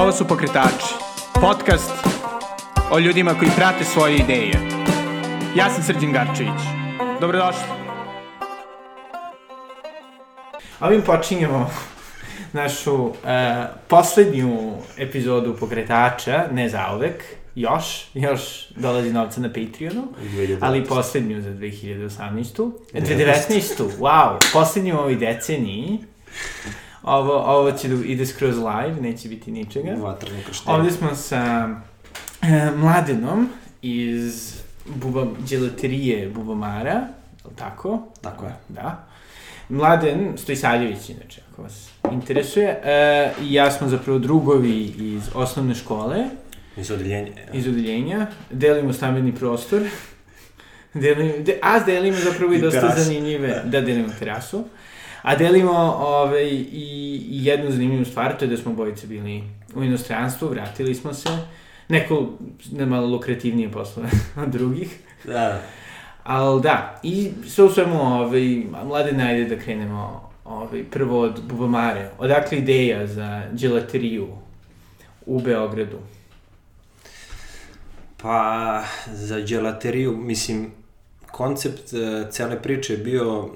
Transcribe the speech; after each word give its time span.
Ovo 0.00 0.12
su 0.12 0.24
Pokretači, 0.28 0.94
podcast 1.34 1.92
o 2.90 2.98
ljudima 2.98 3.34
koji 3.34 3.50
prate 3.56 3.84
svoje 3.84 4.16
ideje. 4.16 4.52
Ja 5.56 5.70
sam 5.70 5.82
Srđan 5.82 6.12
Garčević. 6.12 6.60
Dobrodošli. 7.20 7.62
Ovim 10.80 11.02
počinjemo 11.02 11.70
našu 12.52 12.94
uh, 12.94 13.14
poslednju 13.88 14.72
epizodu 14.98 15.56
Pokretača, 15.56 16.46
ne 16.52 16.68
zauvek, 16.68 17.24
još, 17.54 18.10
još 18.14 18.68
dolazi 18.76 19.12
novca 19.12 19.40
na 19.40 19.48
Patreonu, 19.48 20.08
ali 20.60 20.84
poslednju 20.84 21.40
za 21.40 21.50
2018. 21.50 22.72
2019. 22.92 23.90
wow, 23.98 24.52
poslednju 24.52 24.96
u 24.96 24.98
ovoj 24.98 25.16
deceniji. 25.16 25.98
Ovo, 27.02 27.32
ovo 27.34 27.72
će 27.72 27.88
da 27.88 28.04
ide 28.04 28.26
skroz 28.26 28.56
live, 28.56 28.96
neće 29.00 29.28
biti 29.28 29.50
ničega. 29.50 29.90
Vatrno 29.92 30.38
krštenje. 30.46 30.76
Ovde 30.76 30.90
smo 30.90 31.14
sa 31.14 31.68
e, 32.42 32.70
Mladenom 32.76 33.48
iz 33.82 34.54
buba, 34.86 35.26
dželaterije 35.46 36.28
Bubamara, 36.28 36.90
je 36.90 37.00
li 37.44 37.56
tako? 37.56 38.02
Tako 38.20 38.44
je. 38.46 38.54
Da. 38.68 39.06
Mladen 39.68 40.32
Stojsaljević, 40.36 41.08
inače, 41.08 41.40
ako 41.52 41.62
vas 41.62 41.88
interesuje. 42.12 42.80
E, 42.84 43.30
ja 43.42 43.70
smo 43.70 43.88
zapravo 43.88 44.18
drugovi 44.18 44.78
iz 44.98 45.22
osnovne 45.34 45.74
škole, 45.74 46.24
Iz 46.76 46.90
odeljenja. 46.90 47.30
iz 47.52 47.68
odeljenja. 47.68 48.26
Delimo 48.50 48.92
stambeni 48.92 49.34
prostor. 49.34 49.82
delimo, 50.94 51.32
de, 51.38 51.58
a 51.62 51.78
delimo 51.80 52.16
zapravo 52.18 52.52
i 52.52 52.56
I 52.56 52.60
dosta 52.60 52.80
terasu. 52.80 53.02
zanimljive, 53.02 53.62
da 53.64 53.80
delimo 53.80 54.08
terasu. 54.18 54.64
A 55.22 55.36
delimo 55.36 55.96
ovaj, 55.98 56.48
i, 56.48 57.26
i 57.30 57.44
jednu 57.44 57.70
zanimljivu 57.70 58.04
stvar, 58.04 58.38
to 58.38 58.44
je 58.44 58.48
da 58.48 58.56
smo 58.56 58.72
bojice 58.72 59.06
bili 59.06 59.42
u 59.74 59.84
inostranstvu, 59.84 60.48
vratili 60.48 60.94
smo 60.94 61.14
se, 61.14 61.28
neko 61.88 62.28
na 62.70 62.86
malo 62.86 63.06
lukrativnije 63.06 63.72
poslove 63.72 64.08
od 64.42 64.48
drugih. 64.48 64.98
Da, 65.24 65.62
Ali 66.22 66.62
da, 66.62 67.00
i 67.02 67.30
sve 67.46 67.64
u 67.64 67.70
svemu, 67.70 68.00
ovaj, 68.02 68.62
mlade 68.84 69.12
najde 69.12 69.56
da 69.56 69.62
krenemo 69.62 70.30
ovaj, 70.44 70.84
prvo 70.84 71.20
od 71.20 71.40
Bubamare. 71.48 72.10
Odakle 72.18 72.58
ideja 72.58 73.06
za 73.06 73.42
dželateriju 73.54 74.28
u 75.26 75.40
Beogradu? 75.40 75.98
pa 78.22 78.82
za 79.12 79.40
dželateriju, 79.40 80.16
mislim, 80.16 80.70
koncept 81.30 81.92
uh, 81.92 82.30
cele 82.30 82.62
priče 82.62 82.92
je 82.92 82.98
bio, 82.98 83.50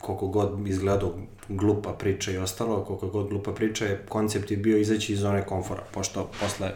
koliko 0.00 0.26
god 0.26 0.68
izgledao 0.68 1.12
glupa 1.48 1.92
priča 1.92 2.30
i 2.30 2.38
ostalo, 2.38 2.84
koliko 2.84 3.08
god 3.08 3.28
glupa 3.28 3.52
priča 3.52 3.84
je, 3.84 4.04
koncept 4.08 4.50
je 4.50 4.56
bio 4.56 4.78
izaći 4.78 5.12
iz 5.12 5.20
zone 5.20 5.46
komfora, 5.46 5.82
pošto 5.92 6.30
posle 6.40 6.70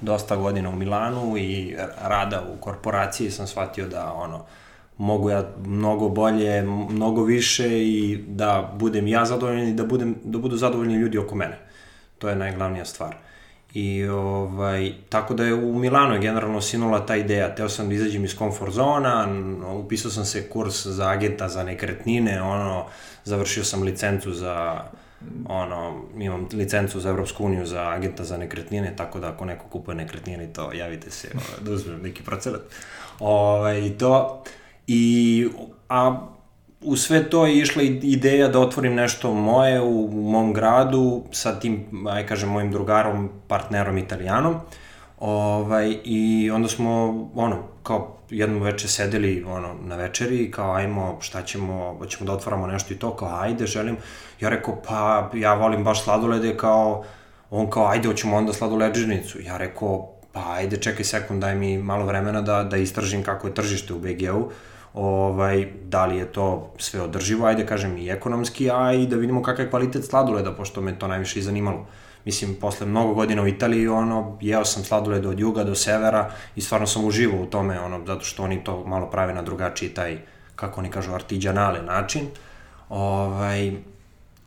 dosta 0.00 0.36
godina 0.36 0.68
u 0.68 0.76
Milanu 0.76 1.36
i 1.38 1.76
rada 2.02 2.42
u 2.52 2.60
korporaciji 2.60 3.30
sam 3.30 3.46
shvatio 3.46 3.88
da 3.88 4.12
ono, 4.12 4.44
mogu 4.98 5.30
ja 5.30 5.50
mnogo 5.64 6.08
bolje, 6.08 6.62
mnogo 6.90 7.24
više 7.24 7.84
i 7.84 8.24
da 8.28 8.74
budem 8.78 9.06
ja 9.06 9.24
zadovoljan 9.24 9.68
i 9.68 9.74
da, 9.74 9.84
budem, 9.84 10.16
da 10.24 10.38
budu 10.38 10.56
zadovoljni 10.56 10.94
ljudi 10.94 11.18
oko 11.18 11.34
mene. 11.34 11.58
To 12.18 12.28
je 12.28 12.36
najglavnija 12.36 12.84
stvar. 12.84 13.16
I 13.78 14.08
ovaj, 14.08 14.92
tako 15.08 15.34
da 15.34 15.44
je 15.44 15.54
u 15.54 15.78
Milanu 15.78 16.14
je 16.14 16.20
generalno 16.20 16.60
sinula 16.60 17.06
ta 17.06 17.16
ideja. 17.16 17.54
Teo 17.54 17.68
sam 17.68 17.88
da 17.88 17.94
izađem 17.94 18.24
iz 18.24 18.36
comfort 18.36 18.72
zona, 18.72 19.28
upisao 19.84 20.10
sam 20.10 20.24
se 20.24 20.48
kurs 20.48 20.86
za 20.86 21.08
agenta 21.08 21.48
za 21.48 21.64
nekretnine, 21.64 22.42
ono, 22.42 22.86
završio 23.24 23.64
sam 23.64 23.82
licencu 23.82 24.32
za 24.32 24.84
ono, 25.48 26.02
imam 26.18 26.48
licencu 26.52 27.00
za 27.00 27.08
Evropsku 27.08 27.44
uniju 27.44 27.66
za 27.66 27.88
agenta 27.88 28.24
za 28.24 28.36
nekretnine, 28.36 28.96
tako 28.96 29.20
da 29.20 29.28
ako 29.28 29.44
neko 29.44 29.64
kupuje 29.68 29.94
nekretnine 29.94 30.52
to, 30.52 30.72
javite 30.72 31.10
se, 31.10 31.28
ovaj, 31.34 31.64
da 31.64 31.72
uzmem 31.72 32.02
neki 32.02 32.22
procenat. 32.22 32.60
Ovaj, 33.20 33.98
to, 33.98 34.44
i, 34.86 35.48
a 35.88 36.26
u 36.80 36.96
sve 36.96 37.30
to 37.30 37.46
je 37.46 37.58
išla 37.58 37.82
ideja 37.82 38.48
da 38.48 38.60
otvorim 38.60 38.94
nešto 38.94 39.34
moje 39.34 39.80
u, 39.80 40.10
mom 40.12 40.52
gradu 40.52 41.22
sa 41.32 41.58
tim, 41.60 41.86
aj 42.08 42.26
kažem, 42.26 42.48
mojim 42.48 42.72
drugarom, 42.72 43.30
partnerom 43.48 43.98
italijanom. 43.98 44.54
Ovaj, 45.20 45.98
I 46.04 46.50
onda 46.50 46.68
smo, 46.68 46.90
ono, 47.34 47.62
kao 47.82 48.16
jednom 48.30 48.62
veče 48.62 48.88
sedeli 48.88 49.44
ono, 49.44 49.74
na 49.84 49.96
večeri 49.96 50.38
i 50.38 50.50
kao 50.50 50.74
ajmo, 50.74 51.16
šta 51.20 51.42
ćemo, 51.42 51.96
hoćemo 51.98 52.26
da 52.26 52.32
otvaramo 52.32 52.66
nešto 52.66 52.94
i 52.94 52.98
to, 52.98 53.16
kao 53.16 53.40
ajde, 53.40 53.66
želim. 53.66 53.96
Ja 54.40 54.48
rekao, 54.48 54.82
pa 54.88 55.30
ja 55.34 55.54
volim 55.54 55.84
baš 55.84 56.04
sladolede, 56.04 56.56
kao, 56.56 57.04
on 57.50 57.70
kao, 57.70 57.86
ajde, 57.86 58.08
hoćemo 58.08 58.36
onda 58.36 58.52
sladoleđenicu. 58.52 59.42
Ja 59.42 59.56
rekao, 59.56 60.12
pa 60.32 60.52
ajde, 60.52 60.76
čekaj 60.76 61.04
sekund, 61.04 61.40
daj 61.40 61.54
mi 61.54 61.78
malo 61.78 62.04
vremena 62.04 62.40
da, 62.40 62.64
da 62.64 62.76
istražim 62.76 63.22
kako 63.22 63.46
je 63.46 63.54
tržište 63.54 63.94
u 63.94 63.98
BG-u 63.98 64.50
ovaj, 64.96 65.66
da 65.84 66.06
li 66.06 66.16
je 66.16 66.32
to 66.32 66.72
sve 66.78 67.02
održivo, 67.02 67.46
ajde 67.46 67.66
kažem 67.66 67.98
i 67.98 68.08
ekonomski, 68.10 68.70
a 68.70 68.92
i 68.92 69.06
da 69.06 69.16
vidimo 69.16 69.42
kakav 69.42 69.64
je 69.64 69.70
kvalitet 69.70 70.04
sladoleda, 70.04 70.52
pošto 70.52 70.80
me 70.80 70.98
to 70.98 71.08
najviše 71.08 71.38
i 71.38 71.42
zanimalo. 71.42 71.86
Mislim, 72.24 72.54
posle 72.60 72.86
mnogo 72.86 73.14
godina 73.14 73.42
u 73.42 73.46
Italiji, 73.48 73.88
ono, 73.88 74.38
jeo 74.40 74.64
sam 74.64 74.84
sladoled 74.84 75.26
od 75.26 75.40
juga 75.40 75.64
do 75.64 75.74
severa 75.74 76.30
i 76.56 76.60
stvarno 76.60 76.86
sam 76.86 77.04
uživao 77.04 77.42
u 77.42 77.46
tome, 77.46 77.80
ono, 77.80 78.00
zato 78.06 78.24
što 78.24 78.42
oni 78.42 78.64
to 78.64 78.84
malo 78.86 79.10
prave 79.10 79.34
na 79.34 79.42
drugačiji 79.42 79.88
taj, 79.88 80.18
kako 80.56 80.80
oni 80.80 80.90
kažu, 80.90 81.12
artiđanale 81.12 81.82
način. 81.82 82.26
Ovaj, 82.88 83.72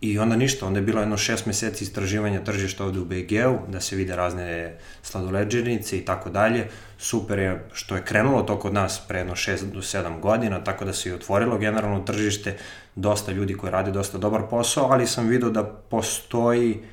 I 0.02 0.20
onda 0.20 0.36
ništa, 0.36 0.66
onda 0.66 0.80
je 0.80 0.86
bilo 0.86 1.00
jedno 1.00 1.18
šest 1.18 1.46
meseci 1.46 1.84
istraživanja 1.84 2.44
tržišta 2.44 2.86
ovde 2.86 3.00
u 3.00 3.06
BG-u, 3.06 3.72
da 3.72 3.80
se 3.80 3.96
vide 3.96 4.16
razne 4.16 4.78
sladoleđenice 5.02 5.98
i 5.98 6.06
tako 6.06 6.30
dalje. 6.30 6.68
Super 6.98 7.40
je 7.40 7.68
što 7.74 7.96
je 7.96 8.06
krenulo 8.06 8.42
to 8.42 8.60
kod 8.60 8.74
nas 8.74 9.02
pre 9.08 9.20
jedno 9.20 9.36
6 9.36 9.72
do 9.74 9.82
7 9.82 10.20
godina, 10.20 10.64
tako 10.64 10.86
da 10.86 10.94
se 10.94 11.10
i 11.10 11.14
otvorilo 11.14 11.58
generalno 11.58 12.00
tržište, 12.00 12.58
dosta 12.96 13.32
ljudi 13.32 13.58
koji 13.58 13.72
rade 13.72 13.92
dosta 13.92 14.18
dobar 14.18 14.42
posao, 14.50 14.88
ali 14.92 15.08
sam 15.08 15.28
vidio 15.28 15.50
da 15.50 15.64
postoji 15.64 16.84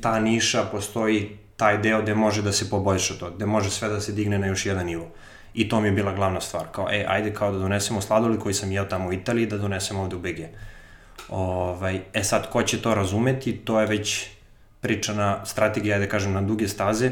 ta 0.00 0.20
niša, 0.20 0.64
postoji 0.72 1.38
taj 1.56 1.78
deo 1.78 2.02
gde 2.02 2.14
može 2.14 2.42
da 2.42 2.52
se 2.52 2.70
poboljša 2.70 3.14
to, 3.14 3.30
gde 3.30 3.46
može 3.46 3.70
sve 3.70 3.88
da 3.88 4.00
se 4.00 4.12
digne 4.12 4.38
na 4.38 4.46
još 4.46 4.66
jedan 4.66 4.86
nivo. 4.86 5.08
I 5.54 5.68
to 5.68 5.80
mi 5.80 5.88
je 5.88 5.92
bila 5.92 6.12
glavna 6.12 6.40
stvar, 6.40 6.66
kao, 6.72 6.88
e, 6.90 7.04
ajde 7.08 7.34
kao 7.34 7.52
da 7.52 7.58
donesemo 7.58 8.00
sladoled 8.00 8.40
koji 8.40 8.54
sam 8.54 8.72
jeo 8.72 8.84
tamo 8.84 9.08
u 9.08 9.12
Italiji, 9.12 9.46
da 9.46 9.58
donesemo 9.58 10.02
ovde 10.02 10.16
u 10.16 10.18
BG. 10.18 10.38
Ovaj, 11.28 12.00
e 12.12 12.24
sad, 12.24 12.50
ko 12.50 12.62
će 12.62 12.82
to 12.82 12.94
razumeti, 12.94 13.56
to 13.56 13.80
je 13.80 13.86
već 13.86 14.26
pričana 14.80 15.46
strategija, 15.46 15.98
da 15.98 16.08
kažem, 16.08 16.32
na 16.32 16.42
duge 16.42 16.68
staze, 16.68 17.10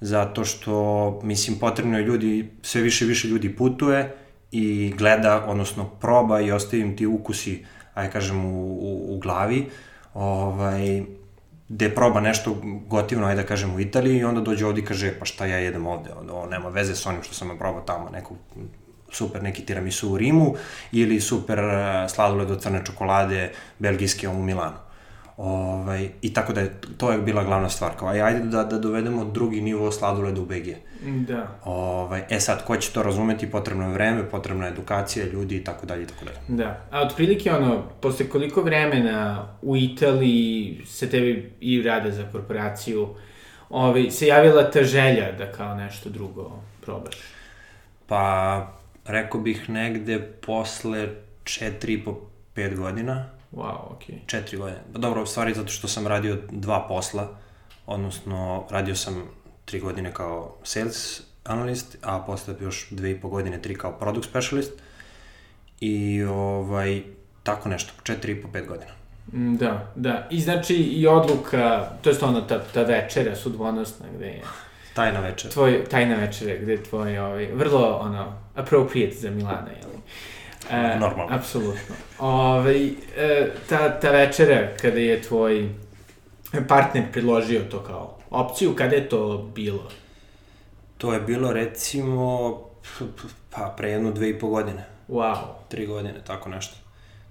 zato 0.00 0.44
što, 0.44 1.20
mislim, 1.22 1.58
potrebno 1.58 1.98
je 1.98 2.04
ljudi, 2.04 2.50
sve 2.62 2.82
više 2.82 3.04
i 3.04 3.08
više 3.08 3.28
ljudi 3.28 3.56
putuje 3.56 4.16
i 4.50 4.94
gleda, 4.98 5.44
odnosno 5.46 5.84
proba 5.84 6.40
i 6.40 6.52
ostaje 6.52 6.82
im 6.82 6.96
ti 6.96 7.06
ukusi, 7.06 7.64
ajde 7.94 8.12
kažem, 8.12 8.44
u, 8.44 8.72
u, 8.72 9.14
u 9.14 9.18
glavi, 9.18 9.68
ovaj, 10.14 11.02
gde 11.68 11.94
proba 11.94 12.20
nešto 12.20 12.56
gotivno, 12.86 13.26
ajde 13.26 13.42
da 13.42 13.48
kažem, 13.48 13.74
u 13.74 13.80
Italiji 13.80 14.18
i 14.18 14.24
onda 14.24 14.40
dođe 14.40 14.66
ovde 14.66 14.80
i 14.80 14.84
kaže, 14.84 15.12
pa 15.18 15.24
šta 15.24 15.46
ja 15.46 15.56
jedem 15.56 15.86
ovde, 15.86 16.10
ovo 16.30 16.46
nema 16.46 16.68
veze 16.68 16.94
s 16.94 17.06
onim 17.06 17.22
što 17.22 17.34
sam 17.34 17.58
probao 17.58 17.82
tamo, 17.82 18.10
neku 18.10 18.36
super 19.12 19.42
neki 19.42 19.66
tiramisu 19.66 20.12
u 20.12 20.18
Rimu 20.18 20.54
ili 20.92 21.20
super 21.20 21.58
eh, 21.58 22.08
sladoled 22.08 22.50
od 22.50 22.62
crne 22.62 22.82
čokolade 22.84 23.50
belgijske 23.78 24.28
u 24.28 24.42
Milanu. 24.42 24.76
Ovaj, 25.36 26.08
I 26.22 26.34
tako 26.34 26.52
da 26.52 26.60
je, 26.60 26.80
to 26.96 27.12
je 27.12 27.18
bila 27.18 27.44
glavna 27.44 27.68
stvar. 27.68 27.92
Kao, 27.98 28.08
aj, 28.08 28.22
ajde 28.22 28.40
da, 28.40 28.64
da 28.64 28.78
dovedemo 28.78 29.24
drugi 29.24 29.60
nivo 29.60 29.92
sladoleda 29.92 30.40
u 30.40 30.44
BG. 30.44 30.68
Da. 31.04 31.58
Ovaj, 31.64 32.22
e 32.30 32.40
sad, 32.40 32.64
ko 32.64 32.76
će 32.76 32.92
to 32.92 33.02
razumeti, 33.02 33.50
potrebno 33.50 33.84
je 33.84 33.92
vreme, 33.92 34.30
potrebna 34.30 34.66
je 34.66 34.72
edukacija 34.72 35.26
ljudi 35.26 35.56
i 35.56 35.64
tako 35.64 35.86
dalje 35.86 36.02
i 36.02 36.06
tako 36.06 36.24
dalje. 36.24 36.38
Da, 36.48 36.80
a 36.90 37.02
otprilike 37.02 37.52
ono, 37.52 37.82
posle 38.00 38.28
koliko 38.28 38.62
vremena 38.62 39.48
u 39.62 39.76
Italiji 39.76 40.80
se 40.86 41.10
tebi 41.10 41.52
i 41.60 41.82
rade 41.82 42.10
za 42.10 42.24
korporaciju, 42.32 43.08
ovaj, 43.70 44.10
se 44.10 44.26
javila 44.26 44.70
ta 44.70 44.84
želja 44.84 45.32
da 45.32 45.52
kao 45.52 45.74
nešto 45.74 46.10
drugo 46.10 46.50
probaš? 46.80 47.14
Pa, 48.06 48.81
rekao 49.04 49.40
bih 49.40 49.70
negde 49.70 50.20
posle 50.46 51.08
4,5 51.44 52.14
5 52.56 52.76
godina, 52.76 53.26
Wow, 53.52 53.92
okej. 53.92 54.18
četiri 54.26 54.56
godine. 54.56 54.80
Pa 54.92 54.98
dobro, 54.98 55.22
u 55.22 55.26
stvari 55.26 55.54
zato 55.54 55.68
što 55.68 55.88
sam 55.88 56.06
radio 56.06 56.38
dva 56.50 56.86
posla, 56.88 57.36
odnosno 57.86 58.64
radio 58.70 58.94
sam 58.96 59.22
tri 59.64 59.80
godine 59.80 60.14
kao 60.14 60.56
sales 60.62 61.20
analyst, 61.44 61.96
a 62.02 62.18
posle 62.18 62.54
još 62.60 62.88
dve 62.90 63.10
i 63.10 63.20
po 63.20 63.28
godine 63.28 63.62
tri 63.62 63.74
kao 63.74 63.92
product 63.92 64.28
specialist 64.28 64.72
i 65.80 66.22
ovaj, 66.24 67.02
tako 67.42 67.68
nešto, 67.68 67.92
četiri 68.02 68.32
i 68.32 68.42
po 68.42 68.48
pet 68.48 68.66
godina. 68.66 68.90
Mm, 69.32 69.56
Da, 69.56 69.92
da. 69.94 70.26
I 70.30 70.40
znači 70.40 70.74
i 70.74 71.06
odluka, 71.06 71.88
to 72.02 72.10
je 72.10 72.16
ona 72.22 72.46
ta, 72.46 72.62
ta 72.64 72.82
večera 72.82 73.36
sudbonosna 73.36 74.06
gde 74.16 74.26
je 74.26 74.42
Tajna 74.94 75.20
večer. 75.20 75.50
tvoj, 75.50 75.84
tajna 75.84 76.16
večera 76.16 76.62
gde 76.62 76.72
je 76.72 76.82
tvoj, 76.82 77.18
ovaj, 77.18 77.46
vrlo, 77.52 77.96
ono, 77.96 78.41
appropriate 78.54 79.14
za 79.14 79.30
Milana, 79.30 79.70
jel? 79.80 79.90
E, 80.70 80.98
Normalno. 80.98 81.34
Apsolutno. 81.34 81.94
Ove, 82.18 82.90
e, 83.16 83.50
ta, 83.68 84.00
ta 84.00 84.10
večera 84.10 84.68
kada 84.80 84.98
je 84.98 85.22
tvoj 85.22 85.68
partner 86.68 87.04
predložio 87.12 87.60
to 87.70 87.82
kao 87.82 88.18
opciju, 88.30 88.74
kada 88.76 88.96
je 88.96 89.08
to 89.08 89.50
bilo? 89.54 89.90
To 90.98 91.12
je 91.12 91.20
bilo 91.20 91.52
recimo 91.52 92.58
pa 93.50 93.74
pre 93.76 93.90
jedno 93.90 94.10
dve 94.10 94.30
i 94.30 94.38
po 94.38 94.48
godine. 94.48 94.84
Wow. 95.08 95.36
Tri 95.68 95.86
godine, 95.86 96.14
tako 96.26 96.48
nešto. 96.48 96.76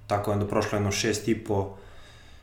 Tako 0.07 0.31
onda 0.31 0.47
prošlo 0.47 0.75
jedno 0.75 0.91
šest 0.91 1.27
i 1.27 1.43
po 1.43 1.77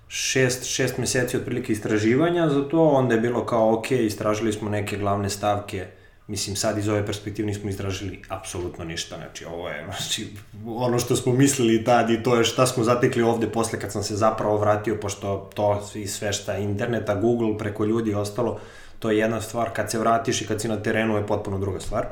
šest, 0.08 0.64
šest 0.64 0.98
meseci 0.98 1.36
otprilike 1.36 1.72
istraživanja 1.72 2.48
za 2.48 2.68
to, 2.68 2.88
onda 2.88 3.14
je 3.14 3.20
bilo 3.20 3.46
kao 3.46 3.74
ok, 3.74 3.90
istražili 3.90 4.52
smo 4.52 4.70
neke 4.70 4.96
glavne 4.96 5.30
stavke, 5.30 5.86
mislim 6.28 6.56
sad 6.56 6.78
iz 6.78 6.88
ove 6.88 7.06
perspektive 7.06 7.46
nismo 7.46 7.70
istražili 7.70 8.22
apsolutno 8.28 8.84
ništa, 8.84 9.16
znači 9.16 9.44
ovo 9.44 9.68
je 9.68 9.84
znači, 9.84 10.28
ono 10.66 10.98
što 10.98 11.16
smo 11.16 11.32
mislili 11.32 11.84
tad 11.84 12.10
i 12.10 12.22
to 12.22 12.36
je 12.36 12.44
šta 12.44 12.66
smo 12.66 12.84
zatekli 12.84 13.22
ovde 13.22 13.48
posle 13.52 13.80
kad 13.80 13.92
sam 13.92 14.02
se 14.02 14.16
zapravo 14.16 14.56
vratio, 14.56 14.98
pošto 15.00 15.50
to 15.54 15.82
i 15.94 16.06
sve 16.06 16.32
šta 16.32 16.58
interneta, 16.58 17.14
Google, 17.14 17.58
preko 17.58 17.84
ljudi 17.84 18.10
i 18.10 18.14
ostalo, 18.14 18.60
to 18.98 19.10
je 19.10 19.18
jedna 19.18 19.40
stvar, 19.40 19.70
kad 19.72 19.90
se 19.90 19.98
vratiš 19.98 20.42
i 20.42 20.46
kad 20.46 20.60
si 20.60 20.68
na 20.68 20.82
terenu 20.82 21.16
je 21.16 21.26
potpuno 21.26 21.58
druga 21.58 21.80
stvar. 21.80 22.06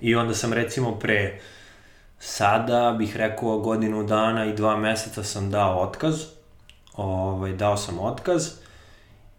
I 0.00 0.14
onda 0.14 0.34
sam 0.34 0.52
recimo 0.52 0.98
pre 0.98 1.40
sada 2.18 2.94
bih 2.98 3.16
rekao 3.16 3.58
godinu 3.58 4.02
dana 4.02 4.46
i 4.46 4.52
dva 4.52 4.76
meseca 4.76 5.24
sam 5.24 5.50
dao 5.50 5.80
otkaz, 5.80 6.24
ovaj, 6.96 7.52
dao 7.52 7.76
sam 7.76 7.98
otkaz 7.98 8.63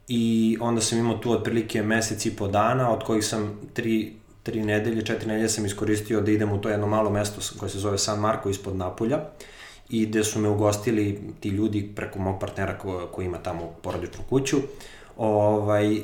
i 0.07 0.57
onda 0.61 0.81
sam 0.81 0.99
imao 0.99 1.17
tu 1.17 1.31
otprilike 1.31 1.83
mesec 1.83 2.25
i 2.25 2.35
po 2.35 2.47
dana, 2.47 2.91
od 2.91 3.03
kojih 3.03 3.25
sam 3.25 3.59
tri, 3.73 4.13
tri 4.43 4.63
nedelje, 4.63 5.05
četiri 5.05 5.27
nedelje 5.27 5.49
sam 5.49 5.65
iskoristio 5.65 6.21
da 6.21 6.31
idem 6.31 6.51
u 6.51 6.61
to 6.61 6.69
jedno 6.69 6.87
malo 6.87 7.09
mesto 7.09 7.41
koje 7.59 7.69
se 7.69 7.79
zove 7.79 7.97
San 7.97 8.19
Marko 8.19 8.49
ispod 8.49 8.75
Napulja 8.75 9.19
i 9.89 10.05
gde 10.05 10.23
su 10.23 10.39
me 10.39 10.49
ugostili 10.49 11.21
ti 11.39 11.49
ljudi 11.49 11.91
preko 11.95 12.19
mog 12.19 12.39
partnera 12.39 12.77
ko, 12.77 13.07
ko 13.11 13.21
ima 13.21 13.37
tamo 13.37 13.75
porodičnu 13.81 14.23
kuću 14.29 14.57
ovaj, 15.17 15.95
e, 15.95 16.01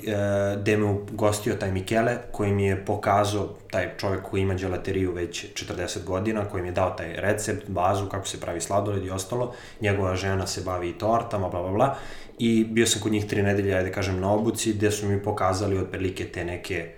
gde 0.61 0.77
me 0.77 0.85
ugostio 0.85 1.55
taj 1.55 1.71
Mikele, 1.71 2.17
koji 2.31 2.51
mi 2.51 2.65
je 2.65 2.85
pokazao, 2.85 3.55
taj 3.71 3.97
čovek 3.97 4.21
koji 4.21 4.41
ima 4.41 4.55
dželateriju 4.55 5.13
već 5.13 5.45
40 5.53 6.03
godina, 6.03 6.45
koji 6.45 6.61
mi 6.61 6.69
je 6.69 6.71
dao 6.71 6.89
taj 6.89 7.13
recept, 7.15 7.69
bazu, 7.69 8.05
kako 8.09 8.27
se 8.27 8.39
pravi 8.39 8.61
sladoled 8.61 9.05
i 9.05 9.09
ostalo. 9.09 9.53
Njegova 9.81 10.15
žena 10.15 10.47
se 10.47 10.61
bavi 10.61 10.89
i 10.89 10.97
tortama, 10.97 11.49
bla, 11.49 11.61
bla, 11.61 11.71
bla. 11.71 11.95
I 12.39 12.65
bio 12.69 12.87
sam 12.87 13.01
kod 13.01 13.11
njih 13.11 13.27
tri 13.27 13.43
nedelje, 13.43 13.75
ajde 13.75 13.91
kažem, 13.91 14.19
na 14.19 14.33
obuci, 14.33 14.73
gde 14.73 14.91
su 14.91 15.07
mi 15.07 15.23
pokazali 15.23 15.77
otprilike 15.77 16.25
te 16.25 16.45
neke 16.45 16.91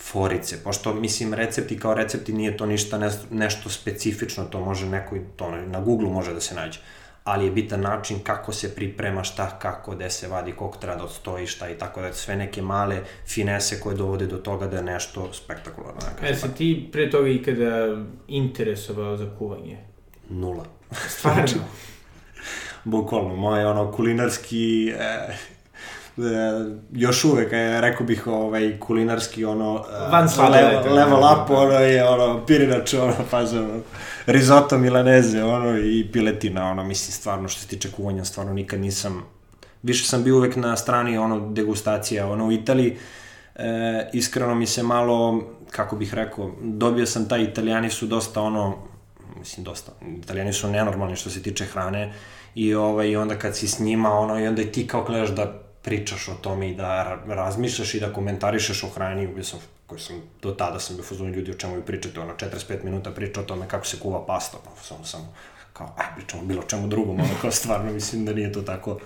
forice, 0.00 0.64
pošto, 0.64 0.94
mislim, 0.94 1.34
recepti 1.34 1.78
kao 1.78 1.94
recepti 1.94 2.32
nije 2.32 2.56
to 2.56 2.66
ništa 2.66 2.98
ne, 2.98 3.10
nešto 3.30 3.70
specifično, 3.70 4.44
to 4.44 4.60
može 4.60 4.86
neko, 4.86 5.16
to 5.36 5.50
na 5.50 5.80
Google 5.80 6.08
može 6.08 6.34
da 6.34 6.40
se 6.40 6.54
nađe 6.54 6.80
ali 7.24 7.44
je 7.44 7.50
bitan 7.50 7.80
način 7.80 8.18
kako 8.22 8.52
se 8.52 8.74
priprema, 8.74 9.24
šta, 9.24 9.58
kako, 9.58 9.94
gde 9.94 10.10
se 10.10 10.28
vadi, 10.28 10.52
koliko 10.52 10.78
treba 10.78 10.96
da 10.96 11.04
odstoji, 11.04 11.46
šta 11.46 11.70
i 11.70 11.78
tako 11.78 12.00
da 12.00 12.12
sve 12.12 12.36
neke 12.36 12.62
male 12.62 13.00
finese 13.26 13.80
koje 13.80 13.96
dovode 13.96 14.26
do 14.26 14.36
toga 14.36 14.66
da 14.66 14.76
je 14.76 14.82
nešto 14.82 15.32
spektakularno. 15.32 16.00
E, 16.22 16.34
si 16.34 16.54
ti 16.54 16.88
pre 16.92 17.10
toga 17.10 17.28
ikada 17.28 17.96
interesovao 18.28 19.16
za 19.16 19.26
kuvanje? 19.38 19.78
Nula. 20.28 20.64
Stvarno? 21.08 21.44
Bukvalno, 22.84 23.36
moj 23.36 23.64
ono 23.64 23.92
kulinarski 23.92 24.92
E, 24.98 25.36
još 26.92 27.24
uvek, 27.24 27.52
e, 27.52 27.80
rekao 27.80 28.06
bih, 28.06 28.26
ovaj, 28.26 28.78
kulinarski, 28.80 29.44
ono, 29.44 29.84
e, 30.06 30.10
Van 30.10 30.28
level, 30.52 30.94
level 30.94 31.18
up, 31.18 31.50
ono, 31.50 31.72
je, 31.72 32.08
ono, 32.08 32.46
pirinač, 32.46 32.94
ono, 32.94 33.14
pazi, 33.30 33.58
ono, 33.58 33.80
risotto 34.26 34.78
milaneze, 34.78 35.44
ono, 35.44 35.78
i 35.78 36.08
piletina, 36.12 36.70
ono, 36.70 36.84
mislim, 36.84 37.12
stvarno, 37.12 37.48
što 37.48 37.60
se 37.60 37.66
tiče 37.66 37.90
kuvanja, 37.90 38.24
stvarno 38.24 38.52
nikad 38.52 38.80
nisam, 38.80 39.24
više 39.82 40.08
sam 40.08 40.24
bio 40.24 40.36
uvek 40.36 40.56
na 40.56 40.76
strani, 40.76 41.18
ono, 41.18 41.50
degustacija, 41.50 42.26
ono, 42.26 42.46
u 42.46 42.52
Italiji, 42.52 42.96
e, 43.56 44.10
iskreno 44.12 44.54
mi 44.54 44.66
se 44.66 44.82
malo, 44.82 45.42
kako 45.70 45.96
bih 45.96 46.14
rekao, 46.14 46.50
dobio 46.62 47.06
sam 47.06 47.28
taj, 47.28 47.42
italijani 47.42 47.90
su 47.90 48.06
dosta, 48.06 48.42
ono, 48.42 48.76
mislim, 49.38 49.64
dosta, 49.64 49.92
italijani 50.18 50.52
su 50.52 50.68
nenormalni 50.68 51.16
što 51.16 51.30
se 51.30 51.42
tiče 51.42 51.64
hrane, 51.64 52.12
i 52.54 52.74
ovaj, 52.74 53.16
onda 53.16 53.38
kad 53.38 53.56
si 53.56 53.68
s 53.68 53.78
njima, 53.78 54.12
ono, 54.12 54.40
i 54.40 54.46
onda 54.46 54.62
i 54.62 54.72
ti 54.72 54.86
kao 54.86 55.04
gledaš 55.04 55.28
da 55.28 55.69
pričaš 55.82 56.28
o 56.28 56.34
tome 56.34 56.70
i 56.70 56.74
da 56.74 57.18
razmišljaš 57.26 57.94
i 57.94 58.00
da 58.00 58.12
komentarišeš 58.12 58.84
o 58.84 58.88
hrani, 58.88 59.26
mislim, 59.26 59.62
koji 59.86 60.00
sam, 60.00 60.22
do 60.42 60.50
tada 60.50 60.78
sam 60.78 60.96
bio 60.96 61.04
fuzon 61.04 61.32
ljudi 61.32 61.50
o 61.50 61.54
čemu 61.54 61.76
vi 61.76 61.82
pričate, 61.82 62.20
ono, 62.20 62.34
45 62.34 62.84
minuta 62.84 63.10
priča 63.10 63.40
o 63.40 63.44
tome 63.44 63.68
kako 63.68 63.86
se 63.86 63.98
kuva 64.00 64.26
pasta, 64.26 64.58
pa 64.64 64.82
sam 64.82 65.04
samo, 65.04 65.34
kao, 65.72 65.94
aj, 65.96 66.06
pričamo 66.16 66.42
bilo 66.42 66.62
čemu 66.62 66.88
drugom, 66.88 67.20
ono, 67.20 67.34
kao 67.42 67.50
stvarno, 67.50 67.92
mislim 67.92 68.24
da 68.24 68.32
nije 68.32 68.52
to 68.52 68.62
tako 68.62 68.98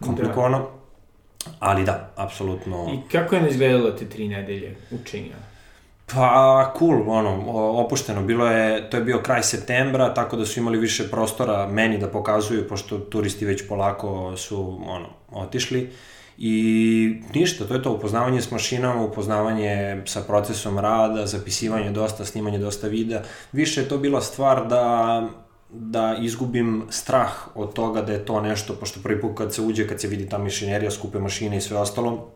komplikovano. 0.00 0.58
Da. 0.58 1.52
Ali 1.58 1.84
da, 1.84 2.12
apsolutno... 2.16 2.92
I 2.94 3.08
kako 3.12 3.34
je 3.34 3.50
izgledalo 3.50 3.90
te 3.90 4.08
tri 4.08 4.28
nedelje 4.28 4.76
učenja? 4.90 5.36
Pa, 6.14 6.74
cool, 6.78 7.10
ono, 7.10 7.52
opušteno. 7.84 8.22
Bilo 8.22 8.46
je, 8.46 8.90
to 8.90 8.96
je 8.96 9.04
bio 9.04 9.22
kraj 9.22 9.42
septembra, 9.42 10.14
tako 10.14 10.36
da 10.36 10.46
su 10.46 10.60
imali 10.60 10.78
više 10.78 11.10
prostora 11.10 11.68
meni 11.68 11.98
da 11.98 12.08
pokazuju, 12.08 12.68
pošto 12.68 12.98
turisti 12.98 13.46
već 13.46 13.68
polako 13.68 14.36
su, 14.36 14.80
ono, 14.86 15.08
otišli. 15.30 15.92
I 16.38 17.22
ništa, 17.34 17.64
to 17.64 17.74
je 17.74 17.82
to, 17.82 17.92
upoznavanje 17.92 18.40
s 18.42 18.50
mašinama, 18.50 19.02
upoznavanje 19.02 20.02
sa 20.06 20.20
procesom 20.20 20.78
rada, 20.78 21.26
zapisivanje 21.26 21.90
dosta, 21.90 22.24
snimanje 22.24 22.58
dosta 22.58 22.88
videa. 22.88 23.22
Više 23.52 23.80
je 23.80 23.88
to 23.88 23.98
bila 23.98 24.20
stvar 24.20 24.66
da 24.68 25.22
da 25.70 26.16
izgubim 26.20 26.86
strah 26.90 27.30
od 27.54 27.72
toga 27.72 28.02
da 28.02 28.12
je 28.12 28.24
to 28.24 28.40
nešto, 28.40 28.74
pošto 28.74 29.00
prvi 29.02 29.20
put 29.20 29.38
kad 29.38 29.54
se 29.54 29.62
uđe, 29.62 29.88
kad 29.88 30.00
se 30.00 30.08
vidi 30.08 30.28
ta 30.28 30.38
mašinerija, 30.38 30.90
skupe 30.90 31.18
mašine 31.18 31.56
i 31.56 31.60
sve 31.60 31.76
ostalo, 31.76 32.30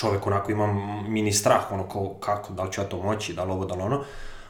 čovek 0.00 0.26
onako 0.26 0.52
ima 0.52 0.66
mini 1.08 1.32
strah, 1.32 1.72
ono 1.72 1.88
kao 1.88 2.14
kako, 2.20 2.52
da 2.52 2.62
li 2.62 2.72
ću 2.72 2.80
ja 2.80 2.88
to 2.88 3.02
moći, 3.02 3.34
da 3.34 3.44
li 3.44 3.52
ovo, 3.52 3.64
da 3.64 3.74
li 3.74 3.82
ono, 3.82 4.00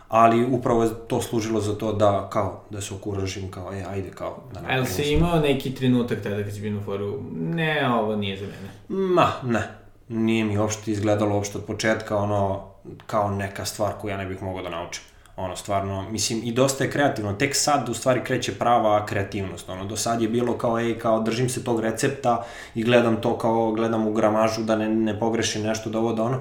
ali 0.09 0.45
upravo 0.45 0.83
je 0.83 0.91
to 1.09 1.23
služilo 1.23 1.61
za 1.61 1.79
to 1.79 1.93
da, 1.93 2.29
kao, 2.33 2.61
da 2.71 2.81
se 2.81 2.95
okuražim, 2.95 3.51
kao, 3.51 3.73
e, 3.75 3.85
ajde, 3.91 4.11
kao, 4.11 4.43
da 4.53 4.61
napravim. 4.61 4.85
Ali 4.85 4.87
si 4.87 5.13
imao 5.13 5.41
neki 5.41 5.75
trenutak 5.75 6.23
tada 6.23 6.43
kad 6.45 6.55
si 6.55 6.61
bio 6.61 6.79
u 6.79 6.83
foru, 6.83 7.23
ne, 7.33 7.91
ovo 7.95 8.17
nije 8.17 8.37
za 8.37 8.47
mene? 8.47 9.05
Ma, 9.15 9.33
ne, 9.43 9.63
nije 10.09 10.45
mi 10.45 10.59
uopšte 10.59 10.91
izgledalo 10.91 11.35
uopšte 11.35 11.59
od 11.59 11.65
početka, 11.65 12.17
ono, 12.17 12.65
kao 13.07 13.31
neka 13.31 13.65
stvar 13.65 13.93
koju 14.01 14.11
ja 14.11 14.17
ne 14.17 14.27
bih 14.27 14.43
mogao 14.43 14.63
da 14.63 14.71
naučim 14.71 15.10
ono, 15.41 15.57
stvarno, 15.57 16.11
mislim, 16.11 16.41
i 16.45 16.53
dosta 16.53 16.85
je 16.85 16.91
kreativno, 16.91 17.33
tek 17.33 17.57
sad 17.57 17.89
u 17.89 17.95
stvari 17.95 18.25
kreće 18.25 18.59
prava 18.59 19.07
kreativnost, 19.07 19.69
ono, 19.69 19.85
do 19.85 19.97
sad 19.97 20.23
je 20.23 20.29
bilo 20.29 20.59
kao, 20.59 20.79
ej, 20.81 20.99
kao, 20.99 21.21
držim 21.21 21.49
se 21.49 21.65
tog 21.65 21.81
recepta 21.81 22.45
i 22.75 22.83
gledam 22.83 23.21
to 23.21 23.39
kao, 23.39 23.73
gledam 23.73 24.07
u 24.07 24.13
gramažu 24.13 24.63
da 24.63 24.77
ne, 24.77 24.89
ne 24.89 25.19
pogrešim 25.21 25.63
nešto, 25.63 25.91
da 25.91 25.99
ovo, 25.99 26.13
da 26.13 26.23
ono, 26.23 26.41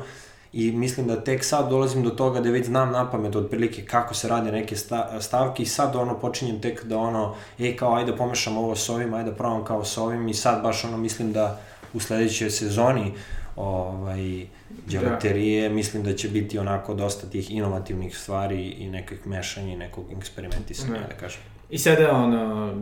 i 0.54 0.72
mislim 0.72 1.08
da 1.08 1.24
tek 1.24 1.44
sad 1.46 1.70
dolazim 1.70 2.04
do 2.04 2.10
toga 2.10 2.40
da 2.40 2.50
već 2.50 2.66
znam 2.66 2.92
na 2.92 3.12
pamet 3.12 3.36
otprilike 3.36 3.86
kako 3.86 4.14
se 4.14 4.28
rade 4.28 4.52
neke 4.52 4.76
stavke 5.20 5.64
i 5.64 5.66
sad 5.66 5.96
ono 5.96 6.20
počinjem 6.20 6.62
tek 6.62 6.84
da 6.84 6.98
ono, 6.98 7.36
ej 7.60 7.76
kao 7.76 7.96
ajde 7.96 8.18
pomešam 8.18 8.58
ovo 8.58 8.76
s 8.76 8.90
ovim, 8.90 9.14
ajde 9.14 9.32
probam 9.32 9.64
kao 9.66 9.86
s 9.86 9.98
ovim. 9.98 10.28
I 10.28 10.34
sad 10.34 10.64
baš 10.64 10.86
ono 10.86 10.98
mislim 10.98 11.34
da 11.34 11.60
u 11.94 12.00
sledećoj 12.00 12.50
sezoni 12.50 13.14
ovaj, 13.56 14.48
dželaterije, 14.90 15.70
da. 15.70 15.76
mislim 15.76 16.04
da 16.04 16.16
će 16.16 16.30
biti 16.30 16.60
onako 16.60 16.94
dosta 16.94 17.28
tih 17.28 17.52
inovativnih 17.52 18.18
stvari 18.18 18.70
i 18.70 18.90
nekih 18.90 19.28
mešanja 19.28 19.74
i 19.74 19.78
nekog 19.78 20.06
eksperimentisanja, 20.18 21.00
da. 21.00 21.08
da 21.08 21.14
kažem. 21.20 21.42
I 21.70 21.78
sada, 21.78 22.12
ono, 22.12 22.74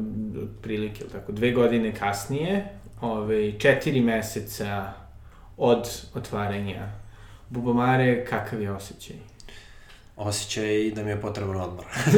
prilike, 0.62 1.04
tako, 1.12 1.32
dve 1.32 1.52
godine 1.52 1.96
kasnije, 1.96 2.68
ove, 3.02 3.22
ovaj, 3.22 3.58
četiri 3.60 4.02
meseca 4.02 4.94
od 5.58 5.90
otvaranja 6.14 6.92
Bubamare, 7.50 8.26
kakav 8.26 8.62
je 8.62 8.72
osjećaj? 8.72 9.16
Osjećaj 10.16 10.92
da 10.96 11.04
mi 11.04 11.10
je 11.10 11.22
potreban 11.22 11.62
odmor. 11.62 11.86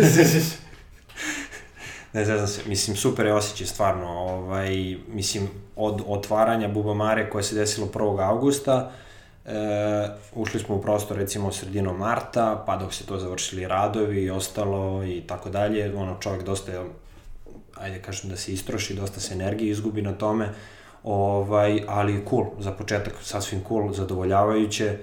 ne 2.14 2.26
znam 2.26 2.48
se, 2.48 2.62
mislim, 2.66 2.98
super 2.98 3.26
je 3.26 3.34
osjećaj, 3.34 3.68
stvarno, 3.68 4.08
ovaj, 4.08 4.98
mislim, 5.08 5.48
od 5.76 6.02
otvaranja 6.08 6.68
Bubamare 6.68 7.30
koje 7.30 7.44
se 7.44 7.56
desilo 7.56 7.88
1. 7.88 8.30
augusta, 8.30 8.92
E, 9.50 10.10
ušli 10.36 10.60
smo 10.60 10.76
u 10.76 10.82
prostor 10.82 11.18
recimo 11.18 11.52
sredinom 11.52 11.98
marta, 11.98 12.64
pa 12.68 12.78
dok 12.78 12.94
se 12.94 13.06
to 13.06 13.18
završili 13.18 13.68
radovi 13.68 14.24
i 14.24 14.30
ostalo 14.30 15.04
i 15.04 15.22
tako 15.28 15.50
dalje, 15.50 15.96
ono 15.96 16.18
čovjek 16.20 16.44
dosta, 16.44 16.72
ajde 17.76 18.02
kažem 18.02 18.30
da 18.30 18.38
se 18.38 18.54
istroši, 18.54 18.94
dosta 18.94 19.20
se 19.20 19.34
energije 19.34 19.72
izgubi 19.72 20.02
na 20.02 20.14
tome, 20.14 20.50
ovaj, 21.04 21.84
ali 21.88 22.26
cool, 22.30 22.46
za 22.60 22.72
početak 22.72 23.14
sasvim 23.24 23.62
cool, 23.68 23.94
zadovoljavajuće, 23.94 24.98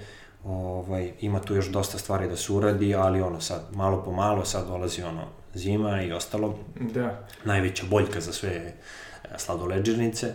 ovaj, 0.44 1.12
ima 1.20 1.40
tu 1.40 1.54
još 1.54 1.66
dosta 1.66 1.98
stvari 1.98 2.28
da 2.28 2.36
se 2.36 2.52
uradi, 2.52 2.94
ali 2.94 3.20
ono 3.20 3.40
sad, 3.40 3.62
malo 3.72 4.02
po 4.04 4.12
malo, 4.12 4.44
sad 4.44 4.66
dolazi 4.66 5.02
ono 5.02 5.24
zima 5.54 6.02
i 6.02 6.12
ostalo. 6.12 6.58
Da. 6.80 7.26
Najveća 7.44 7.84
boljka 7.90 8.20
za 8.20 8.32
sve 8.32 8.50
e, 8.50 8.72
sladoleđernice. 9.36 10.34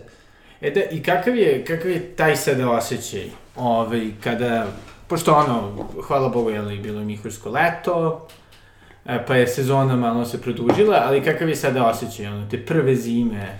E 0.60 0.70
da, 0.70 0.80
i 0.90 1.02
kakav 1.02 1.36
je, 1.36 1.64
kakav 1.64 1.90
je 1.90 2.16
taj 2.16 2.36
sada 2.36 2.70
osjećaj? 2.70 3.41
Ove, 3.56 4.10
kada, 4.20 4.66
pošto 5.08 5.34
ono, 5.34 5.88
hvala 6.06 6.28
Bogu, 6.28 6.50
je 6.50 6.78
bilo 6.78 7.00
mihursko 7.00 7.50
leto, 7.50 8.26
e, 9.04 9.26
pa 9.26 9.36
je 9.36 9.46
sezona 9.46 9.96
malo 9.96 10.24
se 10.24 10.42
produžila, 10.42 11.02
ali 11.06 11.24
kakav 11.24 11.48
je 11.48 11.56
sada 11.56 11.86
osjećaj, 11.86 12.26
ono, 12.26 12.50
te 12.50 12.66
prve 12.66 12.96
zime 12.96 13.58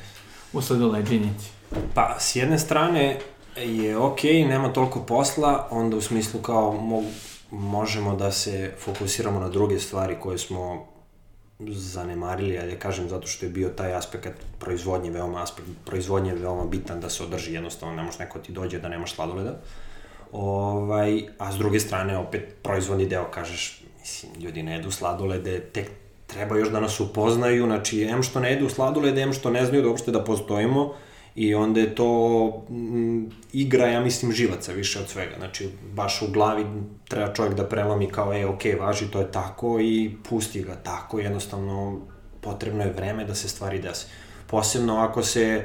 u 0.52 0.62
sladoleđenici? 0.62 1.50
Pa, 1.94 2.16
s 2.18 2.36
jedne 2.36 2.58
strane 2.58 3.18
je 3.56 3.96
ok, 3.96 4.22
nema 4.24 4.72
toliko 4.72 5.00
posla, 5.00 5.68
onda 5.70 5.96
u 5.96 6.00
smislu 6.00 6.40
kao 6.40 6.72
mo 6.72 7.02
možemo 7.50 8.16
da 8.16 8.32
se 8.32 8.72
fokusiramo 8.78 9.40
na 9.40 9.48
druge 9.48 9.78
stvari 9.78 10.16
koje 10.20 10.38
smo 10.38 10.86
zanemarili, 11.68 12.58
ali 12.58 12.78
kažem 12.78 13.08
zato 13.08 13.26
što 13.26 13.46
je 13.46 13.50
bio 13.50 13.68
taj 13.68 13.94
aspekt 13.94 14.28
proizvodnje 14.58 15.10
veoma 15.10 15.42
aspekt 15.42 15.68
proizvodnje 15.84 16.30
je 16.30 16.36
veoma 16.36 16.64
bitan 16.64 17.00
da 17.00 17.10
se 17.10 17.22
održi, 17.22 17.54
jednostavno 17.54 17.94
ne 17.94 18.02
može 18.02 18.18
neko 18.18 18.38
ti 18.38 18.52
dođe 18.52 18.78
da 18.78 18.88
nemaš 18.88 19.14
sladoleda. 19.14 19.60
Ovaj, 20.32 21.22
a 21.38 21.52
s 21.52 21.56
druge 21.56 21.80
strane 21.80 22.18
opet 22.18 22.54
proizvodni 22.62 23.06
deo 23.06 23.24
kažeš, 23.30 23.84
mislim, 24.00 24.32
ljudi 24.42 24.62
ne 24.62 24.72
jedu 24.72 24.90
sladolede, 24.90 25.60
tek 25.60 25.90
treba 26.26 26.56
još 26.58 26.68
da 26.68 26.80
nas 26.80 27.00
upoznaju, 27.00 27.64
znači, 27.64 28.02
em 28.02 28.22
što 28.22 28.40
ne 28.40 28.50
jedu 28.50 28.68
sladolede, 28.68 29.22
em 29.22 29.32
što 29.32 29.50
ne 29.50 29.66
znaju 29.66 29.82
da 29.82 29.88
uopšte 29.88 30.10
da 30.10 30.24
postojimo, 30.24 30.94
i 31.34 31.54
onda 31.54 31.80
je 31.80 31.94
to 31.94 32.64
m, 32.70 33.30
igra, 33.52 33.86
ja 33.86 34.00
mislim, 34.00 34.32
živaca 34.32 34.72
više 34.72 35.00
od 35.00 35.08
svega. 35.08 35.34
Znači, 35.38 35.68
baš 35.92 36.22
u 36.22 36.32
glavi 36.32 36.64
treba 37.08 37.32
čovjek 37.32 37.54
da 37.54 37.68
prelomi 37.68 38.08
kao, 38.08 38.34
e, 38.34 38.46
ok, 38.46 38.62
važi, 38.80 39.10
to 39.10 39.20
je 39.20 39.32
tako 39.32 39.80
i 39.80 40.10
pusti 40.28 40.62
ga 40.62 40.74
tako, 40.74 41.18
jednostavno 41.18 42.00
potrebno 42.40 42.84
je 42.84 42.92
vreme 42.92 43.24
da 43.24 43.34
se 43.34 43.48
stvari 43.48 43.78
desi. 43.78 44.06
Posebno 44.46 44.98
ako 44.98 45.22
se 45.22 45.64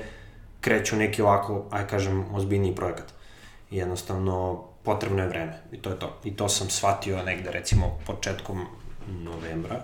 kreću 0.62 0.95
neki 0.95 1.21
ovako, 1.21 1.65
aj 1.71 1.88
kažem, 1.88 2.25
ozbiljniji 2.36 2.75
projekat. 2.75 3.16
Jednostavno, 3.71 4.63
potrebno 4.83 5.21
je 5.21 5.29
vreme 5.29 5.62
i 5.71 5.77
to 5.77 5.89
je 5.89 6.00
to. 6.00 6.17
I 6.24 6.36
to 6.36 6.50
sam 6.50 6.69
shvatio 6.69 7.24
negde, 7.24 7.51
recimo, 7.51 8.00
početkom 8.05 8.65
novembra, 9.24 9.81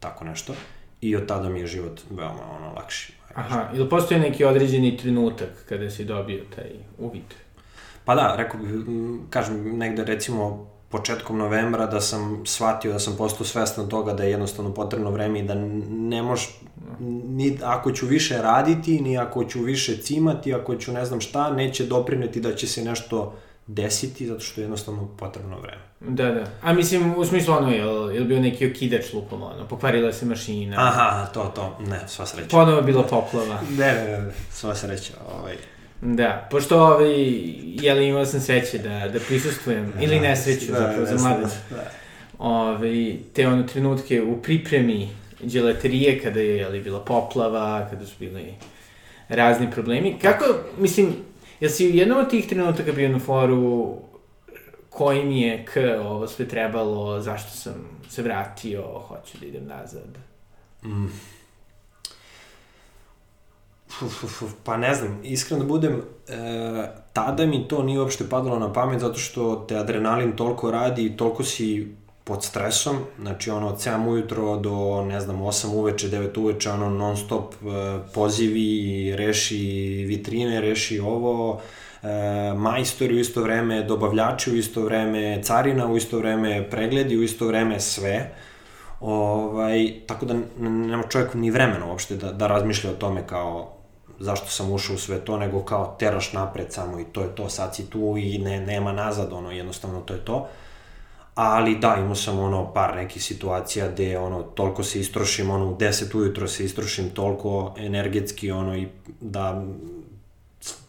tako 0.00 0.24
nešto, 0.24 0.54
i 1.00 1.16
od 1.16 1.26
tada 1.26 1.48
mi 1.48 1.60
je 1.60 1.66
život 1.66 2.00
veoma 2.10 2.50
ono, 2.56 2.72
lakši. 2.72 3.12
Aha, 3.34 3.68
ili 3.74 3.88
postoji 3.88 4.20
neki 4.20 4.44
određeni 4.44 4.96
trenutak 4.96 5.64
kada 5.68 5.90
si 5.90 6.04
dobio 6.04 6.44
taj 6.56 6.70
uvid? 6.98 7.34
Pa 8.04 8.14
da, 8.14 8.34
rekao 8.36 8.60
bih, 8.60 8.70
kažem, 9.30 9.78
negde 9.78 10.04
recimo 10.04 10.71
početkom 10.92 11.38
novembra 11.38 11.86
da 11.86 12.00
sam 12.00 12.42
shvatio 12.46 12.92
da 12.92 12.98
sam 12.98 13.16
postao 13.16 13.46
svestan 13.46 13.88
toga 13.88 14.12
da 14.12 14.22
je 14.22 14.30
jednostavno 14.30 14.74
potrebno 14.74 15.10
vreme 15.10 15.38
i 15.38 15.42
da 15.42 15.54
ne 15.90 16.22
moš, 16.22 16.60
ni 17.28 17.58
ako 17.62 17.92
ću 17.92 18.06
više 18.06 18.42
raditi, 18.42 19.00
ni 19.00 19.18
ako 19.18 19.44
ću 19.44 19.60
više 19.60 19.96
cimati, 19.96 20.54
ako 20.54 20.76
ću 20.76 20.92
ne 20.92 21.04
znam 21.04 21.20
šta, 21.20 21.50
neće 21.50 21.86
doprineti 21.86 22.40
da 22.40 22.54
će 22.54 22.66
se 22.66 22.84
nešto 22.84 23.34
desiti, 23.66 24.26
zato 24.26 24.40
što 24.40 24.60
je 24.60 24.62
jednostavno 24.62 25.08
potrebno 25.18 25.60
vreme. 25.60 25.82
Da, 26.00 26.30
da. 26.30 26.44
A 26.62 26.72
mislim, 26.72 27.14
u 27.16 27.24
smislu 27.24 27.54
ono, 27.54 27.70
je 27.70 27.84
li, 27.84 28.24
bio 28.24 28.40
neki 28.40 28.70
okidač 28.70 29.12
lupom, 29.12 29.42
ono, 29.42 29.68
pokvarila 29.68 30.12
se 30.12 30.26
mašina? 30.26 30.76
Aha, 30.78 31.26
to, 31.34 31.52
to, 31.54 31.76
ne, 31.80 32.00
sva 32.08 32.26
sreća. 32.26 32.48
Ponovo 32.50 32.76
je 32.76 32.82
bila 32.82 33.02
poplava. 33.02 33.60
Ne, 33.78 33.94
ne, 33.94 34.18
ne, 34.18 34.32
sva 34.50 34.74
sreća, 34.74 35.12
ovaj. 35.38 35.56
Da, 36.04 36.48
pošto 36.50 36.80
ovaj, 36.80 37.12
jeli 37.64 38.06
imao 38.06 38.26
sam 38.26 38.40
sreće 38.40 38.78
da, 38.78 39.08
da 39.08 39.20
prisustujem, 39.28 39.92
da, 39.96 40.02
ili 40.02 40.20
nesreću 40.20 40.72
da, 40.72 40.78
zapravo 40.78 41.06
za 41.06 41.28
mladen. 41.28 41.48
Da. 41.70 41.90
Ovaj, 42.38 43.16
te 43.32 43.48
ono 43.48 43.62
trenutke 43.62 44.22
u 44.22 44.42
pripremi 44.42 45.08
dželaterije 45.46 46.20
kada 46.20 46.40
je 46.40 46.56
jeli, 46.56 46.80
bila 46.80 47.04
poplava, 47.04 47.88
kada 47.90 48.06
su 48.06 48.14
bili 48.18 48.54
razni 49.28 49.70
problemi. 49.70 50.18
Kako, 50.22 50.44
mislim, 50.78 51.14
jel 51.60 51.70
si 51.70 51.86
u 51.86 51.90
jednom 51.90 52.18
od 52.18 52.30
tih 52.30 52.48
trenutaka 52.48 52.92
bio 52.92 53.08
na 53.08 53.18
foru 53.18 53.96
koji 54.90 55.24
mi 55.24 55.40
je 55.40 55.64
k 55.64 55.76
ovo 56.00 56.28
sve 56.28 56.48
trebalo, 56.48 57.20
zašto 57.20 57.50
sam 57.50 58.00
se 58.08 58.22
vratio, 58.22 58.82
hoću 58.82 59.38
da 59.40 59.46
idem 59.46 59.66
nazad? 59.66 60.18
Mm. 60.84 61.06
Uf, 64.00 64.24
uf, 64.24 64.42
uf, 64.42 64.52
pa 64.64 64.76
ne 64.76 64.94
znam, 64.94 65.20
iskreno 65.22 65.62
da 65.62 65.68
budem, 65.68 66.02
e, 66.28 66.88
tada 67.12 67.46
mi 67.46 67.68
to 67.68 67.82
nije 67.82 68.00
uopšte 68.00 68.28
padalo 68.28 68.58
na 68.58 68.72
pamet 68.72 69.00
zato 69.00 69.18
što 69.18 69.64
te 69.68 69.76
adrenalin 69.76 70.32
toliko 70.32 70.70
radi 70.70 71.06
i 71.06 71.16
toliko 71.16 71.44
si 71.44 71.94
pod 72.24 72.44
stresom, 72.44 72.96
znači 73.20 73.50
ono 73.50 73.68
od 73.68 73.76
7 73.76 74.08
ujutro 74.08 74.56
do 74.56 75.04
ne 75.08 75.20
znam 75.20 75.40
8 75.40 75.74
uveče, 75.74 76.08
9 76.08 76.40
uveče, 76.40 76.70
ono 76.70 76.90
non 76.90 77.16
stop 77.16 77.54
e, 77.54 77.56
pozivi, 78.14 79.12
reši 79.16 79.56
vitrine, 80.08 80.60
reši 80.60 81.00
ovo, 81.00 81.60
e, 82.02 82.08
majstori 82.56 83.14
u 83.14 83.18
isto 83.18 83.42
vreme, 83.42 83.82
dobavljači 83.82 84.50
u 84.50 84.56
isto 84.56 84.82
vreme, 84.82 85.42
carina 85.42 85.86
u 85.86 85.96
isto 85.96 86.18
vreme, 86.18 86.70
pregledi 86.70 87.16
u 87.16 87.22
isto 87.22 87.46
vreme, 87.46 87.80
sve. 87.80 88.34
Ovaj, 89.00 89.92
tako 90.06 90.26
da 90.26 90.34
nema 90.58 91.02
čovjek 91.02 91.34
ni 91.34 91.50
vremena 91.50 91.86
uopšte 91.86 92.16
da, 92.16 92.32
da 92.32 92.46
razmišlja 92.46 92.90
o 92.90 92.94
tome 92.94 93.26
kao 93.26 93.81
zašto 94.22 94.46
sam 94.46 94.72
ušao 94.72 94.94
u 94.94 94.98
sve 94.98 95.24
to, 95.24 95.36
nego 95.36 95.64
kao 95.64 95.96
teraš 95.98 96.32
napred 96.32 96.72
samo 96.72 97.00
i 97.00 97.04
to 97.04 97.20
je 97.20 97.34
to, 97.34 97.48
sad 97.48 97.76
si 97.76 97.90
tu 97.90 98.14
i 98.18 98.38
ne, 98.38 98.60
nema 98.60 98.92
nazad, 98.92 99.32
ono, 99.32 99.50
jednostavno 99.50 100.00
to 100.00 100.14
je 100.14 100.24
to. 100.24 100.48
Ali 101.34 101.78
da, 101.78 101.96
imao 101.98 102.14
sam 102.14 102.38
ono 102.38 102.72
par 102.72 102.96
nekih 102.96 103.24
situacija 103.24 103.88
gde 103.88 104.18
ono, 104.18 104.42
toliko 104.42 104.84
se 104.84 105.00
istrošim, 105.00 105.50
ono, 105.50 105.70
u 105.70 105.76
10 105.76 106.16
ujutro 106.16 106.48
se 106.48 106.64
istrošim 106.64 107.10
toliko 107.10 107.74
energetski, 107.78 108.50
ono, 108.50 108.76
i 108.76 108.88
da 109.20 109.64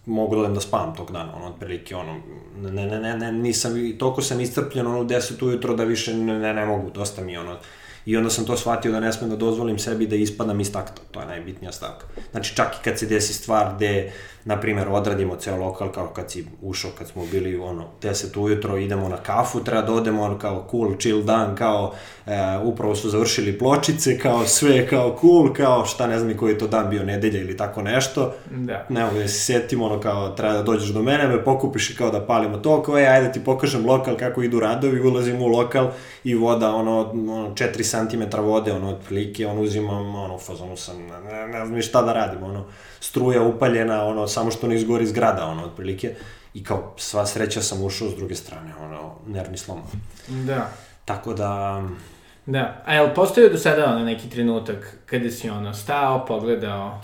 mogu 0.06 0.36
da 0.36 0.48
da 0.48 0.60
spavam 0.60 0.96
tog 0.96 1.12
dana, 1.12 1.36
ono, 1.36 1.46
otprilike, 1.46 1.96
ono, 1.96 2.20
ne, 2.62 2.86
ne, 2.86 3.00
ne, 3.00 3.18
ne, 3.18 3.32
nisam, 3.32 3.74
toliko 4.00 4.22
sam 4.22 4.42
iscrpljen, 4.42 4.88
ono, 4.88 5.02
u 5.02 5.06
10 5.06 5.46
ujutro 5.46 5.76
da 5.76 5.84
više 5.84 6.14
ne, 6.14 6.40
ne, 6.40 6.54
ne 6.54 6.66
mogu, 6.66 6.90
dosta 6.90 7.24
mi, 7.24 7.38
ono, 7.38 7.58
I 8.06 8.18
onda 8.18 8.30
sam 8.30 8.46
to 8.46 8.58
shvatio 8.58 8.92
da 8.92 9.00
ne 9.00 9.14
smem 9.14 9.30
da 9.30 9.36
dozvolim 9.36 9.80
sebi 9.80 10.08
da 10.08 10.16
ispadam 10.16 10.60
iz 10.60 10.74
takta. 10.74 11.02
To 11.12 11.20
je 11.20 11.26
najbitnija 11.26 11.72
stavka. 11.72 12.06
Znači 12.32 12.56
čak 12.56 12.76
i 12.76 12.84
kad 12.84 13.00
se 13.00 13.06
desi 13.06 13.34
stvar 13.34 13.76
gde, 13.76 14.12
na 14.46 14.60
primjer, 14.60 14.88
odradimo 14.90 15.36
ceo 15.36 15.58
lokal, 15.58 15.92
kao 15.92 16.08
kad 16.08 16.32
si 16.32 16.46
ušao, 16.62 16.92
kad 16.98 17.08
smo 17.08 17.26
bili 17.32 17.58
ono, 17.58 17.86
10 18.02 18.40
ujutro, 18.40 18.78
idemo 18.78 19.10
na 19.10 19.18
kafu, 19.18 19.64
treba 19.64 19.82
da 19.82 19.94
odemo 19.94 20.24
ono, 20.24 20.38
kao 20.38 20.68
cool, 20.72 20.98
chill 20.98 21.24
dan, 21.24 21.56
kao 21.56 21.94
e, 22.26 22.32
upravo 22.64 22.96
su 22.96 23.10
završili 23.10 23.58
pločice, 23.60 24.20
kao 24.20 24.46
sve 24.46 24.88
kao 24.88 25.18
cool, 25.22 25.54
kao 25.54 25.86
šta 25.86 26.08
ne 26.08 26.20
znam 26.20 26.38
koji 26.38 26.52
je 26.52 26.58
to 26.58 26.68
dan 26.68 26.90
bio, 26.90 27.04
nedelja 27.04 27.42
ili 27.42 27.58
tako 27.58 27.82
nešto. 27.82 28.34
Da. 28.52 28.86
Ne 28.90 29.06
mogu 29.06 29.18
da 29.18 29.28
se 29.28 29.40
setim, 29.40 29.82
ono 29.82 30.00
kao 30.00 30.30
treba 30.30 30.54
da 30.54 30.64
dođeš 30.64 30.90
do 30.90 31.02
mene, 31.02 31.28
me 31.28 31.44
pokupiš 31.44 31.90
i 31.90 31.96
kao 31.96 32.12
da 32.12 32.26
palimo 32.26 32.58
to, 32.58 32.84
kao 32.84 32.98
je, 32.98 33.08
ajde 33.08 33.32
ti 33.32 33.44
pokažem 33.44 33.86
lokal 33.86 34.18
kako 34.18 34.44
idu 34.44 34.60
radovi, 34.60 35.02
ulazim 35.02 35.42
u 35.42 35.48
lokal 35.48 35.92
i 36.24 36.36
voda, 36.36 36.76
ono, 36.76 37.00
ono 37.12 37.50
4 37.50 37.84
cm 37.94 38.38
vode, 38.42 38.72
ono, 38.74 38.90
otprilike, 38.90 39.48
ono, 39.48 39.62
uzimam, 39.62 40.16
ono, 40.16 40.38
fazonu 40.38 40.78
sam, 40.78 41.08
ne, 41.08 41.48
ne 41.48 41.66
znam 41.66 41.82
šta 41.82 42.02
da 42.02 42.14
radim, 42.14 42.44
ono, 42.44 42.66
struja 43.00 43.42
upaljena, 43.42 44.04
ono, 44.06 44.28
samo 44.28 44.52
što 44.52 44.68
ne 44.68 44.76
izgori 44.76 45.06
zgrada, 45.06 45.46
ono, 45.46 45.64
otprilike, 45.64 46.16
i 46.54 46.64
kao 46.64 46.94
sva 46.98 47.26
sreća 47.26 47.62
sam 47.62 47.84
ušao 47.84 48.10
s 48.10 48.16
druge 48.16 48.36
strane, 48.36 48.74
ono, 48.82 49.16
nervni 49.28 49.58
slom. 49.58 49.82
Da. 50.28 50.70
Tako 51.06 51.34
da... 51.34 51.84
Da, 52.46 52.82
a 52.86 52.94
jel 52.94 53.14
postoje 53.16 53.50
do 53.50 53.58
sada 53.58 53.86
ono 53.86 54.06
neki 54.06 54.30
trenutak 54.30 54.98
kada 55.06 55.32
si 55.32 55.50
ono 55.50 55.74
stao, 55.74 56.26
pogledao 56.26 57.02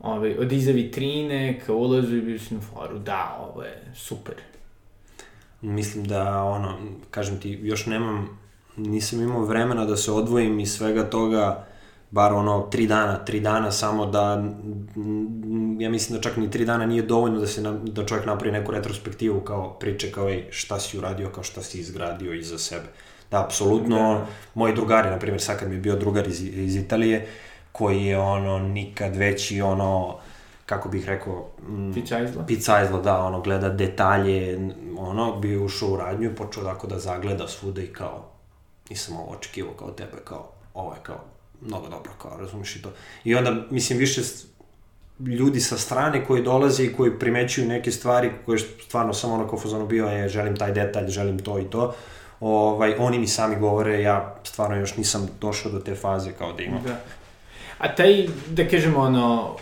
ovaj, 0.00 0.34
od 0.38 0.52
iza 0.52 0.72
vitrine 0.72 1.60
ka 1.66 1.72
ulazu 1.72 2.16
i 2.16 2.20
bio 2.20 2.38
si 2.38 2.54
na 2.54 2.60
foru, 2.60 2.98
da, 2.98 3.38
ovo 3.40 3.62
je 3.62 3.82
super. 3.94 4.34
Mislim 5.60 6.04
da, 6.04 6.42
ono, 6.42 6.78
kažem 7.10 7.40
ti, 7.40 7.58
još 7.62 7.86
nemam, 7.86 8.38
nisam 8.88 9.22
imao 9.22 9.44
vremena 9.44 9.84
da 9.84 9.96
se 9.96 10.12
odvojim 10.12 10.60
iz 10.60 10.72
svega 10.72 11.10
toga, 11.10 11.66
bar 12.10 12.32
ono, 12.32 12.60
tri 12.60 12.86
dana, 12.86 13.24
tri 13.24 13.40
dana 13.40 13.72
samo 13.72 14.06
da, 14.06 14.44
ja 15.78 15.90
mislim 15.90 16.16
da 16.16 16.22
čak 16.22 16.36
ni 16.36 16.50
tri 16.50 16.64
dana 16.64 16.86
nije 16.86 17.02
dovoljno 17.02 17.40
da 17.40 17.46
se, 17.46 17.62
na, 17.62 17.72
da 17.72 18.06
čovjek 18.06 18.26
napravi 18.26 18.52
neku 18.52 18.72
retrospektivu 18.72 19.40
kao 19.40 19.78
priče 19.78 20.12
kao 20.12 20.28
ej, 20.28 20.46
šta 20.50 20.80
si 20.80 20.98
uradio, 20.98 21.30
kao 21.30 21.42
šta 21.42 21.62
si 21.62 21.80
izgradio 21.80 22.34
iza 22.34 22.58
sebe. 22.58 22.86
Da, 23.30 23.44
apsolutno, 23.44 23.96
da. 23.96 24.26
moji 24.54 24.74
drugari, 24.74 25.10
na 25.10 25.18
primjer, 25.18 25.40
sad 25.40 25.58
kad 25.58 25.68
mi 25.68 25.74
je 25.74 25.80
bio 25.80 25.96
drugar 25.96 26.28
iz, 26.28 26.42
iz 26.42 26.76
Italije, 26.76 27.26
koji 27.72 28.04
je 28.04 28.18
ono 28.18 28.58
nikad 28.58 29.16
veći 29.16 29.60
ono 29.60 30.16
kako 30.66 30.88
bih 30.88 31.06
rekao 31.06 31.48
picajzla 31.94 32.44
picajzla 32.46 33.00
da 33.00 33.18
ono 33.18 33.40
gleda 33.40 33.68
detalje 33.68 34.58
ono 34.98 35.36
bi 35.40 35.56
ušao 35.56 35.88
u 35.88 35.96
radnju 35.96 36.30
i 36.30 36.34
počeo 36.34 36.64
tako 36.64 36.86
da 36.86 36.98
zagleda 36.98 37.48
svuda 37.48 37.82
i 37.82 37.86
kao 37.86 38.39
nisam 38.90 39.16
ovo 39.16 39.32
očekivao 39.32 39.72
kao 39.72 39.90
tebe 39.90 40.16
kao 40.24 40.50
ovo 40.74 40.94
je 40.94 41.00
kao 41.02 41.20
mnogo 41.60 41.88
dobro 41.88 42.12
kao 42.22 42.36
razumiješ 42.38 42.76
i 42.76 42.82
to 42.82 42.92
i 43.24 43.34
onda 43.34 43.66
mislim 43.70 43.98
više 43.98 44.20
ljudi 45.20 45.60
sa 45.60 45.78
strane 45.78 46.24
koji 46.26 46.42
dolaze 46.42 46.84
i 46.84 46.92
koji 46.92 47.18
primećuju 47.18 47.68
neke 47.68 47.90
stvari 47.90 48.30
koje 48.46 48.58
stvarno 48.58 49.14
samo 49.14 49.34
ono 49.34 49.48
kao 49.48 49.58
fazonu 49.58 49.86
bio 49.86 50.06
je 50.06 50.28
želim 50.28 50.56
taj 50.56 50.72
detalj, 50.72 51.08
želim 51.08 51.38
to 51.38 51.58
i 51.58 51.64
to 51.64 51.94
ovaj, 52.40 52.94
oni 52.98 53.18
mi 53.18 53.26
sami 53.26 53.56
govore, 53.56 54.02
ja 54.02 54.34
stvarno 54.44 54.76
još 54.76 54.96
nisam 54.96 55.28
došao 55.40 55.72
do 55.72 55.78
te 55.78 55.94
faze 55.94 56.32
kao 56.32 56.52
da 56.52 56.62
imam. 56.62 56.82
Da. 56.82 57.00
A 57.78 57.94
taj, 57.94 58.26
da 58.48 58.68
kažemo, 58.68 58.98
ono, 58.98 59.56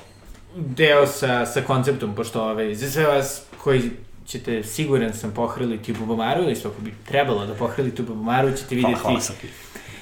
deo 0.56 1.06
sa, 1.06 1.46
sa 1.46 1.62
konceptom, 1.62 2.14
pošto 2.14 2.42
ove, 2.42 2.52
ovaj, 2.52 2.74
za 2.74 2.90
sve 2.90 3.06
vas 3.06 3.42
koji 3.62 3.90
ćete, 4.28 4.62
siguran 4.62 5.12
sam, 5.12 5.30
pohriliti 5.30 5.92
u 5.92 5.94
Bubomaru, 5.94 6.42
ili 6.42 6.54
što 6.54 6.72
bi 6.80 6.94
trebalo 7.08 7.46
da 7.46 7.54
pohrilite 7.54 8.02
u 8.02 8.06
Bubomaru, 8.06 8.56
ćete 8.56 8.74
vidjeti 8.74 9.00
hvala, 9.00 9.20
hvala 9.20 9.38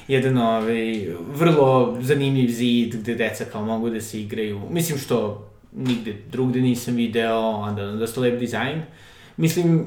jedan 0.09 0.38
ovaj, 0.38 1.09
vrlo 1.35 1.97
zanimljiv 2.00 2.49
zid 2.49 2.97
gde 2.97 3.14
deca 3.14 3.45
kao 3.45 3.64
mogu 3.64 3.90
da 3.90 4.00
se 4.00 4.21
igraju. 4.21 4.61
Mislim 4.71 4.99
što 4.99 5.49
nigde 5.73 6.16
drugde 6.30 6.61
nisam 6.61 6.95
video, 6.95 7.50
onda 7.50 7.87
dosta 7.87 8.21
lep 8.21 8.40
dizajn. 8.40 8.83
Mislim, 9.37 9.87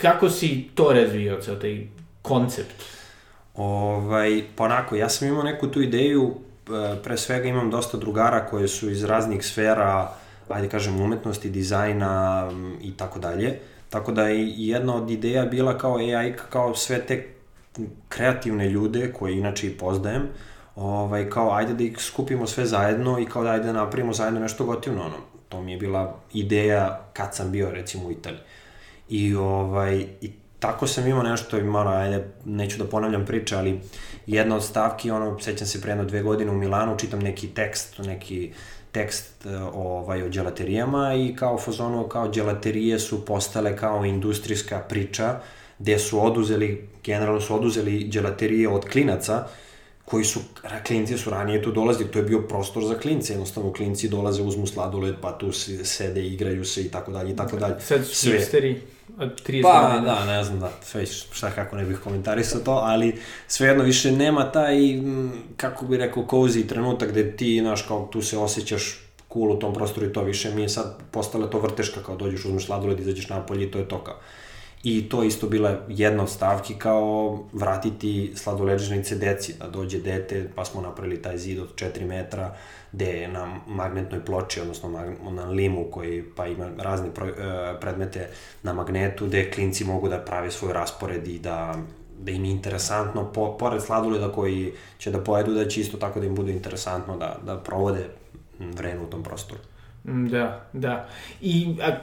kako 0.00 0.30
si 0.30 0.68
to 0.74 0.92
razvio, 0.92 1.40
ceo 1.42 1.54
taj 1.54 1.86
koncept? 2.22 2.82
Ovaj, 3.54 4.42
pa 4.56 4.64
onako, 4.64 4.96
ja 4.96 5.08
sam 5.08 5.28
imao 5.28 5.42
neku 5.42 5.68
tu 5.68 5.82
ideju, 5.82 6.34
e, 6.68 7.02
pre 7.02 7.16
svega 7.16 7.48
imam 7.48 7.70
dosta 7.70 7.98
drugara 7.98 8.46
koje 8.46 8.68
su 8.68 8.90
iz 8.90 9.04
raznih 9.04 9.44
sfera, 9.44 10.12
ajde 10.48 10.68
kažem, 10.68 11.00
umetnosti, 11.00 11.50
dizajna 11.50 12.48
i 12.82 12.96
tako 12.96 13.18
dalje. 13.18 13.58
Tako 13.90 14.12
da 14.12 14.28
je 14.28 14.52
jedna 14.56 14.94
od 14.94 15.10
ideja 15.10 15.44
bila 15.44 15.78
kao 15.78 15.96
AI, 15.96 16.34
kao 16.50 16.74
sve 16.74 17.06
te 17.06 17.28
kreativne 18.08 18.68
ljude 18.68 19.12
koje 19.12 19.38
inače 19.38 19.66
i 19.66 19.78
poznajem, 19.78 20.22
ovaj, 20.76 21.30
kao 21.30 21.52
ajde 21.52 21.74
da 21.74 21.84
ih 21.84 21.98
skupimo 21.98 22.46
sve 22.46 22.66
zajedno 22.66 23.18
i 23.18 23.26
kao 23.26 23.44
da 23.44 23.50
ajde 23.50 23.64
da 23.66 23.72
napravimo 23.72 24.12
zajedno 24.12 24.40
nešto 24.40 24.64
gotivno, 24.64 25.02
ono. 25.02 25.16
To 25.48 25.62
mi 25.62 25.72
je 25.72 25.78
bila 25.78 26.16
ideja 26.32 27.00
kad 27.12 27.34
sam 27.34 27.52
bio 27.52 27.70
recimo 27.70 28.06
u 28.06 28.12
Italiji. 28.12 28.40
I, 29.08 29.34
ovaj, 29.34 30.06
i 30.20 30.32
tako 30.58 30.86
sam 30.86 31.06
imao 31.06 31.22
nešto, 31.22 31.64
malo, 31.64 31.90
ajde, 31.90 32.28
neću 32.44 32.78
da 32.78 32.84
ponavljam 32.84 33.26
priče, 33.26 33.56
ali 33.56 33.80
jedna 34.26 34.56
od 34.56 34.64
stavki, 34.64 35.10
ono, 35.10 35.40
sećam 35.40 35.66
se 35.66 35.80
pre 35.80 35.90
jedno 35.90 36.04
dve 36.04 36.22
godine 36.22 36.50
u 36.50 36.54
Milanu, 36.54 36.98
čitam 36.98 37.20
neki 37.20 37.48
tekst, 37.48 37.98
neki 37.98 38.52
tekst 38.92 39.46
e, 39.46 39.56
ovaj, 39.74 40.22
o 40.22 40.28
dželaterijama 40.28 41.14
i 41.14 41.36
kao 41.36 41.58
fazonu, 41.58 42.08
kao 42.08 42.30
dželaterije 42.30 42.98
su 42.98 43.24
postale 43.24 43.76
kao 43.76 44.04
industrijska 44.04 44.78
priča, 44.78 45.40
gde 45.78 45.98
su 45.98 46.24
oduzeli, 46.26 46.88
generalno 47.04 47.40
su 47.40 47.54
oduzeli 47.54 48.08
dželaterije 48.08 48.68
od 48.68 48.84
klinaca, 48.84 49.46
koji 50.04 50.24
su, 50.24 50.40
klinci 50.86 51.18
su 51.18 51.30
ranije 51.30 51.62
tu 51.62 51.72
dolazili, 51.72 52.10
to 52.10 52.18
je 52.18 52.24
bio 52.24 52.40
prostor 52.42 52.84
za 52.84 52.98
klince, 52.98 53.32
jednostavno 53.32 53.72
klinci 53.72 54.08
dolaze, 54.08 54.42
uzmu 54.42 54.66
sladoled, 54.66 55.14
pa 55.20 55.38
tu 55.38 55.52
sede, 55.84 56.26
igraju 56.26 56.64
se 56.64 56.82
i 56.82 56.88
tako 56.88 57.12
dalje 57.12 57.32
i 57.32 57.36
tako 57.36 57.56
dalje. 57.56 57.80
Sad 57.80 58.06
su 58.06 58.14
Sve. 58.14 58.32
hipsteri 58.32 58.80
30 59.20 59.62
pa, 59.62 59.88
godina. 59.88 60.14
da, 60.14 60.24
ne 60.24 60.44
znam, 60.44 60.60
da, 60.60 60.70
sve 60.82 61.06
šta 61.06 61.50
kako 61.50 61.76
ne 61.76 61.84
bih 61.84 61.98
komentarisao 62.04 62.60
to, 62.60 62.72
ali 62.72 63.18
svejedno 63.48 63.84
više 63.84 64.12
nema 64.12 64.52
taj, 64.52 64.76
kako 65.56 65.86
bi 65.86 65.96
rekao, 65.96 66.22
cozy 66.22 66.68
trenutak 66.68 67.10
gde 67.10 67.36
ti, 67.36 67.60
znaš, 67.60 67.82
kao 67.82 68.08
tu 68.12 68.22
se 68.22 68.38
osjećaš 68.38 69.00
cool 69.32 69.52
u 69.52 69.58
tom 69.58 69.74
prostoru 69.74 70.06
i 70.06 70.12
to 70.12 70.22
više 70.22 70.54
mi 70.54 70.62
je 70.62 70.68
sad 70.68 70.96
postale 71.10 71.50
to 71.50 71.58
vrteška, 71.58 72.02
kao 72.02 72.16
dođeš, 72.16 72.44
uzmeš 72.44 72.66
sladoled, 72.66 73.00
izađeš 73.00 73.28
napolje 73.28 73.64
i 73.64 73.70
to 73.70 73.78
je 73.78 73.88
to 73.88 74.04
kao. 74.04 74.16
I 74.82 75.08
to 75.08 75.22
isto 75.22 75.46
bila 75.46 75.80
jedna 75.88 76.22
od 76.22 76.30
stavki 76.30 76.74
kao 76.74 77.38
vratiti 77.52 78.32
sladoleđenice 78.36 79.16
deci, 79.16 79.54
da 79.58 79.68
dođe 79.68 79.98
dete, 79.98 80.48
pa 80.54 80.64
smo 80.64 80.80
napravili 80.80 81.22
taj 81.22 81.38
zid 81.38 81.58
od 81.58 81.74
4 81.74 82.06
metra, 82.06 82.56
gde 82.92 83.06
je 83.06 83.28
na 83.28 83.56
magnetnoj 83.66 84.24
ploči, 84.24 84.60
odnosno 84.60 84.88
na 85.30 85.44
limu 85.44 85.84
koji 85.90 86.24
pa 86.36 86.46
ima 86.46 86.70
razne 86.78 87.08
e, 87.08 87.10
predmete 87.80 88.28
na 88.62 88.72
magnetu, 88.72 89.26
gde 89.26 89.50
klinci 89.50 89.84
mogu 89.84 90.08
da 90.08 90.18
prave 90.18 90.50
svoj 90.50 90.72
raspored 90.72 91.28
i 91.28 91.38
da 91.38 91.74
da 92.22 92.30
im 92.30 92.44
je 92.44 92.50
interesantno, 92.50 93.32
po, 93.32 93.56
pored 93.58 93.82
sladoleda 93.82 94.32
koji 94.32 94.72
će 94.98 95.10
da 95.10 95.20
pojedu, 95.20 95.54
da 95.54 95.68
će 95.68 95.80
isto 95.80 95.96
tako 95.96 96.20
da 96.20 96.26
im 96.26 96.34
bude 96.34 96.52
interesantno 96.52 97.16
da, 97.16 97.36
da 97.46 97.56
provode 97.56 98.08
vreme 98.58 99.00
u 99.00 99.06
tom 99.06 99.22
prostoru. 99.22 99.60
Da, 100.04 100.64
da. 100.72 101.08
I 101.40 101.76
a, 101.82 101.96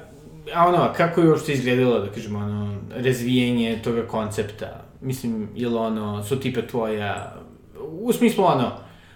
a 0.54 0.68
ono, 0.68 0.94
kako 0.98 1.22
je 1.22 1.30
uopšte 1.30 1.54
izgledalo, 1.54 2.00
da 2.00 2.12
kažemo, 2.12 2.40
ono, 2.40 2.78
razvijenje 2.96 3.80
toga 3.84 4.08
koncepta? 4.08 4.84
Mislim, 5.02 5.50
je 5.56 5.68
li 5.68 5.76
ono, 5.76 6.24
su 6.24 6.40
tipe 6.40 6.68
tvoja, 6.68 7.36
u 7.80 8.14
smislu 8.14 8.46
ono, 8.46 8.72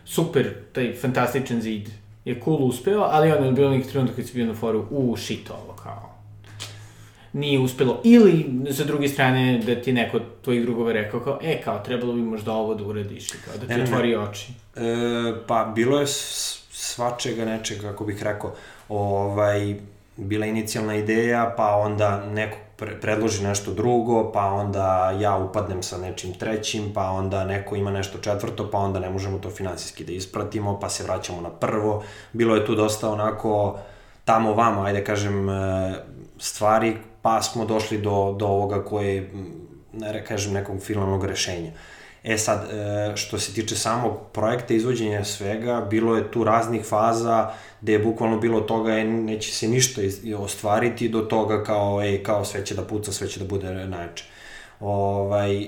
super, 0.06 0.54
taj 0.74 0.94
fantastičan 0.94 1.62
zid 1.62 1.90
je 2.26 2.42
cool 2.44 2.66
uspeo, 2.66 3.02
ali 3.02 3.32
ono 3.32 3.46
je 3.46 3.52
bilo 3.52 3.70
nekih 3.70 3.92
trenutak 3.92 4.16
kad 4.16 4.26
si 4.26 4.34
bio 4.34 4.46
na 4.46 4.54
foru, 4.54 4.86
u, 4.90 5.18
shit 5.18 5.50
ovo, 5.50 5.74
kao, 5.84 6.12
nije 7.34 7.60
uspelo. 7.60 8.02
Ili, 8.04 8.46
sa 8.72 8.84
druge 8.84 9.08
strane, 9.08 9.62
da 9.66 9.82
ti 9.82 9.94
neko 9.94 10.18
od 10.18 10.24
tvojih 10.42 10.62
drugova 10.62 10.92
rekao 10.92 11.20
kao, 11.20 11.40
e, 11.42 11.62
kao, 11.62 11.80
trebalo 11.80 12.14
bi 12.14 12.22
možda 12.22 12.54
ovo 12.54 12.76
da 12.76 12.84
uradiš, 12.84 13.28
kao, 13.32 13.54
da 13.58 13.68
ti 13.68 13.74
ne, 13.74 13.84
otvori 13.84 14.10
ne. 14.10 14.18
oči. 14.18 14.54
E, 14.76 14.82
pa, 15.48 15.72
bilo 15.76 16.00
je 16.00 16.08
svačega 16.72 17.46
nečega, 17.46 17.82
kako 17.82 18.06
bih 18.06 18.24
rekao, 18.24 18.54
ovaj, 18.90 19.76
bila 20.18 20.46
inicijalna 20.46 20.96
ideja, 20.96 21.54
pa 21.58 21.76
onda 21.76 22.26
neko 22.26 22.58
pre 22.76 23.00
predloži 23.02 23.44
nešto 23.44 23.74
drugo, 23.74 24.32
pa 24.32 24.46
onda 24.46 25.12
ja 25.20 25.38
upadnem 25.38 25.84
sa 25.84 25.98
nečim 25.98 26.34
trećim, 26.34 26.94
pa 26.94 27.10
onda 27.10 27.44
neko 27.44 27.76
ima 27.76 27.92
nešto 27.92 28.18
četvrto, 28.18 28.72
pa 28.72 28.78
onda 28.78 29.00
ne 29.00 29.10
možemo 29.10 29.40
to 29.40 29.50
finansijski 29.50 30.04
da 30.04 30.12
ispratimo, 30.12 30.80
pa 30.80 30.90
se 30.90 31.04
vraćamo 31.04 31.42
na 31.42 31.50
prvo. 31.50 32.04
Bilo 32.34 32.56
je 32.56 32.66
tu 32.66 32.76
dosta 32.76 33.10
onako 33.10 33.80
tamo 34.26 34.54
vamo, 34.54 34.82
ajde 34.82 35.04
kažem, 35.04 35.50
e, 35.50 35.94
stvari, 36.38 36.98
pa 37.22 37.42
smo 37.42 37.66
došli 37.66 37.98
do, 37.98 38.36
do 38.40 38.48
ovoga 38.48 38.84
koje, 38.86 39.32
ne 39.94 40.26
kažem, 40.26 40.54
nekog 40.54 40.82
finalnog 40.82 41.26
rešenja. 41.26 41.72
E 42.24 42.38
sad, 42.38 42.70
e, 42.72 43.16
što 43.16 43.40
se 43.40 43.54
tiče 43.54 43.76
samog 43.76 44.14
projekta, 44.32 44.74
izvođenja 44.74 45.24
svega, 45.24 45.88
bilo 45.90 46.16
je 46.16 46.32
tu 46.32 46.44
raznih 46.44 46.86
faza, 46.86 47.50
gde 47.82 47.94
je 47.94 48.00
bukvalno 48.00 48.40
bilo 48.40 48.62
toga, 48.62 48.98
e, 48.98 49.04
neće 49.04 49.52
se 49.52 49.68
ništa 49.68 50.02
ostvariti, 50.38 51.10
do 51.10 51.22
toga 51.22 51.64
kao, 51.64 52.02
ej, 52.04 52.24
kao 52.24 52.46
sve 52.46 52.66
će 52.66 52.76
da 52.76 52.82
puca, 52.82 53.12
sve 53.12 53.28
će 53.28 53.40
da 53.40 53.46
bude 53.46 53.74
najjače. 53.74 54.24
Ovaj, 54.80 55.68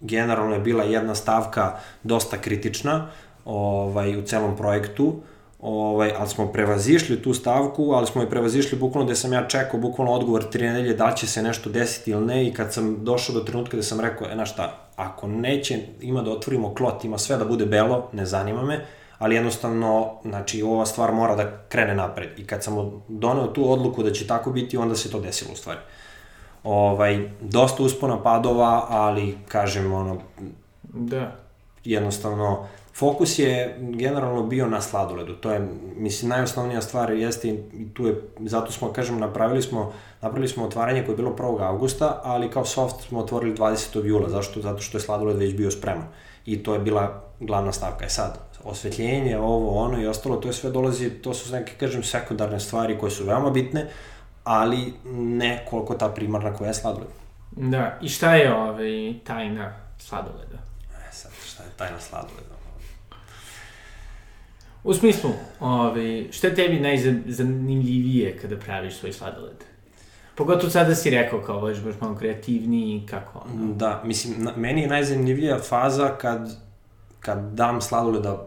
generalno 0.00 0.54
je 0.54 0.60
bila 0.60 0.84
jedna 0.84 1.14
stavka 1.14 1.78
dosta 2.02 2.38
kritična 2.40 3.10
ovaj, 3.44 4.16
u 4.16 4.22
celom 4.22 4.56
projektu, 4.56 5.20
ovaj, 5.60 6.12
ali 6.18 6.28
smo 6.28 6.52
prevazišli 6.52 7.22
tu 7.22 7.34
stavku, 7.34 7.92
ali 7.92 8.06
smo 8.06 8.22
je 8.22 8.30
prevazišli 8.30 8.78
bukvalno 8.78 9.06
gde 9.06 9.16
sam 9.16 9.32
ja 9.32 9.48
čekao 9.48 9.80
bukvalno 9.80 10.12
odgovor 10.12 10.44
tri 10.50 10.66
nedelje 10.66 10.94
da 10.94 11.12
će 11.12 11.26
se 11.26 11.42
nešto 11.42 11.70
desiti 11.70 12.10
ili 12.10 12.26
ne 12.26 12.46
i 12.46 12.52
kad 12.52 12.72
sam 12.72 13.04
došao 13.04 13.34
do 13.34 13.40
trenutka 13.40 13.76
gde 13.76 13.82
sam 13.82 14.00
rekao, 14.00 14.28
e, 14.30 14.34
na 14.34 14.46
šta, 14.46 14.83
ako 14.96 15.26
neće, 15.26 15.78
ima 16.00 16.22
da 16.22 16.30
otvorimo 16.30 16.74
klot, 16.74 17.04
ima 17.04 17.18
sve 17.18 17.36
da 17.36 17.44
bude 17.44 17.66
belo, 17.66 18.08
ne 18.12 18.26
zanima 18.26 18.62
me, 18.62 18.86
ali 19.18 19.34
jednostavno, 19.34 20.14
znači, 20.24 20.62
ova 20.62 20.86
stvar 20.86 21.12
mora 21.12 21.36
da 21.36 21.58
krene 21.68 21.94
napred. 21.94 22.38
I 22.38 22.46
kad 22.46 22.64
sam 22.64 23.02
doneo 23.08 23.46
tu 23.46 23.72
odluku 23.72 24.02
da 24.02 24.12
će 24.12 24.26
tako 24.26 24.50
biti, 24.50 24.76
onda 24.76 24.94
se 24.94 25.10
to 25.10 25.20
desilo 25.20 25.52
u 25.52 25.56
stvari. 25.56 25.80
Ovaj, 26.64 27.30
dosta 27.40 27.82
uspona 27.82 28.22
padova, 28.22 28.86
ali, 28.88 29.38
kažem, 29.48 29.92
ono... 29.92 30.18
Da. 30.82 31.36
Jednostavno, 31.84 32.66
fokus 32.96 33.38
je 33.38 33.76
generalno 33.78 34.42
bio 34.42 34.66
na 34.66 34.80
sladoledu. 34.80 35.34
To 35.34 35.50
je, 35.50 35.68
mislim, 35.96 36.28
najosnovnija 36.28 36.82
stvar 36.82 37.12
jeste 37.12 37.48
i 37.48 37.94
tu 37.94 38.06
je, 38.06 38.22
zato 38.40 38.72
smo, 38.72 38.92
kažem, 38.92 39.18
napravili 39.18 39.62
smo, 39.62 39.92
napravili 40.22 40.48
smo 40.48 40.64
otvaranje 40.64 41.02
koje 41.02 41.12
je 41.12 41.16
bilo 41.16 41.36
1. 41.38 41.66
augusta, 41.68 42.20
ali 42.24 42.50
kao 42.50 42.64
soft 42.64 43.08
smo 43.08 43.18
otvorili 43.18 43.56
20. 43.56 44.04
jula. 44.04 44.28
Zašto? 44.28 44.60
Zato 44.60 44.82
što 44.82 44.98
je 44.98 45.02
sladoled 45.02 45.36
već 45.36 45.54
bio 45.54 45.70
spreman. 45.70 46.06
I 46.46 46.62
to 46.62 46.74
je 46.74 46.80
bila 46.80 47.22
glavna 47.40 47.72
stavka. 47.72 48.04
Je 48.04 48.10
sad, 48.10 48.38
osvetljenje, 48.64 49.38
ovo, 49.38 49.78
ono 49.78 50.02
i 50.02 50.06
ostalo, 50.06 50.36
to 50.36 50.48
je 50.48 50.52
sve 50.52 50.70
dolazi, 50.70 51.10
to 51.10 51.34
su 51.34 51.52
neke, 51.52 51.72
kažem, 51.80 52.02
sekundarne 52.02 52.60
stvari 52.60 52.98
koje 52.98 53.10
su 53.10 53.24
veoma 53.24 53.50
bitne, 53.50 53.88
ali 54.44 54.94
ne 55.14 55.66
koliko 55.70 55.94
ta 55.94 56.08
primarna 56.08 56.54
koja 56.54 56.68
je 56.68 56.74
sladoled. 56.74 57.08
Da, 57.50 57.98
i 58.02 58.08
šta 58.08 58.34
je 58.34 58.54
ovaj, 58.54 59.14
tajna 59.24 59.72
sladoleda? 59.98 60.58
E 61.08 61.12
sad, 61.12 61.32
šta 61.46 61.62
je 61.62 61.68
tajna 61.76 62.00
sladoleda? 62.00 62.53
U 64.84 64.94
smislu, 64.94 65.30
ovaj, 65.60 66.28
šta 66.30 66.46
je 66.46 66.54
tebi 66.54 66.80
najzanimljivije 66.80 68.38
kada 68.38 68.56
praviš 68.56 68.94
svoj 68.94 69.12
sladoled? 69.12 69.56
Pogotovo 70.34 70.70
sada 70.70 70.94
si 70.94 71.10
rekao 71.10 71.40
kao 71.40 71.60
voliš 71.60 71.78
baš 71.78 71.94
malo 72.00 72.16
kreativniji, 72.16 73.06
kako 73.10 73.44
ono? 73.44 73.72
Da, 73.72 74.02
mislim, 74.04 74.34
na, 74.38 74.52
meni 74.56 74.80
je 74.80 74.88
najzanimljivija 74.88 75.58
faza 75.58 76.08
kad, 76.08 76.58
kad 77.20 77.38
dam 77.38 77.80
sladoled 77.80 78.22
da 78.22 78.46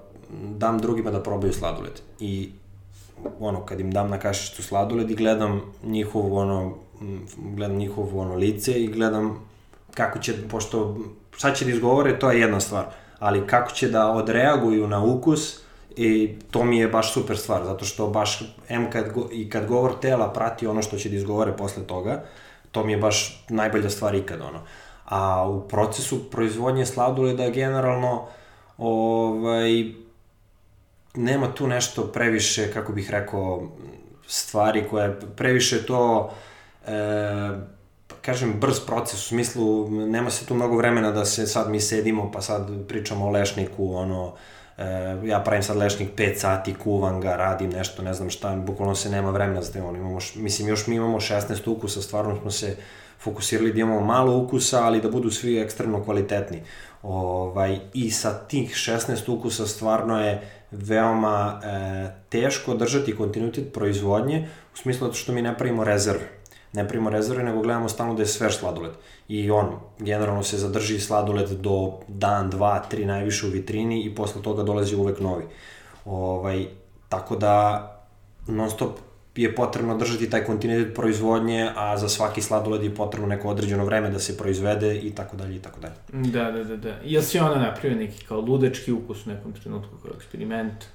dam 0.57 0.79
drugima 0.79 1.11
da 1.11 1.23
probaju 1.23 1.53
sladoled. 1.53 2.01
I 2.19 2.49
ono, 3.39 3.65
kad 3.65 3.79
im 3.79 3.91
dam 3.91 4.09
na 4.09 4.19
kašičicu 4.19 4.63
sladoled 4.63 5.11
i 5.11 5.15
gledam 5.15 5.61
njihov, 5.83 6.33
ono, 6.33 6.73
gledam 7.37 7.77
njihov, 7.77 8.19
ono, 8.19 8.35
lice 8.35 8.83
i 8.83 8.87
gledam 8.87 9.47
kako 9.93 10.19
će, 10.19 10.33
pošto, 10.49 10.97
šta 11.37 11.53
će 11.53 11.65
da 11.65 11.71
izgovore, 11.71 12.19
to 12.19 12.31
je 12.31 12.39
jedna 12.39 12.59
stvar, 12.59 12.85
ali 13.19 13.47
kako 13.47 13.71
će 13.71 13.89
da 13.89 14.11
odreaguju 14.11 14.87
na 14.87 15.03
ukus, 15.03 15.66
i 15.97 16.35
to 16.51 16.63
mi 16.63 16.77
je 16.77 16.87
baš 16.87 17.13
super 17.13 17.37
stvar, 17.37 17.65
zato 17.65 17.85
što 17.85 18.07
baš, 18.07 18.41
em 18.69 18.91
kad, 18.91 19.13
go, 19.13 19.29
i 19.31 19.49
kad 19.49 19.65
govor 19.65 19.99
tela 20.01 20.33
prati 20.33 20.67
ono 20.67 20.81
što 20.81 20.97
će 20.97 21.09
da 21.09 21.15
izgovore 21.15 21.57
posle 21.57 21.83
toga, 21.83 22.23
to 22.71 22.83
mi 22.83 22.91
je 22.91 22.97
baš 22.97 23.45
najbolja 23.49 23.89
stvar 23.89 24.15
ikad, 24.15 24.41
ono. 24.41 24.59
A 25.05 25.49
u 25.49 25.67
procesu 25.67 26.31
proizvodnje 26.31 26.85
sladoleda 26.85 27.49
generalno, 27.49 28.25
ovaj, 28.77 29.85
nema 31.15 31.53
tu 31.53 31.67
nešto 31.67 32.03
previše, 32.03 32.73
kako 32.73 32.93
bih 32.93 33.09
rekao, 33.11 33.67
stvari 34.27 34.83
koje 34.89 35.19
previše 35.35 35.85
to 35.85 36.31
e, 36.87 36.91
kažem, 38.21 38.59
brz 38.59 38.79
proces, 38.79 39.19
u 39.19 39.27
smislu, 39.27 39.89
nema 39.89 40.29
se 40.29 40.45
tu 40.45 40.53
mnogo 40.53 40.77
vremena 40.77 41.11
da 41.11 41.25
se 41.25 41.47
sad 41.47 41.69
mi 41.69 41.79
sedimo, 41.79 42.31
pa 42.31 42.41
sad 42.41 42.87
pričamo 42.87 43.25
o 43.25 43.29
lešniku, 43.29 43.93
ono, 43.95 44.33
E, 44.77 44.83
ja 45.23 45.39
pravim 45.39 45.63
sad 45.63 45.77
lešnik 45.77 46.09
5 46.15 46.35
sati, 46.35 46.73
kuvam 46.73 47.21
ga, 47.21 47.35
radim 47.35 47.69
nešto, 47.69 48.01
ne 48.01 48.13
znam 48.13 48.29
šta, 48.29 48.55
bukvalno 48.55 48.95
se 48.95 49.09
nema 49.09 49.29
vremena 49.31 49.61
za 49.61 49.85
ono, 49.85 49.97
imamo, 49.97 50.19
mislim, 50.35 50.67
još 50.67 50.87
mi 50.87 50.95
imamo 50.95 51.19
16 51.19 51.69
ukusa, 51.71 52.01
stvarno 52.01 52.35
smo 52.41 52.51
se 52.51 52.75
fokusirali 53.19 53.73
da 53.73 53.79
imamo 53.79 54.01
malo 54.01 54.37
ukusa, 54.37 54.83
ali 54.83 55.01
da 55.01 55.09
budu 55.09 55.31
svi 55.31 55.59
ekstremno 55.59 56.03
kvalitetni. 56.03 56.61
Ovaj, 57.03 57.79
I 57.93 58.11
sa 58.11 58.33
tih 58.33 58.69
16 58.69 59.31
ukusa 59.31 59.67
stvarno 59.67 60.21
je 60.21 60.41
veoma 60.71 61.61
e, 61.63 62.07
teško 62.29 62.73
držati 62.73 63.15
kontinuitet 63.15 63.73
proizvodnje, 63.73 64.47
u 64.73 64.77
smislu 64.77 65.07
da 65.07 65.13
što 65.13 65.31
mi 65.31 65.41
ne 65.41 65.57
pravimo 65.57 65.83
rezerve. 65.83 66.36
Ne 66.77 66.83
pravimo 66.87 67.09
rezerve, 67.09 67.43
nego 67.43 67.61
gledamo 67.61 67.89
stalno 67.89 68.13
da 68.13 68.21
je 68.21 68.27
svež 68.29 68.59
sladoled. 68.59 68.91
I 69.27 69.51
on, 69.51 69.71
generalno 69.99 70.43
se 70.43 70.57
zadrži 70.57 70.99
sladoled 70.99 71.49
do 71.49 71.99
dan, 72.07 72.49
dva, 72.49 72.79
tri 72.79 73.05
najviše 73.05 73.47
u 73.47 73.49
vitrini 73.49 74.03
i 74.03 74.15
posle 74.15 74.41
toga 74.41 74.63
dolazi 74.63 74.95
uvek 74.95 75.19
novi. 75.19 75.43
Ovaj, 76.05 76.65
tako 77.09 77.35
da 77.35 77.53
non 78.47 78.69
stop 78.69 78.99
je 79.35 79.55
potrebno 79.55 79.97
držati 79.97 80.29
taj 80.29 80.43
kontinuitet 80.43 80.95
proizvodnje, 80.95 81.69
a 81.75 81.97
za 81.97 82.09
svaki 82.09 82.41
sladoled 82.41 82.83
je 82.83 82.95
potrebno 82.95 83.27
neko 83.27 83.49
određeno 83.49 83.85
vreme 83.85 84.09
da 84.09 84.19
se 84.19 84.37
proizvede 84.37 84.95
i 84.95 85.11
tako 85.15 85.37
dalje 85.37 85.55
i 85.55 85.59
tako 85.59 85.79
dalje. 85.79 85.95
Da, 86.31 86.51
da, 86.51 86.63
da, 86.63 86.77
da. 86.77 86.95
Jel 87.03 87.21
si 87.21 87.39
ona 87.39 87.55
napravio 87.55 87.97
neki 87.97 88.25
kao 88.25 88.41
ludački 88.41 88.91
ukus 88.91 89.25
u 89.25 89.29
nekom 89.29 89.53
trenutku 89.53 89.95
kao 90.03 90.11
eksperiment? 90.15 90.85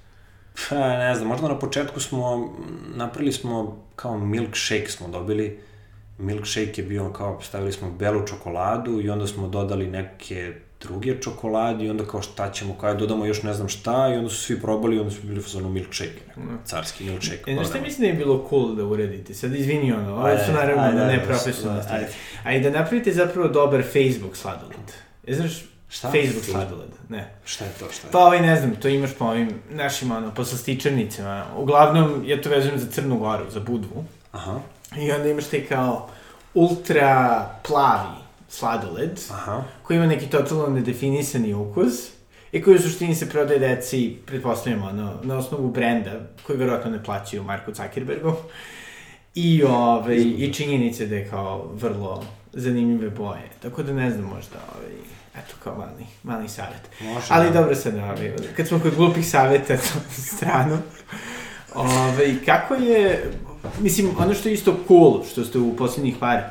Pa, 0.68 0.76
ne 0.76 1.14
znam, 1.14 1.28
možda 1.28 1.48
na 1.48 1.58
početku 1.58 2.00
smo, 2.00 2.52
napravili 2.94 3.32
smo 3.32 3.84
kao 3.96 4.18
milkshake 4.18 4.88
smo 4.88 5.08
dobili, 5.08 5.60
milkshake 6.22 6.72
je 6.76 6.82
bio 6.82 7.12
kao, 7.12 7.40
stavili 7.42 7.72
smo 7.72 7.90
belu 7.90 8.26
čokoladu 8.26 9.00
i 9.00 9.10
onda 9.10 9.26
smo 9.26 9.48
dodali 9.48 9.86
neke 9.86 10.54
druge 10.80 11.20
čokolade 11.20 11.84
i 11.84 11.90
onda 11.90 12.04
kao 12.04 12.22
šta 12.22 12.52
ćemo, 12.52 12.74
kao 12.78 12.94
dodamo 12.94 13.26
još 13.26 13.42
ne 13.42 13.54
znam 13.54 13.68
šta 13.68 14.08
i 14.14 14.16
onda 14.16 14.30
su 14.30 14.36
svi 14.36 14.60
probali 14.60 14.96
i 14.96 14.98
onda 14.98 15.10
su 15.10 15.22
bili 15.22 15.42
fazonu 15.42 15.68
milkshake, 15.68 16.20
carski 16.64 17.04
milkshake. 17.04 17.50
E, 17.50 17.64
šta 17.64 17.80
mislim 17.80 18.00
da 18.00 18.06
je 18.06 18.12
bilo 18.12 18.46
cool 18.50 18.74
da 18.74 18.84
uredite? 18.84 19.34
Sad 19.34 19.54
izvini 19.54 19.92
ono, 19.92 20.16
ovo 20.16 20.38
su 20.46 20.52
naravno 20.52 20.82
ajde, 20.82 21.16
ne 21.16 21.24
profesionalne 21.24 21.82
stvari. 21.82 22.04
Ajde. 22.44 22.70
da 22.70 22.78
napravite 22.78 23.12
zapravo 23.12 23.48
dobar 23.48 23.82
Facebook 23.82 24.36
sladoled. 24.36 24.92
E, 25.26 25.34
znaš, 25.34 25.64
Šta? 25.92 26.10
Facebook 26.10 26.44
sladoled, 26.44 26.90
ne. 27.08 27.34
Šta 27.44 27.64
je 27.64 27.70
to, 27.70 27.86
šta 27.92 28.06
je? 28.06 28.12
Pa 28.12 28.18
ovaj, 28.18 28.40
ne 28.40 28.56
znam, 28.56 28.76
to 28.76 28.88
imaš 28.88 29.10
po 29.18 29.24
ovim 29.24 29.50
našim, 29.70 30.10
ono, 30.10 30.34
po 30.34 30.44
sastičarnicama. 30.44 31.46
Uglavnom, 31.56 32.22
ja 32.26 32.42
to 32.42 32.50
vezujem 32.50 32.78
za 32.78 32.86
Crnu 32.90 33.18
Goru, 33.18 33.50
za 33.50 33.60
Budvu. 33.60 34.04
Aha. 34.32 34.60
I 34.98 35.12
onda 35.12 35.28
imaš 35.28 35.46
te 35.46 35.66
kao 35.66 36.08
ultra 36.54 37.48
plavi 37.68 38.22
sladoled, 38.48 39.20
Aha. 39.30 39.64
koji 39.82 39.96
ima 39.96 40.06
neki 40.06 40.26
totalno 40.26 40.66
nedefinisani 40.66 41.54
ukus 41.54 41.92
i 42.52 42.62
koji 42.62 42.76
u 42.76 42.80
suštini 42.80 43.14
se 43.14 43.28
prodaje 43.28 43.58
deci, 43.58 44.16
pretpostavljamo, 44.26 44.86
ono, 44.86 45.14
na 45.22 45.36
osnovu 45.36 45.70
brenda, 45.70 46.20
koji 46.42 46.58
verovatno 46.58 46.90
ne 46.90 47.04
plaćaju 47.04 47.42
Marku 47.42 47.72
Zuckerbergu. 47.74 48.32
I, 49.34 49.62
ove, 49.62 49.72
ovaj, 49.72 50.16
i 50.16 50.52
činjenice 50.52 51.06
da 51.06 51.16
je 51.16 51.28
kao 51.30 51.70
vrlo 51.74 52.24
zanimljive 52.52 53.10
boje. 53.10 53.50
Tako 53.62 53.82
da 53.82 53.92
ne 53.92 54.10
znam 54.10 54.24
možda, 54.24 54.56
ove, 54.76 54.86
ovaj, 54.86 55.44
eto 55.44 55.54
kao 55.64 55.74
mali, 55.74 56.06
mali 56.22 56.48
savjet. 56.48 56.82
Može, 57.00 57.26
Ali 57.28 57.50
da. 57.50 57.60
dobro 57.60 57.74
sad, 57.74 57.94
ove, 57.94 58.04
ovaj, 58.04 58.30
kad 58.56 58.68
smo 58.68 58.80
kod 58.80 58.94
glupih 58.96 59.28
savjeta, 59.28 59.76
to 59.76 60.00
stranu, 60.36 60.78
ove, 61.74 62.44
kako 62.46 62.74
je, 62.74 63.30
mislim, 63.80 64.10
ono 64.18 64.34
što 64.34 64.48
je 64.48 64.54
isto 64.54 64.76
cool, 64.88 65.24
što 65.30 65.44
ste 65.44 65.58
u 65.58 65.76
poslednjih 65.76 66.16
par 66.20 66.38
e, 66.38 66.46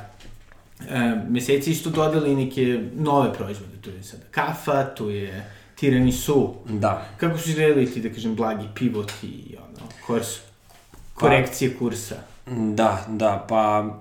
meseci 1.30 1.71
isto 1.71 1.89
dodali 1.89 2.36
neke 2.36 2.84
nove 2.95 3.34
proizvode. 3.34 3.78
Tu 3.82 3.89
je 3.89 4.04
sada 4.04 4.24
kafa, 4.32 4.86
tu 4.95 5.10
je 5.10 5.45
tiramisu. 5.76 6.54
Da. 6.69 7.06
Kako 7.17 7.38
su 7.38 7.50
izgledali 7.50 7.91
ti, 7.91 8.02
da 8.02 8.10
kažem, 8.10 8.36
blagi 8.36 8.67
pivot 8.76 9.12
i 9.24 9.56
ono, 9.58 9.88
kurs, 10.08 10.28
korekcije 11.13 11.78
kursa? 11.78 12.15
Da, 12.45 13.06
da, 13.10 13.45
pa 13.50 13.93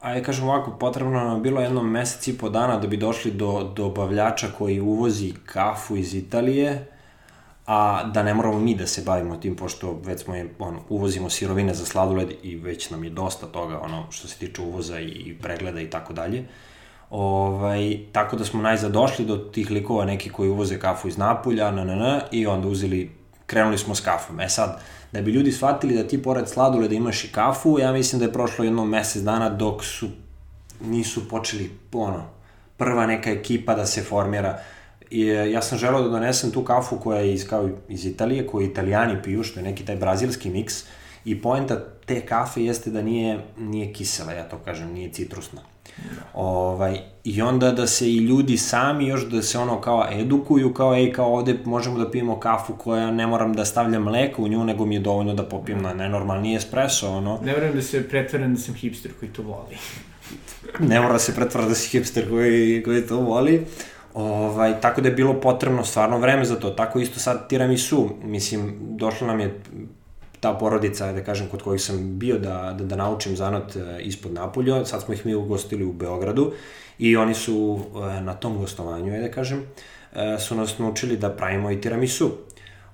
ajde 0.00 0.22
kažem 0.22 0.48
ovako, 0.48 0.70
potrebno 0.70 1.24
nam 1.24 1.42
bilo 1.42 1.60
jedno 1.60 1.82
mesec 1.82 2.28
i 2.28 2.38
po 2.38 2.48
dana 2.48 2.78
da 2.78 2.86
bi 2.86 2.96
došli 2.96 3.30
do 3.30 3.72
dobavljača 3.76 4.48
koji 4.58 4.80
uvozi 4.80 5.32
kafu 5.44 5.96
iz 5.96 6.14
Italije, 6.14 6.86
a 7.66 8.04
da 8.04 8.22
ne 8.22 8.34
moramo 8.34 8.58
mi 8.58 8.74
da 8.74 8.86
se 8.86 9.02
bavimo 9.02 9.36
tim, 9.36 9.56
pošto 9.56 10.00
već 10.04 10.22
smo 10.22 10.34
je, 10.34 10.54
ono, 10.58 10.80
uvozimo 10.88 11.30
sirovine 11.30 11.74
za 11.74 11.84
sladoled 11.84 12.28
i 12.42 12.56
već 12.56 12.90
nam 12.90 13.04
je 13.04 13.10
dosta 13.10 13.46
toga, 13.46 13.80
ono, 13.80 14.06
što 14.10 14.28
se 14.28 14.38
tiče 14.38 14.62
uvoza 14.62 15.00
i 15.00 15.36
pregleda 15.42 15.80
i 15.80 15.90
tako 15.90 16.12
dalje. 16.12 16.44
Ovaj, 17.10 17.98
tako 18.12 18.36
da 18.36 18.44
smo 18.44 18.62
najzad 18.62 18.92
došli 18.92 19.24
do 19.24 19.36
tih 19.36 19.70
likova 19.70 20.04
neki 20.04 20.30
koji 20.30 20.50
uvoze 20.50 20.78
kafu 20.78 21.08
iz 21.08 21.18
Napulja, 21.18 21.70
na, 21.70 21.84
na, 21.84 21.94
na, 21.96 22.20
i 22.30 22.46
onda 22.46 22.68
uzeli, 22.68 23.10
krenuli 23.46 23.78
smo 23.78 23.94
s 23.94 24.00
kafom. 24.00 24.40
E 24.40 24.48
sad, 24.48 24.80
da 25.12 25.22
bi 25.22 25.30
ljudi 25.30 25.52
shvatili 25.52 25.94
da 25.94 26.08
ti 26.08 26.22
pored 26.22 26.48
sladoleda 26.48 26.94
imaš 26.94 27.24
i 27.24 27.32
kafu, 27.32 27.78
ja 27.78 27.92
mislim 27.92 28.18
da 28.18 28.24
je 28.24 28.32
prošlo 28.32 28.64
jedno 28.64 28.84
mesec 28.84 29.22
dana 29.22 29.48
dok 29.48 29.84
su, 29.84 30.08
nisu 30.84 31.28
počeli, 31.28 31.70
ono, 31.92 32.22
prva 32.76 33.06
neka 33.06 33.30
ekipa 33.30 33.74
da 33.74 33.86
se 33.86 34.02
formira, 34.02 34.58
I 35.10 35.22
e, 35.28 35.50
ja 35.50 35.62
sam 35.62 35.78
želeo 35.78 36.02
da 36.02 36.08
donesem 36.08 36.50
tu 36.50 36.64
kafu 36.64 36.96
koja 36.96 37.20
je 37.20 37.34
iz, 37.34 37.48
kao 37.48 37.70
iz 37.88 38.06
Italije, 38.06 38.46
koju 38.46 38.66
italijani 38.66 39.22
piju, 39.22 39.42
što 39.42 39.60
je 39.60 39.64
neki 39.64 39.84
taj 39.84 39.96
brazilski 39.96 40.50
miks. 40.50 40.84
I 41.24 41.42
poenta 41.42 41.84
te 42.06 42.20
kafe 42.20 42.64
jeste 42.64 42.90
da 42.90 43.02
nije, 43.02 43.40
nije 43.58 43.92
kisela, 43.92 44.32
ja 44.32 44.48
to 44.48 44.58
kažem, 44.58 44.92
nije 44.92 45.12
citrusna. 45.12 45.62
Da. 45.96 46.22
Ovaj, 46.34 47.00
I 47.24 47.42
onda 47.42 47.72
da 47.72 47.86
se 47.86 48.10
i 48.10 48.16
ljudi 48.16 48.56
sami 48.56 49.06
još 49.06 49.28
da 49.28 49.42
se 49.42 49.58
ono 49.58 49.80
kao 49.80 50.06
edukuju, 50.12 50.74
kao 50.74 50.94
ej, 50.94 51.12
kao 51.12 51.34
ovde 51.34 51.58
možemo 51.64 51.98
da 51.98 52.10
pijemo 52.10 52.40
kafu 52.40 52.74
koja 52.76 53.10
ne 53.10 53.26
moram 53.26 53.52
da 53.52 53.64
stavljam 53.64 54.02
mleko 54.02 54.42
u 54.42 54.48
nju, 54.48 54.64
nego 54.64 54.86
mi 54.86 54.94
je 54.94 55.00
dovoljno 55.00 55.34
da 55.34 55.42
popijem 55.42 55.82
na 55.82 55.94
nenormalni 55.94 56.56
espresso, 56.56 57.10
ono. 57.10 57.40
Ne 57.44 57.52
moram 57.52 57.74
da 57.74 57.82
se 57.82 58.08
pretvaram 58.08 58.54
da 58.54 58.60
sam 58.60 58.74
hipster 58.74 59.12
koji 59.20 59.32
to 59.32 59.42
voli. 59.42 59.76
ne 60.80 61.00
mora 61.00 61.12
da 61.12 61.18
se 61.18 61.34
pretvara 61.34 61.68
da 61.68 61.74
si 61.74 61.88
hipster 61.88 62.28
koji, 62.28 62.82
koji 62.82 63.06
to 63.06 63.16
voli. 63.16 63.66
Ovaj, 64.16 64.80
tako 64.80 65.00
da 65.00 65.08
je 65.08 65.14
bilo 65.14 65.40
potrebno 65.40 65.84
stvarno 65.84 66.18
vreme 66.18 66.44
za 66.44 66.56
to. 66.56 66.70
Tako 66.70 66.98
isto 66.98 67.20
sad 67.20 67.48
tiramisu, 67.48 68.10
mislim, 68.22 68.76
došla 68.80 69.26
nam 69.26 69.40
je 69.40 69.60
ta 70.40 70.54
porodica, 70.54 71.12
da 71.12 71.24
kažem, 71.24 71.48
kod 71.48 71.62
kojih 71.62 71.82
sam 71.82 72.18
bio 72.18 72.38
da, 72.38 72.74
da, 72.78 72.84
da 72.84 72.96
naučim 72.96 73.36
zanat 73.36 73.76
e, 73.76 73.98
ispod 74.00 74.32
Napolja, 74.32 74.84
sad 74.84 75.02
smo 75.02 75.14
ih 75.14 75.26
mi 75.26 75.34
ugostili 75.34 75.84
u 75.84 75.92
Beogradu 75.92 76.52
i 76.98 77.16
oni 77.16 77.34
su 77.34 77.80
e, 77.80 78.20
na 78.20 78.34
tom 78.34 78.58
gostovanju, 78.58 79.20
da 79.20 79.30
kažem, 79.30 79.66
e, 80.14 80.38
su 80.38 80.56
nas 80.56 80.78
naučili 80.78 81.16
da 81.16 81.30
pravimo 81.30 81.70
i 81.70 81.80
tiramisu. 81.80 82.30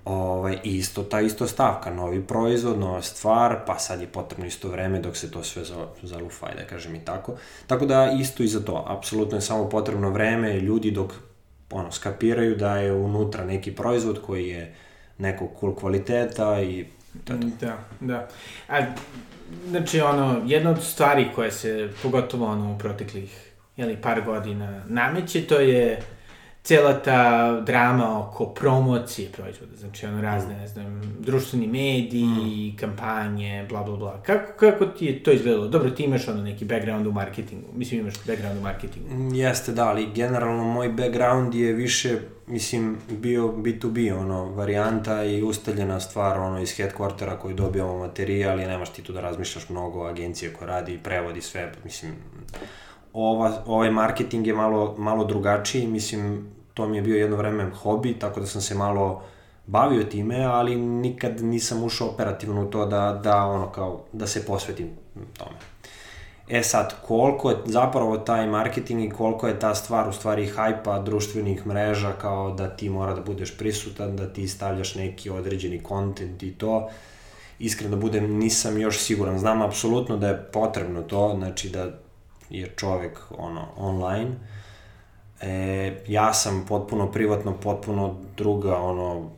Ovaj, 0.04 0.58
isto 0.64 1.02
ta 1.02 1.20
isto 1.20 1.46
stavka, 1.46 1.90
novi 1.90 2.22
proizvod, 2.22 2.78
nova 2.78 3.02
stvar, 3.02 3.56
pa 3.66 3.78
sad 3.78 4.00
je 4.00 4.06
potrebno 4.06 4.46
isto 4.46 4.68
vreme 4.68 5.00
dok 5.00 5.16
se 5.16 5.30
to 5.30 5.42
sve 5.42 5.62
zalufa, 6.02 6.54
da 6.54 6.66
kažem 6.66 6.94
i 6.94 7.04
tako. 7.04 7.34
Tako 7.66 7.86
da 7.86 8.16
isto 8.20 8.42
i 8.42 8.48
za 8.48 8.60
to, 8.60 8.84
apsolutno 8.88 9.36
je 9.36 9.40
samo 9.40 9.68
potrebno 9.68 10.10
vreme, 10.10 10.60
ljudi 10.60 10.90
dok 10.90 11.12
ono, 11.70 11.92
skapiraju 11.92 12.56
da 12.56 12.76
je 12.76 12.92
unutra 12.92 13.44
neki 13.44 13.74
proizvod 13.74 14.22
koji 14.26 14.48
je 14.48 14.74
nekog 15.18 15.48
cool 15.60 15.74
kvaliteta 15.74 16.62
i 16.62 16.86
to 17.24 17.34
to. 17.34 17.66
Da, 17.66 17.78
da. 18.00 18.28
A, 18.68 18.80
znači, 19.68 20.00
ono, 20.00 20.42
jedna 20.46 20.70
od 20.70 20.82
stvari 20.82 21.28
koje 21.34 21.50
se, 21.50 21.90
pogotovo 22.02 22.46
ono, 22.46 22.74
u 22.74 22.78
proteklih, 22.78 23.52
jeli, 23.76 23.96
par 23.96 24.22
godina 24.24 24.82
nameće, 24.86 25.46
to 25.46 25.60
je 25.60 26.02
cela 26.62 26.94
ta 26.94 27.60
drama 27.60 28.20
oko 28.20 28.46
promocije 28.46 29.28
proizvoda, 29.28 29.76
znači 29.76 30.06
ono 30.06 30.22
razne, 30.22 30.56
ne 30.56 30.68
znam, 30.68 31.16
društveni 31.18 31.66
mediji, 31.66 32.72
mm. 32.72 32.76
kampanje, 32.76 33.66
bla, 33.68 33.82
bla, 33.82 33.96
bla. 33.96 34.22
Kako, 34.22 34.52
kako 34.56 34.86
ti 34.86 35.06
je 35.06 35.22
to 35.22 35.32
izgledalo? 35.32 35.68
Dobro, 35.68 35.90
ti 35.90 36.02
imaš 36.02 36.28
ono 36.28 36.42
neki 36.42 36.64
background 36.64 37.06
u 37.06 37.12
marketingu, 37.12 37.66
mislim 37.74 38.00
imaš 38.00 38.14
background 38.26 38.58
u 38.58 38.62
marketingu. 38.62 39.08
Mm, 39.14 39.34
jeste, 39.34 39.72
da, 39.72 39.88
ali 39.88 40.08
generalno 40.14 40.64
moj 40.64 40.88
background 40.88 41.54
je 41.54 41.72
više, 41.72 42.18
mislim, 42.46 42.96
bio 43.10 43.42
B2B, 43.42 44.18
ono, 44.18 44.44
varijanta 44.44 45.24
i 45.24 45.42
ustaljena 45.42 46.00
stvar, 46.00 46.38
ono, 46.38 46.60
iz 46.60 46.78
headquartera 46.78 47.38
koji 47.38 47.54
dobijamo 47.54 47.98
materijal 47.98 48.60
i 48.60 48.66
nemaš 48.66 48.90
ti 48.90 49.02
tu 49.02 49.12
da 49.12 49.20
razmišljaš 49.20 49.68
mnogo, 49.68 50.04
agencije 50.04 50.52
koja 50.52 50.68
radi, 50.68 50.98
prevodi 51.02 51.40
sve, 51.40 51.72
mislim, 51.84 52.12
ova, 53.12 53.62
ovaj 53.66 53.90
marketing 53.90 54.46
je 54.46 54.54
malo, 54.54 54.94
malo 54.98 55.24
drugačiji, 55.24 55.86
mislim, 55.86 56.48
to 56.74 56.88
mi 56.88 56.96
je 56.96 57.02
bio 57.02 57.16
jedno 57.16 57.36
vreme 57.36 57.70
hobi, 57.70 58.18
tako 58.18 58.40
da 58.40 58.46
sam 58.46 58.60
se 58.60 58.74
malo 58.74 59.22
bavio 59.66 60.04
time, 60.04 60.44
ali 60.44 60.76
nikad 60.76 61.42
nisam 61.42 61.84
ušao 61.84 62.08
operativno 62.08 62.62
u 62.62 62.70
to 62.70 62.86
da, 62.86 63.20
da, 63.24 63.44
ono, 63.44 63.72
kao, 63.72 64.04
da 64.12 64.26
se 64.26 64.46
posvetim 64.46 64.90
tome. 65.38 65.56
E 66.48 66.62
sad, 66.62 66.94
koliko 67.06 67.50
je 67.50 67.56
zapravo 67.64 68.18
taj 68.18 68.46
marketing 68.46 69.04
i 69.04 69.10
koliko 69.10 69.48
je 69.48 69.58
ta 69.58 69.74
stvar 69.74 70.08
u 70.08 70.12
stvari 70.12 70.46
hajpa 70.46 70.98
društvenih 70.98 71.66
mreža 71.66 72.12
kao 72.12 72.50
da 72.50 72.76
ti 72.76 72.88
mora 72.88 73.14
da 73.14 73.20
budeš 73.20 73.58
prisutan, 73.58 74.16
da 74.16 74.32
ti 74.32 74.48
stavljaš 74.48 74.94
neki 74.94 75.30
određeni 75.30 75.82
kontent 75.82 76.42
i 76.42 76.52
to, 76.52 76.88
iskreno 77.58 77.96
da 77.96 78.00
budem, 78.00 78.38
nisam 78.38 78.78
još 78.78 78.98
siguran. 78.98 79.38
Znam 79.38 79.62
apsolutno 79.62 80.16
da 80.16 80.28
je 80.28 80.42
potrebno 80.52 81.02
to, 81.02 81.34
znači 81.38 81.68
da 81.68 81.90
je 82.52 82.72
čovek 82.76 83.18
ono, 83.38 83.66
online. 83.76 84.30
E, 85.40 86.02
ja 86.08 86.32
sam 86.34 86.64
potpuno 86.68 87.12
privatno, 87.12 87.52
potpuno 87.60 88.16
druga, 88.36 88.76
ono, 88.76 89.30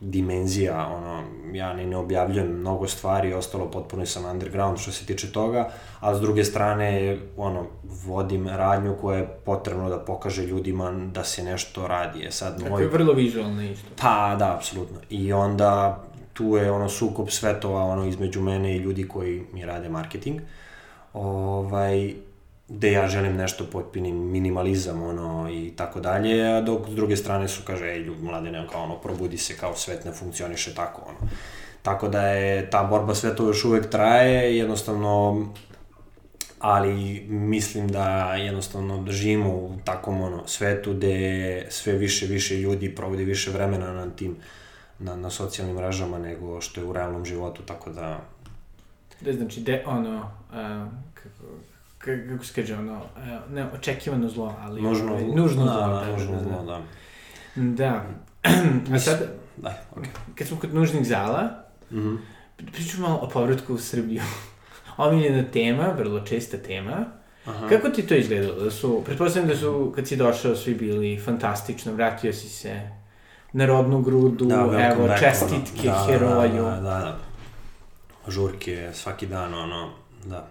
dimenzija, 0.00 0.88
ono, 0.88 1.22
ja 1.52 1.72
ni 1.72 1.86
ne 1.86 1.96
objavljujem 1.96 2.48
mnogo 2.48 2.88
stvari, 2.88 3.34
ostalo 3.34 3.70
potpuno 3.70 4.06
sam 4.06 4.24
underground 4.24 4.78
što 4.78 4.92
se 4.92 5.06
tiče 5.06 5.32
toga, 5.32 5.70
a 6.00 6.14
s 6.14 6.20
druge 6.20 6.44
strane, 6.44 7.18
ono, 7.36 7.66
vodim 7.82 8.48
radnju 8.48 8.96
koja 9.00 9.18
je 9.18 9.28
potrebno 9.44 9.88
da 9.88 9.98
pokaže 9.98 10.46
ljudima 10.46 10.90
da 10.90 11.24
se 11.24 11.44
nešto 11.44 11.86
radi. 11.86 12.24
E 12.24 12.30
sad, 12.30 12.58
Tako 12.58 12.70
moj... 12.70 12.82
je 12.82 12.88
vrlo 12.88 13.12
vizualno 13.12 13.62
isto. 13.62 13.88
Pa, 14.00 14.36
da, 14.38 14.54
apsolutno. 14.54 14.98
I 15.10 15.32
onda 15.32 16.02
tu 16.32 16.56
je 16.56 16.70
ono 16.70 16.88
sukop 16.88 17.30
svetova 17.30 17.84
ono 17.84 18.06
između 18.06 18.40
mene 18.40 18.76
i 18.76 18.78
ljudi 18.78 19.08
koji 19.08 19.42
mi 19.52 19.66
rade 19.66 19.88
marketing. 19.88 20.40
Ovaj, 21.12 22.14
gde 22.68 22.92
ja 22.92 23.08
želim 23.08 23.36
nešto 23.36 23.66
potpinim 23.72 24.16
minimalizam 24.16 25.02
ono 25.02 25.50
i 25.50 25.72
tako 25.76 26.00
dalje, 26.00 26.56
a 26.56 26.60
dok 26.60 26.88
s 26.88 26.94
druge 26.94 27.16
strane 27.16 27.48
su 27.48 27.62
kaže 27.66 27.86
ej 27.86 27.98
ljudi 27.98 28.22
mladine 28.22 28.66
kao 28.72 28.82
ono 28.82 28.98
probudi 28.98 29.38
se 29.38 29.56
kao 29.56 29.76
svet 29.76 30.04
ne 30.04 30.12
funkcioniše 30.12 30.74
tako 30.74 31.02
ono. 31.08 31.30
Tako 31.82 32.08
da 32.08 32.26
je 32.26 32.70
ta 32.70 32.82
borba 32.82 33.14
svetova 33.14 33.48
još 33.48 33.64
uvek 33.64 33.90
traje, 33.90 34.56
jednostavno 34.56 35.46
ali 36.58 37.20
mislim 37.28 37.88
da 37.88 38.34
jednostavno 38.34 39.04
živimo 39.08 39.48
u 39.48 39.70
takvom 39.84 40.22
ono 40.22 40.46
svetu 40.46 40.92
gde 40.92 41.66
sve 41.70 41.92
više 41.92 42.26
više 42.26 42.56
ljudi 42.56 42.94
provodi 42.94 43.24
više 43.24 43.50
vremena 43.50 43.92
na 43.92 44.10
tim 44.10 44.36
na, 44.98 45.16
na 45.16 45.30
socijalnim 45.30 45.76
mrežama 45.76 46.18
nego 46.18 46.60
što 46.60 46.80
je 46.80 46.86
u 46.86 46.92
realnom 46.92 47.24
životu, 47.24 47.62
tako 47.62 47.90
da... 47.90 48.20
Da, 49.24 49.32
znači, 49.32 49.60
de, 49.60 49.82
ono, 49.86 50.16
uh, 50.18 50.92
kako, 51.14 52.22
kako 52.28 52.44
se 52.44 52.52
kaže, 52.54 52.74
ono, 52.74 52.96
uh, 52.96 53.52
ne, 53.54 53.66
očekivano 53.74 54.28
zlo, 54.28 54.54
ali... 54.60 54.82
Nužno, 54.82 55.12
ovaj, 55.12 55.24
nužno 55.24 55.64
da, 55.64 55.72
zlo, 55.72 55.80
da, 55.80 56.04
da, 56.04 56.12
nužno 56.12 56.36
da, 56.36 56.42
zlo, 56.42 56.62
da. 56.64 56.80
Da. 57.56 58.04
A 58.94 58.98
sad, 58.98 59.28
da, 59.56 59.82
okay. 59.96 60.08
kad 60.34 60.46
smo 60.46 60.56
kod 60.60 60.74
nužnih 60.74 61.06
zala, 61.06 61.64
mm 61.90 61.98
-hmm. 61.98 62.18
pričamo 62.72 63.08
malo 63.08 63.20
o 63.22 63.28
povratku 63.28 63.74
u 63.74 63.78
Srbiju. 63.78 64.22
Omiljena 64.96 65.44
tema, 65.52 65.94
vrlo 65.98 66.20
česta 66.20 66.56
tema. 66.56 67.04
Aha. 67.46 67.68
Kako 67.68 67.88
ti 67.88 68.06
to 68.06 68.14
izgledalo? 68.14 68.64
Da 68.64 68.70
su, 68.70 69.02
pretpostavljam 69.04 69.48
da 69.48 69.56
su, 69.56 69.92
kad 69.96 70.08
si 70.08 70.16
došao, 70.16 70.56
svi 70.56 70.74
bili 70.74 71.18
fantastično, 71.18 71.92
vratio 71.92 72.32
si 72.32 72.48
se 72.48 72.80
na 73.52 73.66
rodnu 73.66 74.02
grudu, 74.02 74.44
da, 74.44 74.94
evo, 74.94 75.08
čestitke 75.18 75.88
da, 75.88 76.04
heroju. 76.06 76.62
Da, 76.64 76.70
da, 76.70 76.80
da, 76.80 76.98
da. 76.98 77.31
Žurke 78.28 78.90
svaki 78.94 79.26
dan, 79.26 79.54
ono, 79.54 79.90
da. 80.24 80.48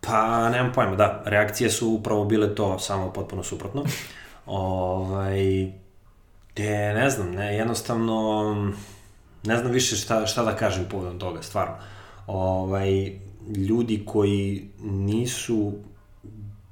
Pa, 0.00 0.48
nemam 0.48 0.72
pojma, 0.72 0.96
da, 0.96 1.22
reakcije 1.26 1.70
su 1.70 1.88
upravo 1.88 2.24
bile 2.24 2.54
to, 2.54 2.78
samo 2.78 3.12
potpuno 3.12 3.42
suprotno. 3.42 3.84
ovaj, 4.46 5.72
te, 6.54 6.94
ne 6.94 7.10
znam, 7.10 7.30
ne, 7.30 7.56
jednostavno, 7.56 8.54
ne 9.44 9.56
znam 9.56 9.72
više 9.72 9.96
šta, 9.96 10.26
šta 10.26 10.44
da 10.44 10.56
kažem 10.56 10.86
povodom 10.90 11.18
toga, 11.18 11.42
stvarno. 11.42 11.74
Ovaj, 12.26 13.18
ljudi 13.68 14.02
koji 14.06 14.68
nisu 14.80 15.72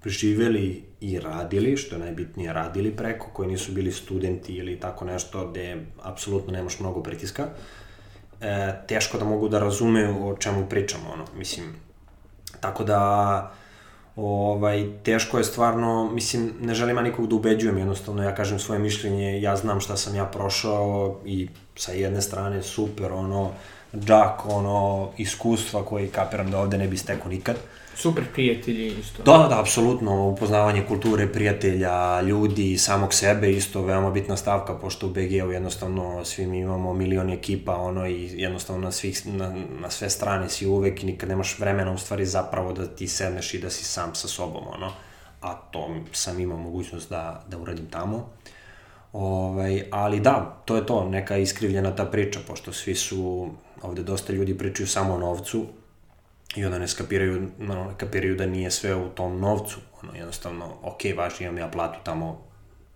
živeli 0.05 0.85
i 1.01 1.21
radili, 1.21 1.77
što 1.77 1.95
je 1.95 1.99
najbitnije 1.99 2.53
radili 2.53 2.97
preko, 2.97 3.27
koji 3.33 3.49
nisu 3.49 3.73
bili 3.73 3.93
studenti 3.93 4.55
ili 4.55 4.81
tako 4.81 5.05
nešto 5.05 5.49
gde 5.51 5.87
apsolutno 6.03 6.53
nemaš 6.53 6.81
mnogo 6.81 7.03
pritiska, 7.03 7.49
e, 8.41 8.73
teško 8.87 9.19
da 9.19 9.25
mogu 9.25 9.49
da 9.49 9.59
razumeju 9.59 10.29
o 10.29 10.37
čemu 10.37 10.67
pričamo, 10.67 11.11
ono, 11.13 11.25
mislim, 11.39 11.75
tako 12.61 12.85
da, 12.85 13.53
ovaj, 14.17 14.87
teško 15.03 15.39
je 15.39 15.45
stvarno, 15.45 16.11
mislim, 16.13 16.53
ne 16.61 16.75
želim 16.75 16.97
ja 16.97 17.03
nikog 17.03 17.27
da 17.27 17.35
ubeđujem, 17.35 17.79
jednostavno 17.79 18.23
ja 18.23 18.35
kažem 18.35 18.59
svoje 18.59 18.79
mišljenje, 18.79 19.41
ja 19.43 19.57
znam 19.57 19.81
šta 19.81 19.97
sam 19.97 20.15
ja 20.15 20.25
prošao 20.25 21.17
i 21.25 21.49
sa 21.77 21.93
jedne 21.93 22.23
strane 22.23 22.63
super, 22.63 23.13
ono, 23.13 23.51
džak, 23.95 24.47
ono, 24.47 25.09
iskustva 25.17 25.85
koji 25.85 26.09
kapiram 26.09 26.51
da 26.51 26.59
ovde 26.59 26.79
ne 26.79 26.89
bi 26.89 26.97
stekao 26.97 27.29
nikad, 27.29 27.57
Super 27.97 28.25
prijatelji 28.35 28.87
isto. 28.87 29.23
Da, 29.23 29.39
da, 29.39 29.49
da, 29.49 29.61
apsolutno, 29.61 30.29
upoznavanje 30.29 30.85
kulture, 30.89 31.33
prijatelja, 31.33 32.21
ljudi, 32.21 32.79
samog 32.79 33.15
sebe, 33.15 33.51
isto 33.51 33.83
veoma 33.83 34.11
bitna 34.11 34.37
stavka, 34.37 34.75
pošto 34.75 35.07
u 35.07 35.11
BG-u 35.11 35.53
jednostavno 35.53 36.25
svi 36.25 36.47
mi 36.47 36.59
imamo 36.59 36.93
milion 36.93 37.31
ekipa, 37.31 37.77
ono, 37.77 38.07
i 38.07 38.31
jednostavno 38.41 38.83
na, 38.83 38.93
svih, 38.93 39.27
na, 39.27 39.55
na 39.81 39.91
sve 39.91 40.11
strane 40.11 40.49
si 40.49 40.67
uvek 40.67 41.03
i 41.03 41.07
nikad 41.07 41.29
nemaš 41.29 41.59
vremena 41.59 41.93
u 41.93 41.99
stvari 41.99 42.27
zapravo 42.27 42.73
da 42.73 42.87
ti 42.87 43.09
sedneš 43.09 43.55
i 43.55 43.59
da 43.59 43.71
si 43.71 43.85
sam 43.85 44.15
sa 44.15 44.29
sobom, 44.29 44.63
ono, 44.75 44.93
a 45.41 45.55
to 45.55 45.89
sam 46.13 46.41
imao 46.41 46.59
mogućnost 46.59 47.11
da, 47.11 47.45
da 47.49 47.59
uradim 47.59 47.87
tamo. 47.87 48.31
Ovaj, 49.13 49.85
ali 49.91 50.21
da, 50.21 50.63
to 50.65 50.77
je 50.77 50.87
to, 50.87 51.09
neka 51.09 51.37
iskrivljena 51.37 51.97
ta 51.97 52.05
priča, 52.05 52.41
pošto 52.47 52.73
svi 52.73 52.95
su, 52.95 53.51
ovde 53.83 54.03
dosta 54.03 54.33
ljudi 54.33 54.59
pričaju 54.59 54.87
samo 54.87 55.15
o 55.15 55.19
novcu, 55.19 55.67
i 56.55 56.65
onda 56.65 56.79
ne 56.79 56.89
skapiraju, 56.89 57.49
no, 57.59 57.85
ne 57.85 57.95
kapiraju 57.97 58.37
da 58.37 58.47
nije 58.47 58.71
sve 58.71 58.95
u 58.95 59.09
tom 59.09 59.41
novcu, 59.41 59.77
ono, 60.03 60.15
jednostavno, 60.15 60.75
ok, 60.83 61.01
važi, 61.17 61.45
imam 61.45 61.59
ja 61.59 61.69
platu 61.69 61.99
tamo 62.05 62.43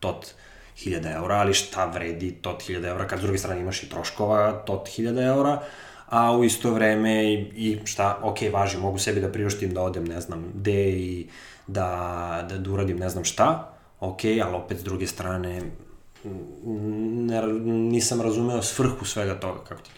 tot 0.00 0.34
1000 0.76 1.14
eura, 1.14 1.34
ali 1.34 1.54
šta 1.54 1.84
vredi 1.84 2.32
tot 2.32 2.62
1000 2.62 2.86
eura, 2.86 3.06
kad 3.06 3.18
s 3.18 3.22
druge 3.22 3.38
strane 3.38 3.60
imaš 3.60 3.82
i 3.82 3.88
troškova 3.88 4.52
tot 4.52 4.88
1000 4.88 5.26
eura, 5.26 5.62
a 6.06 6.36
u 6.36 6.44
isto 6.44 6.70
vreme 6.70 7.24
i, 7.24 7.34
i 7.34 7.78
šta, 7.84 8.18
ok, 8.22 8.38
važi, 8.52 8.78
mogu 8.78 8.98
sebi 8.98 9.20
da 9.20 9.32
priuštim 9.32 9.74
da 9.74 9.82
odem, 9.82 10.04
ne 10.04 10.20
znam, 10.20 10.44
gde 10.54 10.90
i 10.90 11.26
da, 11.66 12.46
da, 12.48 12.58
da 12.58 12.70
uradim 12.70 12.96
ne 12.96 13.08
znam 13.08 13.24
šta, 13.24 13.72
ok, 14.00 14.20
ali 14.24 14.56
opet 14.56 14.78
s 14.78 14.84
druge 14.84 15.06
strane 15.06 15.62
ne, 16.24 17.42
nisam 17.64 18.20
razumeo 18.20 18.62
svrhu 18.62 19.04
svega 19.04 19.40
toga, 19.40 19.64
kako 19.64 19.82
ti. 19.82 19.90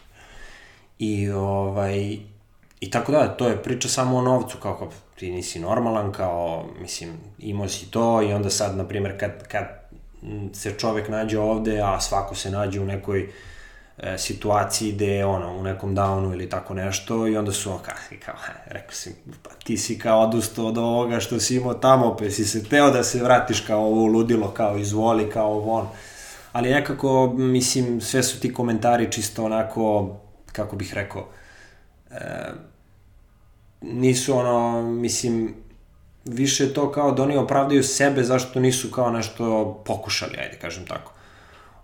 I, 0.98 1.30
ovaj, 1.30 2.18
I 2.82 2.90
tako 2.90 3.12
da, 3.12 3.28
to 3.28 3.48
je 3.48 3.62
priča 3.62 3.88
samo 3.88 4.16
o 4.16 4.22
novcu, 4.22 4.58
kao 4.58 4.76
kao 4.76 4.88
ti 5.14 5.30
nisi 5.30 5.60
normalan, 5.60 6.12
kao, 6.12 6.66
mislim, 6.80 7.10
imao 7.38 7.68
si 7.68 7.90
to 7.90 8.22
i 8.22 8.32
onda 8.32 8.50
sad, 8.50 8.76
na 8.76 8.88
primjer, 8.88 9.20
kad, 9.20 9.48
kad 9.48 9.64
se 10.52 10.74
čovek 10.78 11.08
nađe 11.08 11.38
ovde, 11.38 11.80
a 11.80 12.00
svako 12.00 12.34
se 12.34 12.50
nađe 12.50 12.80
u 12.80 12.84
nekoj 12.84 13.28
e, 13.98 14.18
situaciji 14.18 14.92
gde 14.92 15.06
je 15.06 15.26
ono, 15.26 15.56
u 15.58 15.62
nekom 15.62 15.96
downu 15.96 16.32
ili 16.32 16.48
tako 16.48 16.74
nešto 16.74 17.26
i 17.26 17.36
onda 17.36 17.52
su 17.52 17.70
kao, 17.84 17.94
kao 18.24 18.34
rekao 18.66 18.92
si, 18.92 19.14
pa 19.42 19.50
ti 19.64 19.76
si 19.76 19.98
kao 19.98 20.20
odustao 20.20 20.66
od 20.66 20.78
ovoga 20.78 21.20
što 21.20 21.40
si 21.40 21.56
imao 21.56 21.74
tamo, 21.74 22.16
pa 22.16 22.30
si 22.30 22.44
se 22.44 22.64
teo 22.64 22.90
da 22.90 23.04
se 23.04 23.22
vratiš 23.22 23.60
kao 23.60 23.80
ovo 23.80 24.06
ludilo, 24.06 24.50
kao 24.50 24.78
izvoli, 24.78 25.30
kao 25.30 25.58
von. 25.58 25.86
Ali 26.52 26.70
nekako, 26.70 27.32
mislim, 27.36 28.00
sve 28.00 28.22
su 28.22 28.40
ti 28.40 28.54
komentari 28.54 29.12
čisto 29.12 29.44
onako, 29.44 30.16
kako 30.52 30.76
bih 30.76 30.94
rekao, 30.94 31.28
e, 32.10 32.71
nisu 33.82 34.36
ono, 34.36 34.82
mislim, 34.82 35.54
više 36.24 36.74
to 36.74 36.92
kao 36.92 37.12
da 37.12 37.22
oni 37.22 37.36
opravdaju 37.36 37.82
sebe 37.82 38.22
zašto 38.22 38.60
nisu 38.60 38.90
kao 38.90 39.10
nešto 39.10 39.74
pokušali, 39.86 40.36
ajde 40.38 40.58
kažem 40.60 40.86
tako. 40.86 41.12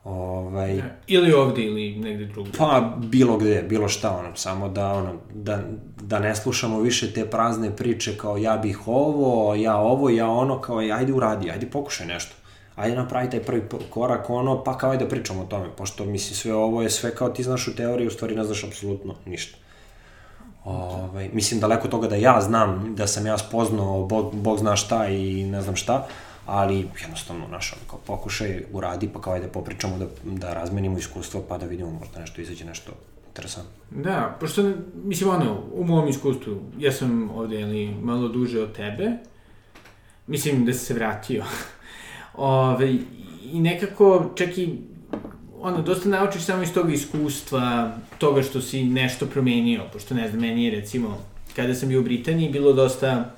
Ovaj, 0.05 0.83
ili 1.07 1.33
ovde 1.33 1.63
ili 1.63 1.97
negde 1.97 2.25
drugde. 2.25 2.59
Pa 2.59 2.97
bilo 2.97 3.37
gde, 3.37 3.63
bilo 3.63 3.89
šta 3.89 4.19
ono, 4.19 4.37
samo 4.37 4.69
da 4.69 4.93
ono 4.93 5.15
da, 5.35 5.63
da 6.01 6.19
ne 6.19 6.37
slušamo 6.37 6.81
više 6.81 7.13
te 7.13 7.31
prazne 7.31 7.77
priče 7.77 8.17
kao 8.17 8.37
ja 8.37 8.57
bih 8.57 8.89
ovo, 8.89 9.55
ja 9.55 9.77
ovo, 9.77 10.11
ja 10.11 10.31
ono, 10.31 10.61
kao 10.61 10.79
ajde 10.79 11.13
uradi, 11.13 11.51
ajde 11.51 11.67
pokušaj 11.67 12.07
nešto. 12.07 12.35
Ajde 12.77 12.97
napravi 12.97 13.31
taj 13.31 13.41
prvi 13.41 13.63
korak 13.91 14.31
ono, 14.31 14.65
pa 14.65 14.79
kao 14.79 14.91
ajde 14.91 15.09
pričamo 15.09 15.43
o 15.43 15.47
tome, 15.47 15.67
pošto 15.77 16.05
misli 16.05 16.37
sve 16.37 16.55
ovo 16.55 16.83
je 16.83 16.91
sve 16.91 17.15
kao 17.15 17.29
ti 17.29 17.43
znaš 17.43 17.69
u 17.69 17.77
teoriji, 17.77 18.07
u 18.07 18.11
stvari 18.11 18.37
ne 18.37 18.45
znaš 18.45 18.65
apsolutno 18.65 19.15
ništa. 19.27 19.59
Ovaj, 20.69 21.31
mislim, 21.33 21.61
daleko 21.61 21.89
toga 21.89 22.09
da 22.09 22.17
ja 22.17 22.41
znam, 22.41 22.95
da 22.95 23.07
sam 23.07 23.27
ja 23.27 23.39
spoznao, 23.39 24.07
Bog, 24.07 24.35
Bog 24.35 24.59
zna 24.59 24.77
šta 24.77 25.09
i 25.09 25.45
ne 25.45 25.63
znam 25.63 25.77
šta, 25.77 26.07
ali 26.47 26.89
jednostavno, 27.01 27.47
naš, 27.49 27.75
kao 27.91 27.99
pokušaj, 28.07 28.65
uradi, 28.73 29.09
pa 29.09 29.21
kao 29.21 29.33
ajde 29.33 29.49
popričamo 29.49 29.99
da, 29.99 30.07
da 30.25 30.55
razmenimo 30.55 30.99
iskustvo, 30.99 31.43
pa 31.49 31.59
da 31.59 31.67
vidimo 31.67 31.91
možda 31.91 32.21
nešto 32.21 32.41
izađe 32.41 32.65
nešto 32.65 32.93
interesantno. 33.29 33.73
Da, 33.91 34.37
pošto, 34.41 34.73
mislim, 35.05 35.31
ono, 35.31 35.63
u 35.73 35.85
mom 35.85 36.09
iskustvu, 36.09 36.61
ja 36.79 36.93
sam 36.93 37.31
ovde, 37.31 37.63
ali, 37.63 37.95
malo 38.03 38.29
duže 38.29 38.63
od 38.63 38.73
tebe, 38.73 39.13
mislim 40.27 40.65
da 40.65 40.73
si 40.73 40.85
se 40.85 40.95
vratio. 40.95 41.45
Ove, 42.35 42.97
I 43.53 43.61
nekako, 43.61 44.31
čak 44.35 44.59
i 44.59 44.79
ono, 45.61 45.83
dosta 45.83 46.09
naučiš 46.09 46.43
samo 46.43 46.63
iz 46.63 46.73
toga 46.73 46.93
iskustva, 46.93 47.93
toga 48.19 48.43
što 48.43 48.61
si 48.61 48.85
nešto 48.85 49.27
promenio, 49.27 49.83
pošto 49.93 50.15
ne 50.15 50.29
znam, 50.29 50.41
meni 50.41 50.65
je 50.65 50.71
recimo, 50.71 51.19
kada 51.57 51.75
sam 51.75 51.89
bio 51.89 52.01
u 52.01 52.03
Britaniji, 52.03 52.51
bilo 52.51 52.73
dosta 52.73 53.35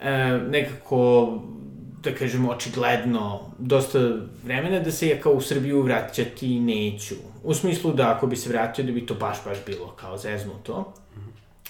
e, 0.00 0.40
nekako, 0.50 1.32
da 2.02 2.14
kažem, 2.14 2.48
očigledno, 2.48 3.40
dosta 3.58 3.98
vremena 4.44 4.80
da 4.80 4.92
se 4.92 5.08
ja 5.08 5.20
kao 5.20 5.32
u 5.32 5.40
Srbiju 5.40 5.82
vraćati 5.82 6.60
neću. 6.60 7.14
U 7.42 7.54
smislu 7.54 7.92
da 7.92 8.10
ako 8.10 8.26
bi 8.26 8.36
se 8.36 8.48
vratio 8.48 8.84
da 8.84 8.92
bi 8.92 9.06
to 9.06 9.14
baš, 9.14 9.36
baš 9.44 9.58
bilo 9.66 9.86
kao 9.86 10.18
zeznuto. 10.18 10.92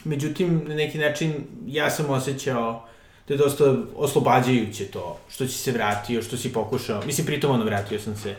Međutim, 0.04 0.64
na 0.68 0.74
neki 0.74 0.98
način 0.98 1.34
ja 1.66 1.90
sam 1.90 2.10
osjećao 2.10 2.86
da 3.28 3.34
je 3.34 3.38
dosta 3.38 3.76
oslobađajuće 3.96 4.84
to 4.84 5.18
što 5.28 5.46
si 5.46 5.58
se 5.58 5.72
vratio, 5.72 6.22
što 6.22 6.36
si 6.36 6.52
pokušao. 6.52 7.02
Mislim, 7.06 7.26
pritom 7.26 7.50
ono, 7.50 7.64
vratio 7.64 8.00
sam 8.00 8.16
se 8.16 8.34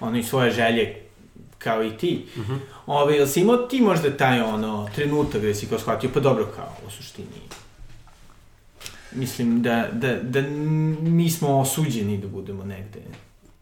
ono 0.00 0.18
i 0.18 0.22
svoje 0.22 0.50
želje 0.50 0.94
kao 1.58 1.84
i 1.84 1.96
ti. 1.96 2.26
Uh 2.36 2.48
-huh. 2.48 2.58
Ove, 2.86 3.16
jel 3.16 3.26
si 3.26 3.40
imao 3.40 3.56
ti 3.56 3.80
možda 3.80 4.16
taj 4.16 4.40
ono, 4.40 4.88
trenutak 4.94 5.40
gde 5.40 5.54
si 5.54 5.66
kao 5.66 5.78
shvatio, 5.78 6.10
pa 6.14 6.20
dobro 6.20 6.46
kao, 6.56 6.72
u 6.86 6.90
suštini, 6.90 7.28
mislim 9.12 9.62
da, 9.62 9.88
da, 9.92 10.16
da 10.22 10.40
nismo 11.00 11.60
osuđeni 11.60 12.18
da 12.18 12.28
budemo 12.28 12.64
negde. 12.64 13.00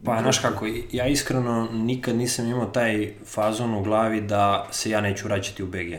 Pa, 0.05 0.21
znaš 0.21 0.39
kako, 0.39 0.65
ja 0.91 1.07
iskreno 1.07 1.67
nikad 1.71 2.15
nisam 2.15 2.47
imao 2.47 2.65
taj 2.65 3.13
fazon 3.25 3.73
u 3.73 3.83
glavi 3.83 4.21
da 4.21 4.67
se 4.71 4.89
ja 4.89 5.01
neću 5.01 5.27
vraćati 5.27 5.63
u 5.63 5.67
BG. 5.67 5.93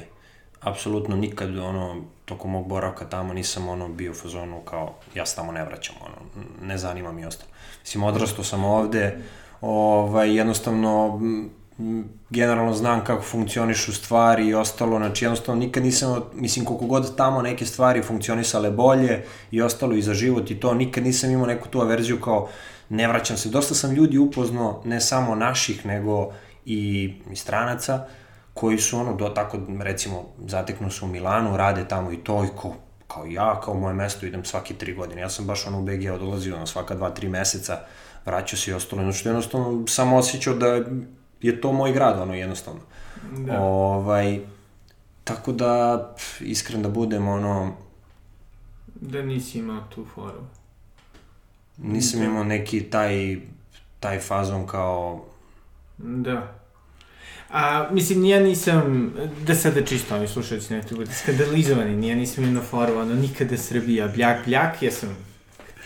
Apsolutno 0.61 1.17
nikad, 1.17 1.59
ono, 1.59 2.03
tokom 2.25 2.51
mog 2.51 2.69
boravka 2.69 3.05
tamo 3.05 3.33
nisam 3.33 3.69
ono 3.69 3.89
bio 3.89 4.11
u 4.11 4.15
fazonu 4.15 4.61
kao 4.61 4.95
ja 5.15 5.27
se 5.27 5.37
tamo 5.37 5.53
ne 5.53 5.65
vraćam, 5.65 5.95
ono, 6.01 6.47
ne 6.63 6.79
zanima 6.79 7.13
mi 7.13 7.27
ostalo. 7.27 7.51
Mislim, 7.81 8.05
odrastao 8.05 8.45
sam 8.45 8.65
ovde, 8.65 9.19
ovaj, 9.61 10.37
jednostavno 10.37 11.21
generalno 12.31 12.75
znam 12.75 13.05
kako 13.05 13.23
funkcionišu 13.23 13.93
stvari 13.93 14.47
i 14.47 14.55
ostalo, 14.55 14.99
znači 14.99 15.25
jednostavno 15.25 15.61
nikad 15.61 15.83
nisam, 15.83 16.23
mislim 16.35 16.65
koliko 16.65 16.87
god 16.87 17.17
tamo 17.17 17.43
neke 17.43 17.67
stvari 17.67 18.03
funkcionisale 18.03 18.71
bolje 18.71 19.25
i 19.51 19.63
ostalo 19.63 19.95
i 19.95 20.03
za 20.03 20.15
život 20.15 20.51
i 20.51 20.61
to, 20.61 20.75
nikad 20.75 21.05
nisam 21.05 21.31
imao 21.31 21.47
neku 21.47 21.69
tu 21.69 21.81
averziju 21.81 22.21
kao 22.21 22.49
ne 22.89 23.09
vraćam 23.09 23.37
se. 23.37 23.49
Dosta 23.49 23.75
sam 23.75 23.93
ljudi 23.93 24.19
upoznao, 24.19 24.83
ne 24.85 25.01
samo 25.01 25.35
naših, 25.35 25.87
nego 25.87 26.33
i, 26.65 27.13
i 27.31 27.37
stranaca, 27.37 28.07
koji 28.55 28.79
su 28.79 28.99
ono, 28.99 29.17
do, 29.17 29.29
tako 29.29 29.59
recimo, 29.81 30.25
zateknu 30.47 30.91
se 30.91 31.05
u 31.05 31.09
Milanu, 31.09 31.57
rade 31.57 31.89
tamo 31.89 32.13
i 32.13 32.17
to 32.17 32.45
i 32.45 32.49
ko, 32.57 32.75
kao 33.09 33.27
ja, 33.27 33.61
kao 33.61 33.75
moje 33.75 33.95
mesto, 33.95 34.27
idem 34.27 34.45
svaki 34.45 34.75
tri 34.75 34.95
godine. 34.95 35.21
Ja 35.21 35.31
sam 35.31 35.47
baš 35.47 35.67
ono 35.67 35.79
u 35.79 35.83
BG 35.83 36.11
odlazio 36.15 36.59
na 36.59 36.67
svaka 36.67 36.95
dva, 36.95 37.11
tri 37.11 37.29
meseca, 37.29 37.81
vraćao 38.27 38.59
se 38.59 38.71
i 38.71 38.75
ostalo, 38.75 39.03
znači 39.03 39.29
jednostavno 39.29 39.87
sam 39.87 40.13
osjećao 40.13 40.55
da 40.55 40.83
je 41.41 41.61
to 41.61 41.73
moj 41.73 41.93
grad, 41.93 42.21
ono, 42.21 42.35
jednostavno. 42.35 42.81
Da. 43.39 43.61
Ovaj, 43.61 44.41
tako 45.25 45.53
da, 45.53 46.15
iskren 46.41 46.83
da 46.83 46.89
budem, 46.89 47.29
ono... 47.29 47.73
Da 48.95 49.23
nisi 49.23 49.59
imao 49.59 49.85
tu 49.95 50.07
foru. 50.15 50.41
Nisam 51.79 52.21
da. 52.21 52.27
imao 52.27 52.45
neki 52.45 52.81
taj, 52.81 53.37
taj 54.01 54.19
fazon 54.19 54.67
kao... 54.67 55.25
Da. 55.99 56.57
A, 57.51 57.89
mislim, 57.93 58.25
ja 58.25 58.41
nisam, 58.41 59.15
da 59.47 59.55
sada 59.55 59.85
čisto 59.85 60.17
ovi 60.17 60.29
slušalci 60.29 60.75
ne 60.75 60.83
treba 60.83 61.05
da 61.05 61.13
skandalizovani, 61.13 62.09
ja 62.09 62.15
nisam 62.17 62.45
imao 62.45 62.63
foru, 62.63 62.99
ono, 62.99 63.15
nikada 63.15 63.57
Srbija, 63.57 64.09
bljak, 64.09 64.45
bljak, 64.47 64.83
ja 64.83 64.91
sam, 64.91 65.17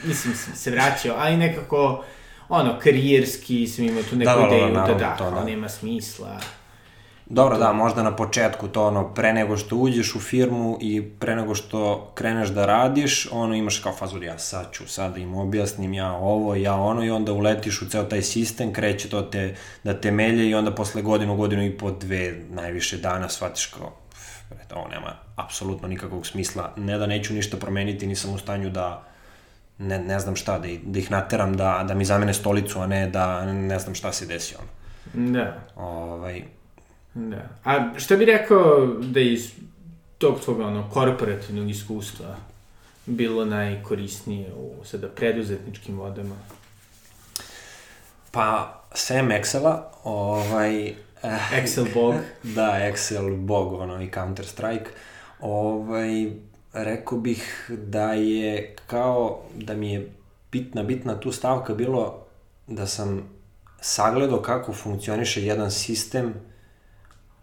mislim, 0.04 0.34
se 0.34 0.70
vraćao, 0.70 1.16
ali 1.18 1.36
nekako, 1.36 2.04
ono, 2.50 2.78
karijerski 2.78 3.66
sam 3.66 3.84
imao 3.84 4.02
tu 4.02 4.16
neku 4.16 4.30
da, 4.30 4.36
da, 4.36 4.48
da 4.48 4.56
ideju 4.56 4.74
da, 4.74 4.80
da, 4.80 4.94
da, 4.94 5.16
to, 5.16 5.30
da. 5.30 5.44
nema 5.44 5.68
smisla. 5.68 6.40
Dobro, 7.26 7.58
da, 7.58 7.72
možda 7.72 8.02
na 8.02 8.16
početku 8.16 8.68
to 8.68 8.86
ono, 8.86 9.14
pre 9.14 9.32
nego 9.32 9.56
što 9.56 9.76
uđeš 9.76 10.14
u 10.14 10.20
firmu 10.20 10.78
i 10.80 11.02
pre 11.02 11.36
nego 11.36 11.54
što 11.54 12.10
kreneš 12.14 12.48
da 12.48 12.66
radiš, 12.66 13.28
ono 13.32 13.54
imaš 13.54 13.78
kao 13.78 13.92
fazor, 13.92 14.22
ja 14.22 14.38
sad 14.38 14.72
ću, 14.72 14.88
sad 14.88 15.12
da 15.14 15.20
im 15.20 15.34
objasnim 15.34 15.94
ja 15.94 16.12
ovo, 16.12 16.54
ja 16.54 16.74
ono 16.74 17.04
i 17.04 17.10
onda 17.10 17.32
uletiš 17.32 17.82
u 17.82 17.88
ceo 17.88 18.04
taj 18.04 18.22
sistem, 18.22 18.72
kreće 18.72 19.08
to 19.08 19.22
te, 19.22 19.54
da 19.84 20.00
te 20.00 20.10
melje 20.10 20.48
i 20.48 20.54
onda 20.54 20.74
posle 20.74 21.02
godinu, 21.02 21.36
godinu 21.36 21.64
i 21.64 21.78
po 21.78 21.90
dve 21.90 22.34
najviše 22.48 22.96
dana 22.96 23.28
shvatiš 23.28 23.66
kao, 23.66 23.92
ovo 24.74 24.88
nema 24.88 25.14
apsolutno 25.36 25.88
nikakvog 25.88 26.26
smisla, 26.26 26.72
ne 26.76 26.98
da 26.98 27.06
neću 27.06 27.34
ništa 27.34 27.56
promeniti, 27.56 28.06
nisam 28.06 28.34
u 28.34 28.38
stanju 28.38 28.70
da, 28.70 29.09
ne, 29.80 29.98
ne 29.98 30.20
znam 30.20 30.36
šta, 30.36 30.58
da, 30.58 30.68
da 30.82 30.98
ih 30.98 31.10
nateram 31.10 31.56
da, 31.56 31.84
da 31.88 31.94
mi 31.94 32.04
zamene 32.04 32.34
stolicu, 32.34 32.80
a 32.80 32.86
ne 32.86 33.10
da 33.10 33.52
ne 33.52 33.78
znam 33.78 33.94
šta 33.94 34.12
se 34.12 34.26
desi 34.26 34.54
ono. 34.58 34.68
Da. 35.32 35.58
Ovaj, 35.76 36.42
Da. 37.14 37.48
A 37.64 37.98
šta 37.98 38.16
bi 38.16 38.24
rekao 38.24 38.86
da 38.86 39.20
iz 39.20 39.52
tog 40.18 40.40
tvog 40.40 40.60
ono, 40.60 40.90
korporativnog 40.90 41.70
iskustva 41.70 42.36
bilo 43.06 43.44
najkorisnije 43.44 44.52
u 44.54 44.84
sada 44.84 45.08
preduzetničkim 45.08 45.98
vodama? 45.98 46.34
Pa, 48.30 48.80
sem 48.94 49.28
Excela, 49.28 49.82
ovaj... 50.04 50.86
Eh, 51.22 51.38
Excel 51.52 51.94
bog. 51.94 52.14
da, 52.56 52.90
Excel 52.92 53.36
bog, 53.36 53.72
ono, 53.72 54.02
i 54.02 54.10
Counter 54.14 54.46
Strike. 54.46 54.90
Ovaj, 55.40 56.32
rekao 56.72 57.18
bih 57.18 57.70
da 57.86 58.12
je 58.12 58.76
kao, 58.86 59.42
da 59.54 59.74
mi 59.74 59.92
je 59.92 60.12
bitna, 60.52 60.82
bitna 60.82 61.20
tu 61.20 61.32
stavka 61.32 61.74
bilo 61.74 62.26
da 62.66 62.86
sam 62.86 63.22
sagledao 63.80 64.42
kako 64.42 64.72
funkcioniše 64.72 65.42
jedan 65.42 65.70
sistem 65.70 66.34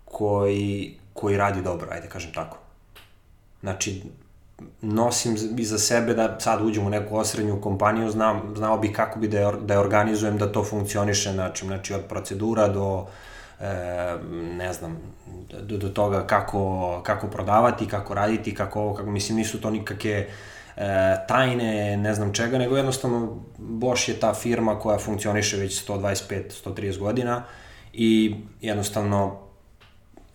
koji, 0.06 0.98
koji 1.14 1.38
radi 1.38 1.62
dobro, 1.62 1.88
ajde 1.92 2.08
kažem 2.08 2.34
tako. 2.34 2.58
Znači, 3.62 4.04
nosim 4.82 5.38
iza 5.58 5.78
sebe 5.78 6.14
da 6.14 6.40
sad 6.40 6.62
uđem 6.62 6.88
u 6.88 6.90
neku 6.90 7.18
osrednju 7.18 7.62
kompaniju, 7.62 8.12
znam, 8.12 8.54
znao 8.56 8.78
bih 8.78 8.92
kako 8.96 9.20
bi 9.20 9.28
da 9.28 9.40
je, 9.40 9.52
da 9.62 9.74
je 9.74 9.80
organizujem 9.80 10.38
da 10.38 10.52
to 10.52 10.64
funkcioniše, 10.64 11.32
znači, 11.32 11.66
znači 11.66 11.94
od 11.94 12.02
procedura 12.10 12.68
do, 12.68 13.06
e, 13.06 13.37
ne 14.58 14.74
znam, 14.74 14.98
do, 15.62 15.78
do 15.78 15.90
toga 15.90 16.28
kako, 16.28 17.02
kako 17.06 17.28
prodavati, 17.28 17.88
kako 17.88 18.14
raditi, 18.14 18.56
kako 18.56 18.82
ovo, 18.82 18.94
kako, 18.94 19.12
mislim, 19.12 19.38
nisu 19.38 19.62
to 19.62 19.70
nikakve 19.70 20.12
e, 20.12 20.28
tajne, 21.28 21.98
ne 21.98 22.14
znam 22.14 22.34
čega, 22.34 22.58
nego 22.58 22.78
jednostavno 22.78 23.38
Bosch 23.58 24.10
je 24.10 24.20
ta 24.20 24.34
firma 24.34 24.80
koja 24.80 25.00
funkcioniše 25.00 25.58
već 25.58 25.88
125-130 25.88 27.00
godina 27.00 27.44
i 27.94 28.36
jednostavno 28.62 29.40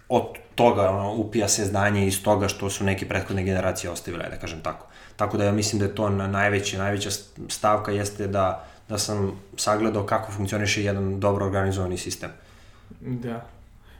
od 0.08 0.26
toga 0.54 0.90
ono, 0.90 1.14
upija 1.14 1.48
se 1.48 1.64
znanje 1.64 2.06
iz 2.06 2.22
toga 2.22 2.48
što 2.48 2.70
su 2.70 2.84
neke 2.84 3.08
prethodne 3.08 3.44
generacije 3.44 3.90
ostavile, 3.90 4.28
da 4.30 4.36
kažem 4.36 4.60
tako. 4.60 4.86
Tako 5.16 5.36
da 5.36 5.44
ja 5.44 5.52
mislim 5.52 5.78
da 5.78 5.84
je 5.84 5.94
to 5.94 6.08
na 6.08 6.26
najveća, 6.26 6.78
najveća 6.78 7.10
stavka 7.48 7.92
jeste 7.92 8.26
da, 8.26 8.64
da 8.88 8.98
sam 8.98 9.40
sagledao 9.56 10.06
kako 10.06 10.32
funkcioniše 10.32 10.84
jedan 10.84 11.20
dobro 11.20 11.46
organizovani 11.46 11.98
sistem. 11.98 12.30
Da. 13.06 13.46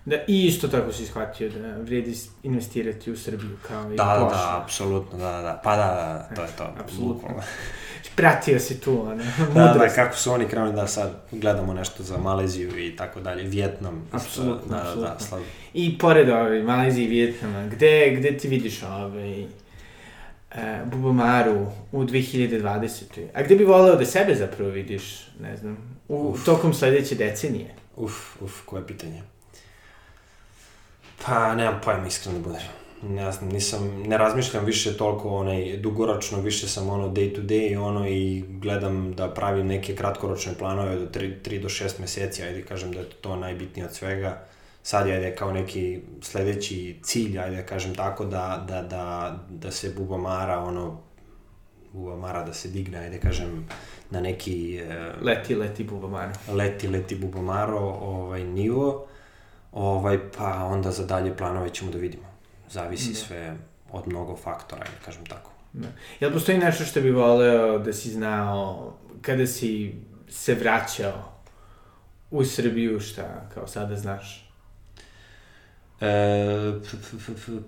Da, 0.04 0.16
i 0.26 0.46
isto 0.46 0.68
tako 0.68 0.92
si 0.92 1.06
shvatio 1.06 1.48
da 1.48 1.76
vredi 1.76 2.14
investirati 2.42 3.10
u 3.10 3.16
Srbiju 3.16 3.56
kao 3.68 3.92
i 3.92 3.96
da, 3.96 4.04
Da, 4.04 4.18
da, 4.18 4.60
apsolutno, 4.62 5.18
da, 5.18 5.42
da, 5.42 5.60
pa 5.64 5.76
da, 5.76 5.86
da, 5.86 6.26
da 6.28 6.34
to 6.34 6.42
je 6.42 6.48
to. 6.58 6.74
Apsolutno. 6.80 7.28
Pratio 8.16 8.60
si 8.60 8.80
tu, 8.80 9.06
ne, 9.14 9.24
Da, 9.54 9.74
da, 9.78 9.88
kako 9.94 10.16
su 10.16 10.32
oni 10.32 10.48
krenuli 10.48 10.72
da 10.72 10.86
sad 10.86 11.10
gledamo 11.32 11.74
nešto 11.74 12.02
za 12.02 12.18
Maleziju 12.18 12.86
i 12.86 12.96
tako 12.96 13.20
dalje, 13.20 13.42
Vjetnam. 13.42 14.08
Apsolutno, 14.12 14.68
da, 14.68 14.76
apsolutno. 14.76 15.02
Da, 15.02 15.14
da, 15.14 15.20
slav... 15.20 15.40
I 15.74 15.98
pored 15.98 16.28
ove, 16.28 16.62
Malezije 16.62 17.04
i 17.06 17.10
Vjetnama, 17.10 17.66
gde, 17.66 18.14
gde 18.18 18.36
ti 18.38 18.48
vidiš 18.48 18.82
ove, 18.82 19.46
e, 20.50 20.80
Bubamaru 20.84 21.66
u 21.92 22.04
2020. 22.04 23.02
A 23.34 23.42
gde 23.42 23.56
bi 23.56 23.64
voleo 23.64 23.96
da 23.96 24.06
sebe 24.06 24.34
zapravo 24.34 24.70
vidiš, 24.70 25.28
ne 25.40 25.56
znam, 25.56 26.00
u, 26.08 26.28
uf. 26.28 26.44
tokom 26.44 26.74
sledeće 26.74 27.14
decenije? 27.14 27.81
Uf, 27.96 28.42
uf, 28.42 28.61
koje 28.66 28.87
pitanje. 28.87 29.22
Pa, 31.26 31.55
nemam 31.55 31.81
pojma, 31.85 32.07
iskreno 32.07 32.38
da 32.38 32.44
budem. 32.44 32.62
Ne 33.02 33.33
znam, 33.33 33.48
nisam, 33.48 34.02
ne 34.07 34.18
razmišljam 34.18 34.64
više 34.64 34.96
toliko 34.96 35.28
onaj, 35.28 35.76
dugoročno, 35.76 36.40
više 36.40 36.68
sam 36.68 36.88
ono 36.88 37.09
day 37.09 37.35
to 37.35 37.40
day 37.40 37.78
ono 37.78 38.09
i 38.09 38.44
gledam 38.48 39.14
da 39.14 39.35
pravim 39.35 39.66
neke 39.66 39.96
kratkoročne 39.96 40.55
planove 40.59 40.96
do 40.96 41.07
3, 41.07 41.35
3 41.44 41.62
do 41.62 41.68
6 41.68 42.00
meseci, 42.00 42.42
ajde 42.42 42.62
kažem 42.62 42.92
da 42.92 43.00
je 43.00 43.11
to 43.11 43.37
najbitnije 43.37 43.87
od 43.87 43.94
svega. 43.94 44.44
Sad 44.83 45.07
je 45.07 45.14
ajde 45.14 45.37
kao 45.37 45.52
neki 45.52 46.00
sledeći 46.20 46.96
cilj, 47.02 47.38
ajde 47.38 47.66
kažem 47.66 47.94
tako, 47.94 48.24
da, 48.24 48.64
da, 48.68 48.83
da, 48.83 49.38
da 49.50 49.70
se 49.70 49.90
Bubamara, 49.96 50.59
ono, 50.59 51.00
Bubamara 51.92 52.42
da 52.42 52.52
se 52.52 52.68
digne, 52.68 52.98
ajde 52.98 53.20
kažem, 53.20 53.68
na 54.12 54.20
neki... 54.20 54.79
E, 54.79 55.12
leti, 55.22 55.55
leti 55.55 55.85
Bubamaro. 55.85 56.33
Leti, 56.48 56.88
leti 56.88 57.15
Bubamaro, 57.15 57.79
ovaj, 57.81 58.44
nivo 58.44 59.06
ovaj, 59.73 60.19
pa 60.37 60.65
onda 60.65 60.90
za 60.90 61.06
dalje 61.06 61.37
planove 61.37 61.71
ćemo 61.71 61.90
da 61.90 61.98
vidimo. 61.98 62.25
Zavisi 62.71 63.08
da. 63.08 63.15
sve 63.15 63.56
od 63.90 64.08
mnogo 64.08 64.37
faktora, 64.37 64.85
da 64.85 65.04
kažem 65.04 65.27
tako. 65.27 65.50
Da. 65.73 65.88
Jel 66.21 66.33
postoji 66.33 66.58
nešto 66.58 66.85
što 66.85 67.00
bi 67.00 67.10
voleo 67.10 67.79
da 67.79 67.92
si 67.92 68.10
znao 68.10 68.94
kada 69.23 69.46
si 69.46 69.94
se 70.29 70.54
vraćao 70.54 71.33
u 72.31 72.44
Srbiju, 72.44 73.00
šta 73.00 73.48
kao 73.54 73.67
sada 73.67 73.96
znaš? 73.96 74.52
E, 76.03 76.73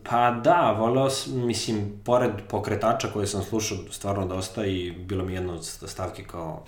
pa 0.03 0.30
da, 0.30 0.76
voleo 0.78 1.11
sam, 1.11 1.47
mislim, 1.47 2.01
pored 2.05 2.30
pokretača 2.49 3.09
koje 3.12 3.26
sam 3.26 3.43
slušao 3.43 3.78
stvarno 3.91 4.26
dosta 4.26 4.66
i 4.66 4.91
bilo 4.91 5.24
mi 5.24 5.35
jedno 5.35 5.53
od 5.53 5.64
stavke 5.64 6.24
kao 6.24 6.64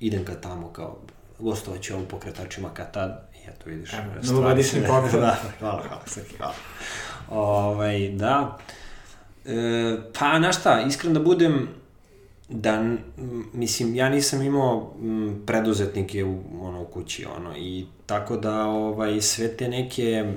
idem 0.00 0.24
ka 0.24 0.34
tamo, 0.34 0.68
kao 0.68 0.98
gostovaću 1.38 1.94
ovu 1.94 2.04
pokretačima 2.04 2.68
kad 2.74 2.92
tad 2.92 3.28
eto 3.48 3.70
vidiš. 3.70 3.90
Novogodišnji 4.22 4.80
poklon. 4.80 5.20
da, 5.20 5.36
hvala, 5.58 5.82
hvala, 5.88 6.02
Srki, 6.06 6.36
hvala. 6.36 6.54
Ovaj, 7.30 8.08
da. 8.08 8.58
E, 9.44 9.96
pa, 10.18 10.38
znaš 10.38 10.58
šta, 10.58 10.80
iskreno 10.80 11.14
da 11.14 11.24
budem, 11.24 11.68
da, 12.48 12.84
mislim, 13.52 13.94
ja 13.94 14.08
nisam 14.08 14.42
imao 14.42 14.94
m, 15.02 15.42
preduzetnike 15.46 16.24
u, 16.24 16.42
ono, 16.60 16.82
u 16.82 16.84
kući, 16.84 17.26
ono, 17.36 17.56
i 17.56 17.86
tako 18.06 18.36
da, 18.36 18.66
ovaj, 18.66 19.20
sve 19.20 19.56
te 19.56 19.68
neke, 19.68 20.32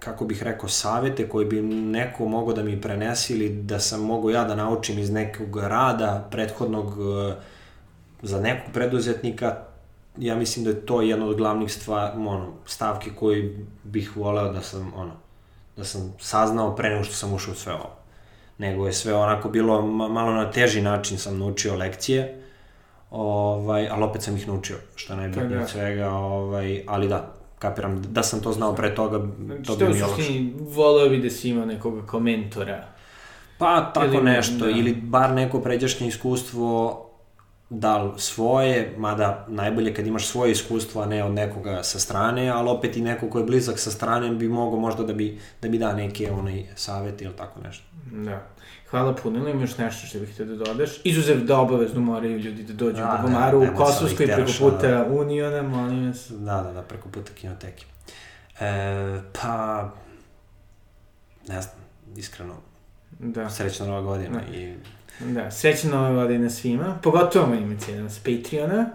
kako 0.00 0.24
bih 0.24 0.42
rekao, 0.42 0.68
savete 0.68 1.28
koje 1.28 1.46
bi 1.46 1.62
neko 1.62 2.28
mogao 2.28 2.54
da 2.54 2.62
mi 2.62 2.80
prenesi 2.80 3.34
ili 3.34 3.48
da 3.48 3.80
sam 3.80 4.00
mogao 4.00 4.30
ja 4.30 4.44
da 4.44 4.54
naučim 4.54 4.98
iz 4.98 5.10
nekog 5.10 5.56
rada 5.56 6.28
prethodnog 6.30 6.86
eh, 6.86 7.34
za 8.22 8.40
nekog 8.40 8.72
preduzetnika, 8.72 9.56
ja 10.18 10.36
mislim 10.36 10.64
da 10.64 10.70
je 10.70 10.86
to 10.86 11.02
jedna 11.02 11.26
od 11.26 11.36
glavnih 11.36 11.72
stvar, 11.72 12.12
ono, 12.16 12.52
stavki 12.66 13.10
koji 13.18 13.66
bih 13.84 14.16
voleo 14.16 14.52
da 14.52 14.62
sam, 14.62 14.92
ono, 14.96 15.12
da 15.76 15.84
sam 15.84 16.14
saznao 16.20 16.76
pre 16.76 16.90
nego 16.90 17.04
što 17.04 17.14
sam 17.14 17.34
ušao 17.34 17.52
u 17.52 17.56
sve 17.56 17.72
ovo. 17.72 17.90
Nego 18.58 18.86
je 18.86 18.92
sve 18.92 19.14
onako 19.14 19.48
bilo, 19.48 19.82
ma- 19.82 20.08
malo 20.08 20.32
na 20.32 20.50
teži 20.50 20.82
način 20.82 21.18
sam 21.18 21.38
naučio 21.38 21.76
lekcije, 21.76 22.42
ovaj, 23.10 23.88
ali 23.88 24.02
opet 24.02 24.22
sam 24.22 24.36
ih 24.36 24.48
naučio, 24.48 24.76
što 24.96 25.12
je 25.12 25.16
najbitnije 25.16 25.56
da. 25.56 25.62
od 25.62 25.70
svega, 25.70 26.10
ovaj, 26.10 26.84
ali 26.86 27.08
da, 27.08 27.34
kapiram, 27.58 28.02
da 28.02 28.22
sam 28.22 28.40
to 28.40 28.52
znao 28.52 28.74
pre 28.74 28.94
toga, 28.94 29.18
Znači, 29.38 29.62
to 29.64 29.76
bi 29.76 29.84
u 29.84 29.88
mi 29.88 29.92
olakšao. 29.92 30.16
suštini, 30.16 30.52
voleo 30.60 31.08
bi 31.08 31.18
da 31.18 31.30
si 31.30 31.48
imao 31.48 31.66
nekoga 31.66 32.06
kao 32.06 32.20
mentora. 32.20 32.84
Pa, 33.58 33.80
tako 33.84 34.06
Ili- 34.08 34.22
nešto, 34.24 34.54
da. 34.56 34.70
ili 34.70 34.94
bar 34.94 35.30
neko 35.30 35.60
pređašnje 35.60 36.08
iskustvo, 36.08 37.07
da 37.70 38.02
li 38.02 38.12
svoje, 38.16 38.94
mada 38.96 39.44
najbolje 39.48 39.94
kad 39.94 40.06
imaš 40.06 40.26
svoje 40.26 40.52
iskustvo, 40.52 41.02
a 41.02 41.06
ne 41.06 41.24
od 41.24 41.32
nekoga 41.32 41.82
sa 41.82 41.98
strane, 41.98 42.48
ali 42.48 42.68
opet 42.70 42.96
i 42.96 43.00
neko 43.00 43.30
ko 43.30 43.38
je 43.38 43.44
blizak 43.44 43.78
sa 43.78 43.90
strane 43.90 44.30
bi 44.30 44.48
mogao 44.48 44.80
možda 44.80 45.02
da 45.02 45.12
bi, 45.12 45.38
da 45.62 45.68
bi 45.68 45.78
da 45.78 45.92
neke 45.92 46.32
onaj 46.32 46.64
savjet 46.74 47.22
ili 47.22 47.36
tako 47.36 47.60
nešto. 47.60 47.84
Da. 48.12 48.46
Hvala 48.90 49.14
puno, 49.14 49.38
ili 49.38 49.50
imaš 49.50 49.78
nešto 49.78 50.06
što 50.06 50.18
bih 50.18 50.32
htio 50.32 50.46
da 50.46 50.56
dodaš? 50.56 50.90
Izuzev 51.04 51.44
da 51.44 51.58
obavezno 51.58 52.00
moraju 52.00 52.38
ljudi 52.38 52.62
da 52.62 52.72
dođu 52.72 53.02
A, 53.02 53.14
u 53.14 53.22
Bubomaru, 53.22 53.58
ne, 53.60 53.64
u 53.64 53.72
nema 53.72 53.76
sad 53.76 53.86
Kosovskoj, 53.86 54.26
preko 54.26 54.50
puta 54.58 55.06
Uniona, 55.10 55.62
molim 55.62 56.06
vas. 56.06 56.30
Da, 56.30 56.62
da, 56.62 56.72
da, 56.72 56.82
preko 56.82 57.08
puta 57.08 57.32
kinoteke. 57.32 57.84
E, 58.60 59.20
pa, 59.42 59.88
ne 61.48 61.62
znam, 61.62 61.76
iskreno, 62.16 62.54
Da. 63.18 63.50
srećna 63.50 63.86
nova 63.86 64.00
godina 64.00 64.40
Da. 64.50 64.56
i... 64.56 64.74
Da, 65.20 65.50
srećna 65.50 65.90
nove 65.90 66.14
godine 66.14 66.50
svima, 66.50 66.98
pogotovo 67.02 67.46
mojim 67.46 67.78
cijelima 67.78 68.10
s 68.10 68.18
Patreona. 68.18 68.86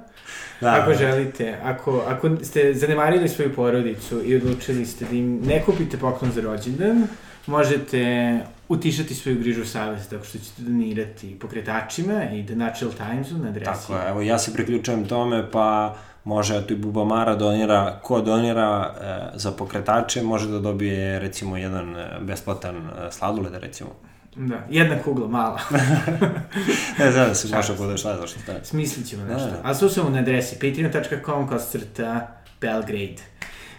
Da, 0.62 0.80
ako 0.82 0.92
da. 0.92 0.98
želite, 0.98 1.60
ako, 1.64 2.04
ako 2.08 2.30
ste 2.44 2.74
zanemarili 2.74 3.30
svoju 3.30 3.56
porodicu 3.56 4.22
i 4.26 4.36
odlučili 4.36 4.86
ste 4.86 5.06
da 5.06 5.16
im 5.16 5.42
ne 5.42 5.64
kupite 5.66 5.98
poklon 5.98 6.32
za 6.32 6.42
rođendan, 6.42 7.08
možete 7.48 8.40
utišati 8.70 9.16
svoju 9.16 9.40
grižu 9.40 9.66
savjesti 9.66 10.10
tako 10.10 10.26
što 10.26 10.38
ćete 10.38 10.62
donirati 10.62 11.40
pokretačima 11.40 12.24
i 12.32 12.46
The 12.46 12.56
Natural 12.56 12.94
Timesu 12.94 13.38
na 13.38 13.50
adresi. 13.50 13.66
Tako 13.66 13.96
je, 13.96 14.10
evo 14.10 14.22
ja 14.22 14.40
se 14.40 14.54
priključujem 14.54 15.06
tome, 15.06 15.52
pa 15.52 15.96
može 16.24 16.58
eto 16.58 16.74
i 16.74 16.78
Bubamara 16.78 17.36
donira, 17.36 18.00
ko 18.04 18.22
donira 18.22 18.94
e, 19.02 19.38
za 19.40 19.52
pokretače 19.52 20.24
može 20.24 20.50
da 20.50 20.60
dobije 20.60 21.20
recimo 21.20 21.58
jedan 21.58 21.96
e, 21.96 22.20
besplatan 22.22 22.76
e, 22.78 23.12
sladoled 23.12 23.54
recimo. 23.54 23.90
Da, 24.36 24.68
jedna 24.70 25.02
kugla, 25.04 25.28
mala. 25.28 25.60
Ne 27.00 27.12
znam 27.12 27.28
da 27.28 27.36
se 27.36 27.56
može 27.56 27.76
bude 27.76 27.98
šta 27.98 28.18
zašto 28.18 28.40
šta. 28.40 28.54
Smislit 28.64 29.08
ćemo 29.08 29.26
Da, 29.26 29.34
nešto. 29.34 29.50
da. 29.50 29.62
A 29.64 29.74
sve 29.74 29.90
samo 29.90 30.10
na 30.10 30.20
adresi 30.20 30.56
patreon.com 30.56 31.48
kroz 31.48 31.62
crta 31.72 32.42
Belgrade. 32.62 33.22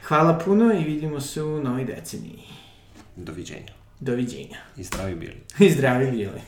Hvala 0.03 0.39
puno 0.39 0.73
i 0.75 0.85
vidimo 0.85 1.21
se 1.21 1.43
u 1.43 1.63
novoj 1.63 1.85
deceniji. 1.85 2.43
Doviđenja. 3.17 3.73
Doviđenja. 4.01 4.57
I 4.77 4.83
zdravi 4.85 5.15
bili. 5.15 5.37
I 5.69 5.71
zdravi 5.71 6.11
bili. 6.11 6.41